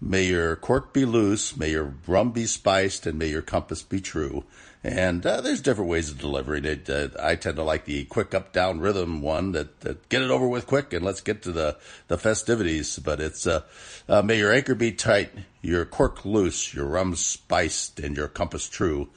May 0.00 0.26
your 0.26 0.54
cork 0.54 0.92
be 0.94 1.04
loose, 1.04 1.56
may 1.56 1.72
your 1.72 1.94
rum 2.06 2.30
be 2.30 2.46
spiced, 2.46 3.04
and 3.08 3.18
may 3.18 3.26
your 3.26 3.42
compass 3.42 3.82
be 3.82 4.00
true. 4.00 4.44
And 4.84 5.26
uh, 5.26 5.40
there's 5.40 5.60
different 5.60 5.90
ways 5.90 6.10
of 6.10 6.18
delivering 6.18 6.64
it. 6.64 6.88
Uh, 6.88 7.08
I 7.20 7.34
tend 7.34 7.56
to 7.56 7.64
like 7.64 7.84
the 7.84 8.04
quick 8.04 8.32
up 8.32 8.52
down 8.52 8.78
rhythm 8.80 9.20
one 9.22 9.52
that, 9.52 9.80
that 9.80 10.08
get 10.08 10.22
it 10.22 10.30
over 10.30 10.46
with 10.46 10.68
quick 10.68 10.92
and 10.92 11.04
let's 11.04 11.20
get 11.20 11.42
to 11.42 11.52
the, 11.52 11.76
the 12.06 12.16
festivities. 12.16 12.98
But 12.98 13.20
it's 13.20 13.46
uh, 13.46 13.62
uh, 14.08 14.22
may 14.22 14.38
your 14.38 14.52
anchor 14.52 14.76
be 14.76 14.92
tight, 14.92 15.30
your 15.62 15.84
cork 15.84 16.24
loose, 16.24 16.72
your 16.72 16.86
rum 16.86 17.16
spiced, 17.16 17.98
and 17.98 18.16
your 18.16 18.28
compass 18.28 18.68
true. 18.68 19.08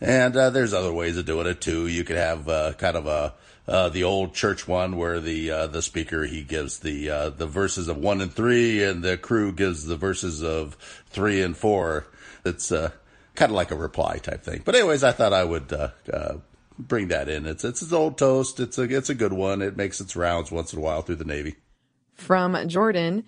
And 0.00 0.36
uh, 0.36 0.50
there's 0.50 0.74
other 0.74 0.92
ways 0.92 1.16
of 1.16 1.26
doing 1.26 1.46
it 1.46 1.60
too. 1.60 1.86
You 1.86 2.04
could 2.04 2.16
have 2.16 2.48
uh, 2.48 2.74
kind 2.74 2.96
of 2.96 3.06
a 3.06 3.34
uh, 3.66 3.90
the 3.90 4.04
old 4.04 4.32
church 4.32 4.66
one 4.66 4.96
where 4.96 5.20
the 5.20 5.50
uh, 5.50 5.66
the 5.66 5.82
speaker 5.82 6.24
he 6.24 6.42
gives 6.42 6.78
the 6.78 7.10
uh, 7.10 7.30
the 7.30 7.46
verses 7.46 7.88
of 7.88 7.98
one 7.98 8.20
and 8.20 8.32
three, 8.32 8.82
and 8.82 9.02
the 9.02 9.18
crew 9.18 9.52
gives 9.52 9.84
the 9.84 9.96
verses 9.96 10.42
of 10.42 10.74
three 11.10 11.42
and 11.42 11.56
four. 11.56 12.06
It's 12.44 12.72
uh, 12.72 12.92
kind 13.38 13.50
of 13.50 13.56
like 13.56 13.70
a 13.70 13.76
reply 13.76 14.18
type 14.18 14.42
thing. 14.42 14.62
But 14.64 14.74
anyways, 14.74 15.04
I 15.04 15.12
thought 15.12 15.32
I 15.32 15.44
would 15.44 15.72
uh, 15.72 15.90
uh, 16.12 16.34
bring 16.78 17.08
that 17.08 17.28
in. 17.28 17.46
It's 17.46 17.64
it's 17.64 17.82
an 17.82 17.94
old 17.94 18.18
toast. 18.18 18.60
It's 18.60 18.78
a 18.78 18.82
it's 18.82 19.08
a 19.08 19.14
good 19.14 19.32
one. 19.32 19.62
It 19.62 19.76
makes 19.76 20.00
its 20.00 20.16
rounds 20.16 20.50
once 20.50 20.72
in 20.72 20.78
a 20.78 20.82
while 20.82 21.02
through 21.02 21.16
the 21.16 21.24
Navy. 21.24 21.56
From 22.14 22.68
Jordan, 22.68 23.24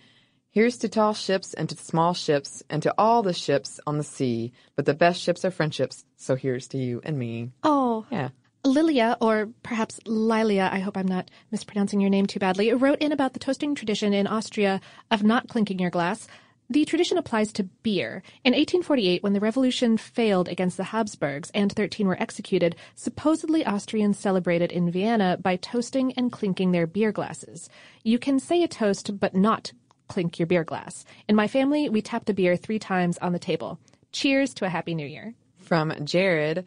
here's 0.50 0.76
to 0.78 0.88
tall 0.88 1.14
ships 1.14 1.54
and 1.54 1.68
to 1.68 1.76
small 1.76 2.12
ships 2.12 2.62
and 2.68 2.82
to 2.82 2.92
all 2.98 3.22
the 3.22 3.32
ships 3.32 3.78
on 3.86 3.98
the 3.98 4.04
sea. 4.04 4.52
But 4.74 4.84
the 4.84 4.94
best 4.94 5.20
ships 5.20 5.44
are 5.44 5.52
friendships. 5.52 6.04
So 6.16 6.34
here's 6.34 6.66
to 6.68 6.78
you 6.78 7.00
and 7.04 7.18
me. 7.18 7.52
Oh. 7.62 8.04
Yeah. 8.10 8.30
Lilia, 8.62 9.16
or 9.22 9.48
perhaps 9.62 10.00
Lilia, 10.04 10.68
I 10.70 10.80
hope 10.80 10.98
I'm 10.98 11.08
not 11.08 11.30
mispronouncing 11.50 11.98
your 11.98 12.10
name 12.10 12.26
too 12.26 12.38
badly, 12.38 12.70
wrote 12.74 12.98
in 12.98 13.10
about 13.10 13.32
the 13.32 13.38
toasting 13.38 13.74
tradition 13.74 14.12
in 14.12 14.26
Austria 14.26 14.82
of 15.10 15.22
not 15.22 15.48
clinking 15.48 15.78
your 15.78 15.88
glass. 15.88 16.28
The 16.70 16.84
tradition 16.84 17.18
applies 17.18 17.52
to 17.54 17.64
beer. 17.64 18.22
In 18.44 18.52
1848, 18.52 19.24
when 19.24 19.32
the 19.32 19.40
revolution 19.40 19.96
failed 19.96 20.48
against 20.48 20.76
the 20.76 20.84
Habsburgs 20.84 21.50
and 21.52 21.72
13 21.72 22.06
were 22.06 22.22
executed, 22.22 22.76
supposedly 22.94 23.66
Austrians 23.66 24.20
celebrated 24.20 24.70
in 24.70 24.88
Vienna 24.88 25.36
by 25.42 25.56
toasting 25.56 26.12
and 26.12 26.30
clinking 26.30 26.70
their 26.70 26.86
beer 26.86 27.10
glasses. 27.10 27.68
You 28.04 28.20
can 28.20 28.38
say 28.38 28.62
a 28.62 28.68
toast, 28.68 29.18
but 29.18 29.34
not 29.34 29.72
clink 30.06 30.38
your 30.38 30.46
beer 30.46 30.62
glass. 30.62 31.04
In 31.26 31.34
my 31.34 31.48
family, 31.48 31.88
we 31.88 32.02
tap 32.02 32.26
the 32.26 32.34
beer 32.34 32.56
three 32.56 32.78
times 32.78 33.18
on 33.18 33.32
the 33.32 33.40
table. 33.40 33.80
Cheers 34.12 34.54
to 34.54 34.64
a 34.64 34.68
happy 34.68 34.94
new 34.94 35.06
year. 35.06 35.34
From 35.58 35.92
Jared, 36.04 36.66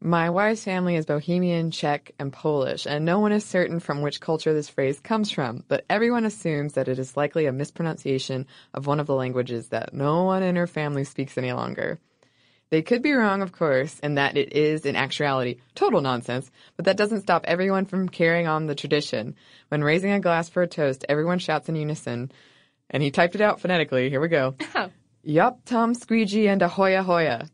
my 0.00 0.30
wife's 0.30 0.62
family 0.62 0.94
is 0.94 1.06
Bohemian, 1.06 1.72
Czech, 1.72 2.12
and 2.20 2.32
Polish, 2.32 2.86
and 2.86 3.04
no 3.04 3.18
one 3.18 3.32
is 3.32 3.44
certain 3.44 3.80
from 3.80 4.00
which 4.00 4.20
culture 4.20 4.54
this 4.54 4.68
phrase 4.68 5.00
comes 5.00 5.30
from, 5.30 5.64
but 5.66 5.84
everyone 5.90 6.24
assumes 6.24 6.74
that 6.74 6.86
it 6.86 7.00
is 7.00 7.16
likely 7.16 7.46
a 7.46 7.52
mispronunciation 7.52 8.46
of 8.74 8.86
one 8.86 9.00
of 9.00 9.08
the 9.08 9.14
languages 9.14 9.68
that 9.68 9.92
no 9.92 10.22
one 10.22 10.44
in 10.44 10.54
her 10.54 10.68
family 10.68 11.02
speaks 11.02 11.36
any 11.36 11.52
longer. 11.52 11.98
They 12.70 12.82
could 12.82 13.02
be 13.02 13.12
wrong, 13.12 13.42
of 13.42 13.50
course, 13.50 13.98
and 14.00 14.18
that 14.18 14.36
it 14.36 14.52
is, 14.52 14.86
in 14.86 14.94
actuality, 14.94 15.56
total 15.74 16.00
nonsense, 16.00 16.48
but 16.76 16.84
that 16.84 16.98
doesn't 16.98 17.22
stop 17.22 17.44
everyone 17.48 17.86
from 17.86 18.08
carrying 18.08 18.46
on 18.46 18.66
the 18.66 18.76
tradition. 18.76 19.34
When 19.68 19.82
raising 19.82 20.12
a 20.12 20.20
glass 20.20 20.48
for 20.48 20.62
a 20.62 20.68
toast, 20.68 21.04
everyone 21.08 21.40
shouts 21.40 21.68
in 21.68 21.74
unison, 21.76 22.30
and 22.90 23.02
he 23.02 23.10
typed 23.10 23.34
it 23.34 23.40
out 23.40 23.60
phonetically. 23.60 24.10
Here 24.10 24.20
we 24.20 24.28
go. 24.28 24.54
Oh. 24.74 24.90
Yup, 25.24 25.60
Tom 25.64 25.94
Squeegee 25.94 26.46
and 26.46 26.62
a 26.62 26.68
Hoya 26.68 27.02
Hoya. 27.02 27.48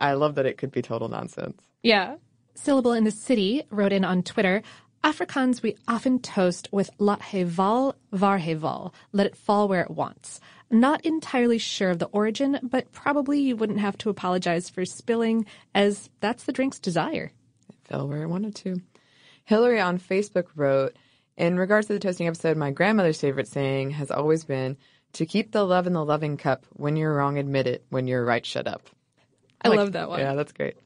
I 0.00 0.14
love 0.14 0.34
that 0.36 0.46
it 0.46 0.58
could 0.58 0.72
be 0.72 0.82
total 0.82 1.08
nonsense. 1.08 1.60
Yeah. 1.82 2.16
Syllable 2.54 2.92
in 2.92 3.04
the 3.04 3.10
City 3.10 3.62
wrote 3.70 3.92
in 3.92 4.04
on 4.04 4.22
Twitter 4.22 4.62
Afrikaans 5.02 5.62
we 5.62 5.76
often 5.88 6.18
toast 6.18 6.68
with 6.72 6.90
laat 6.98 7.22
he 7.22 7.42
val, 7.42 7.96
var 8.12 8.36
he 8.36 8.52
val, 8.52 8.92
let 9.12 9.26
it 9.26 9.36
fall 9.36 9.66
where 9.66 9.80
it 9.80 9.90
wants. 9.90 10.40
Not 10.70 11.04
entirely 11.06 11.56
sure 11.56 11.90
of 11.90 11.98
the 11.98 12.06
origin, 12.06 12.58
but 12.62 12.92
probably 12.92 13.40
you 13.40 13.56
wouldn't 13.56 13.80
have 13.80 13.96
to 13.98 14.10
apologize 14.10 14.68
for 14.68 14.84
spilling, 14.84 15.46
as 15.74 16.10
that's 16.20 16.44
the 16.44 16.52
drink's 16.52 16.78
desire. 16.78 17.32
It 17.70 17.76
fell 17.84 18.08
where 18.08 18.22
it 18.22 18.28
wanted 18.28 18.54
to. 18.56 18.82
Hillary 19.44 19.80
on 19.80 19.98
Facebook 19.98 20.48
wrote, 20.54 20.94
In 21.38 21.58
regards 21.58 21.86
to 21.86 21.94
the 21.94 21.98
toasting 21.98 22.26
episode, 22.28 22.58
my 22.58 22.70
grandmother's 22.70 23.20
favorite 23.20 23.48
saying 23.48 23.92
has 23.92 24.10
always 24.10 24.44
been 24.44 24.76
to 25.14 25.24
keep 25.24 25.50
the 25.50 25.64
love 25.64 25.86
in 25.86 25.94
the 25.94 26.04
loving 26.04 26.36
cup. 26.36 26.66
When 26.74 26.96
you're 26.96 27.14
wrong, 27.14 27.38
admit 27.38 27.66
it. 27.66 27.86
When 27.88 28.06
you're 28.06 28.24
right, 28.24 28.44
shut 28.44 28.66
up. 28.66 28.90
I 29.62 29.68
love 29.68 29.92
that 29.92 30.08
one. 30.08 30.20
Yeah, 30.20 30.34
that's 30.34 30.52
great. 30.52 30.76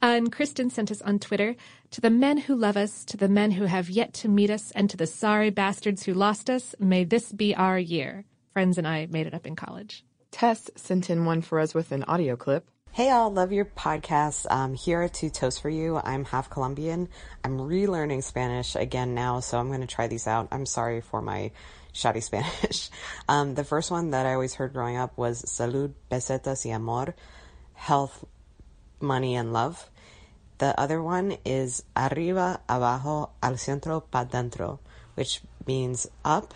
And 0.00 0.30
Kristen 0.30 0.70
sent 0.70 0.90
us 0.90 1.00
on 1.02 1.18
Twitter 1.18 1.56
To 1.92 2.00
the 2.00 2.10
men 2.10 2.38
who 2.38 2.54
love 2.54 2.76
us, 2.76 3.04
to 3.06 3.16
the 3.16 3.28
men 3.28 3.52
who 3.52 3.64
have 3.64 3.90
yet 3.90 4.12
to 4.14 4.28
meet 4.28 4.50
us, 4.50 4.70
and 4.72 4.88
to 4.90 4.96
the 4.96 5.06
sorry 5.06 5.50
bastards 5.50 6.04
who 6.04 6.14
lost 6.14 6.48
us, 6.48 6.74
may 6.78 7.04
this 7.04 7.32
be 7.32 7.54
our 7.54 7.78
year. 7.78 8.24
Friends 8.52 8.78
and 8.78 8.86
I 8.88 9.06
made 9.10 9.26
it 9.26 9.34
up 9.34 9.46
in 9.46 9.56
college. 9.56 10.04
Tess 10.30 10.70
sent 10.76 11.10
in 11.10 11.24
one 11.26 11.42
for 11.42 11.60
us 11.60 11.74
with 11.74 11.92
an 11.92 12.04
audio 12.04 12.36
clip. 12.36 12.66
Hey 12.92 13.10
all, 13.10 13.32
love 13.32 13.52
your 13.52 13.64
podcast. 13.64 14.50
Um, 14.50 14.74
here 14.74 15.02
are 15.02 15.08
two 15.08 15.30
toasts 15.30 15.58
for 15.58 15.70
you. 15.70 15.96
I'm 15.96 16.26
half 16.26 16.50
Colombian. 16.50 17.08
I'm 17.42 17.58
relearning 17.58 18.22
Spanish 18.22 18.76
again 18.76 19.14
now, 19.14 19.40
so 19.40 19.58
I'm 19.58 19.68
going 19.68 19.80
to 19.80 19.86
try 19.86 20.08
these 20.08 20.26
out. 20.26 20.48
I'm 20.52 20.66
sorry 20.66 21.00
for 21.00 21.22
my 21.22 21.52
shoddy 21.92 22.20
Spanish. 22.28 22.90
Um, 23.28 23.54
the 23.54 23.64
first 23.64 23.90
one 23.90 24.10
that 24.10 24.26
I 24.26 24.34
always 24.34 24.54
heard 24.54 24.74
growing 24.74 24.98
up 24.98 25.16
was 25.16 25.42
Salud, 25.42 25.94
Pesetas 26.10 26.66
y 26.66 26.72
Amor, 26.72 27.14
health, 27.82 28.24
money, 29.00 29.34
and 29.34 29.52
love. 29.52 29.90
The 30.58 30.78
other 30.78 31.02
one 31.02 31.36
is 31.44 31.82
Arriba, 31.96 32.60
Abajo, 32.68 33.30
Al 33.42 33.56
Centro, 33.56 33.98
Pa 34.00 34.24
Dentro, 34.24 34.78
which 35.14 35.40
means 35.66 36.06
up, 36.24 36.54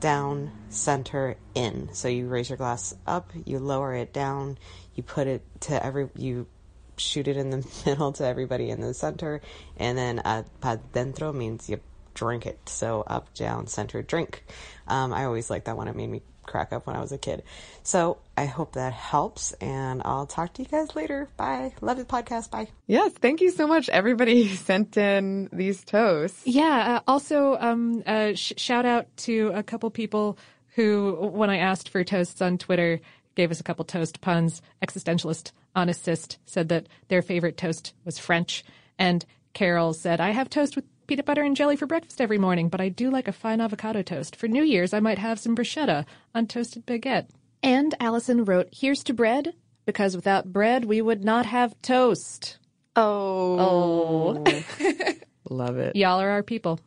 down, 0.00 0.50
center, 0.68 1.36
in. 1.54 1.90
So 1.92 2.08
you 2.08 2.26
raise 2.26 2.50
your 2.50 2.56
glass 2.56 2.92
up, 3.06 3.30
you 3.46 3.60
lower 3.60 3.94
it 3.94 4.12
down, 4.12 4.58
you 4.96 5.04
put 5.04 5.28
it 5.28 5.42
to 5.60 5.86
every, 5.86 6.08
you 6.16 6.48
shoot 6.96 7.28
it 7.28 7.36
in 7.36 7.50
the 7.50 7.64
middle 7.86 8.10
to 8.14 8.26
everybody 8.26 8.70
in 8.70 8.80
the 8.80 8.94
center, 8.94 9.40
and 9.76 9.96
then 9.96 10.18
uh, 10.18 10.42
pa 10.60 10.78
dentro 10.92 11.32
means 11.32 11.70
you 11.70 11.78
drink 12.14 12.46
it. 12.46 12.58
So 12.68 13.04
up, 13.06 13.32
down, 13.34 13.68
center, 13.68 14.02
drink. 14.02 14.44
Um, 14.88 15.12
I 15.12 15.24
always 15.24 15.50
liked 15.50 15.66
that 15.66 15.76
one. 15.76 15.86
It 15.86 15.94
made 15.94 16.10
me 16.10 16.22
crack 16.52 16.72
up 16.72 16.86
when 16.86 16.94
I 16.94 17.00
was 17.00 17.10
a 17.12 17.18
kid. 17.18 17.42
So 17.82 18.18
I 18.36 18.44
hope 18.44 18.74
that 18.74 18.92
helps, 18.92 19.52
and 19.54 20.02
I'll 20.04 20.26
talk 20.26 20.52
to 20.54 20.62
you 20.62 20.68
guys 20.68 20.94
later. 20.94 21.28
Bye. 21.36 21.72
Love 21.80 21.96
the 21.96 22.04
podcast. 22.04 22.50
Bye. 22.50 22.68
Yes, 22.86 23.12
thank 23.12 23.40
you 23.40 23.50
so 23.50 23.66
much. 23.66 23.88
Everybody 23.88 24.48
sent 24.48 24.96
in 24.96 25.48
these 25.52 25.82
toasts. 25.82 26.46
Yeah. 26.46 26.98
Uh, 26.98 27.00
also, 27.10 27.56
um, 27.58 28.02
uh, 28.06 28.34
sh- 28.34 28.52
shout 28.58 28.84
out 28.84 29.06
to 29.18 29.50
a 29.54 29.62
couple 29.62 29.90
people 29.90 30.38
who, 30.76 31.30
when 31.32 31.50
I 31.50 31.56
asked 31.58 31.88
for 31.88 32.04
toasts 32.04 32.40
on 32.42 32.58
Twitter, 32.58 33.00
gave 33.34 33.50
us 33.50 33.60
a 33.60 33.64
couple 33.64 33.84
toast 33.84 34.20
puns. 34.20 34.60
Existentialist 34.86 35.52
Honestist 35.74 36.36
said 36.44 36.68
that 36.68 36.86
their 37.08 37.22
favorite 37.22 37.56
toast 37.56 37.94
was 38.04 38.18
French, 38.18 38.62
and 38.98 39.24
Carol 39.54 39.94
said, 39.94 40.20
"I 40.20 40.30
have 40.30 40.50
toast 40.50 40.76
with." 40.76 40.84
Peanut 41.12 41.26
butter 41.26 41.42
and 41.42 41.54
jelly 41.54 41.76
for 41.76 41.84
breakfast 41.84 42.22
every 42.22 42.38
morning, 42.38 42.70
but 42.70 42.80
I 42.80 42.88
do 42.88 43.10
like 43.10 43.28
a 43.28 43.32
fine 43.32 43.60
avocado 43.60 44.00
toast. 44.00 44.34
For 44.34 44.48
New 44.48 44.62
Year's, 44.62 44.94
I 44.94 45.00
might 45.00 45.18
have 45.18 45.38
some 45.38 45.54
bruschetta 45.54 46.06
on 46.34 46.46
toasted 46.46 46.86
baguette. 46.86 47.28
And 47.62 47.94
Allison 48.00 48.46
wrote, 48.46 48.70
Here's 48.72 49.04
to 49.04 49.12
bread, 49.12 49.52
because 49.84 50.16
without 50.16 50.54
bread, 50.54 50.86
we 50.86 51.02
would 51.02 51.22
not 51.22 51.44
have 51.44 51.74
toast. 51.82 52.56
Oh. 52.96 54.42
Oh. 54.46 55.14
Love 55.50 55.76
it. 55.76 55.96
y'all 55.96 56.18
are 56.18 56.30
our 56.30 56.42
people. 56.42 56.80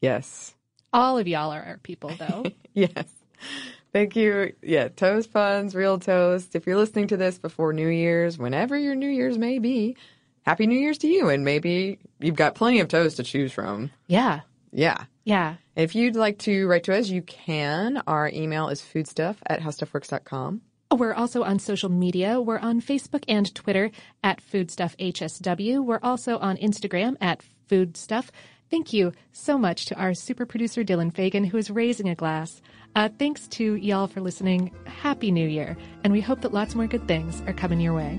Yes. 0.00 0.54
All 0.92 1.18
of 1.18 1.26
y'all 1.26 1.50
are 1.50 1.64
our 1.64 1.78
people, 1.78 2.12
though. 2.16 2.44
Yes. 2.72 3.08
Thank 3.92 4.14
you. 4.14 4.52
Yeah, 4.62 4.88
toast 4.88 5.32
puns, 5.32 5.74
real 5.74 5.98
toast. 5.98 6.54
If 6.54 6.66
you're 6.68 6.76
listening 6.76 7.08
to 7.08 7.16
this 7.16 7.36
before 7.38 7.72
New 7.72 7.88
Year's, 7.88 8.38
whenever 8.38 8.78
your 8.78 8.94
New 8.94 9.08
Year's 9.08 9.38
may 9.38 9.58
be, 9.58 9.96
Happy 10.46 10.66
New 10.66 10.78
Year's 10.78 10.98
to 10.98 11.08
you. 11.08 11.28
And 11.28 11.44
maybe 11.44 11.98
you've 12.20 12.36
got 12.36 12.54
plenty 12.54 12.80
of 12.80 12.88
toast 12.88 13.16
to 13.16 13.22
choose 13.22 13.52
from. 13.52 13.90
yeah. 14.06 14.40
Yeah. 14.72 15.04
Yeah. 15.24 15.54
If 15.74 15.94
you'd 15.94 16.16
like 16.16 16.38
to 16.40 16.66
write 16.68 16.84
to 16.84 16.94
us, 16.96 17.08
you 17.08 17.22
can. 17.22 18.02
Our 18.06 18.28
email 18.28 18.68
is 18.68 18.82
foodstuff 18.82 19.36
at 19.46 19.60
howstuffworks.com. 19.60 20.60
We're 20.94 21.14
also 21.14 21.42
on 21.42 21.58
social 21.58 21.88
media. 21.88 22.40
We're 22.40 22.58
on 22.58 22.80
Facebook 22.82 23.24
and 23.26 23.52
Twitter 23.54 23.90
at 24.22 24.40
FoodstuffHSW. 24.52 25.84
We're 25.84 26.00
also 26.02 26.38
on 26.38 26.56
Instagram 26.58 27.16
at 27.20 27.42
Foodstuff. 27.68 28.30
Thank 28.70 28.92
you 28.92 29.12
so 29.32 29.56
much 29.56 29.86
to 29.86 29.96
our 29.96 30.12
super 30.14 30.44
producer, 30.46 30.84
Dylan 30.84 31.14
Fagan, 31.14 31.44
who 31.44 31.56
is 31.56 31.70
raising 31.70 32.08
a 32.08 32.14
glass. 32.14 32.60
Uh, 32.94 33.08
thanks 33.18 33.48
to 33.48 33.74
y'all 33.76 34.06
for 34.08 34.20
listening. 34.20 34.72
Happy 34.84 35.30
New 35.30 35.48
Year. 35.48 35.76
And 36.04 36.12
we 36.12 36.20
hope 36.20 36.42
that 36.42 36.52
lots 36.52 36.74
more 36.74 36.86
good 36.86 37.08
things 37.08 37.42
are 37.46 37.52
coming 37.52 37.80
your 37.80 37.94
way. 37.94 38.18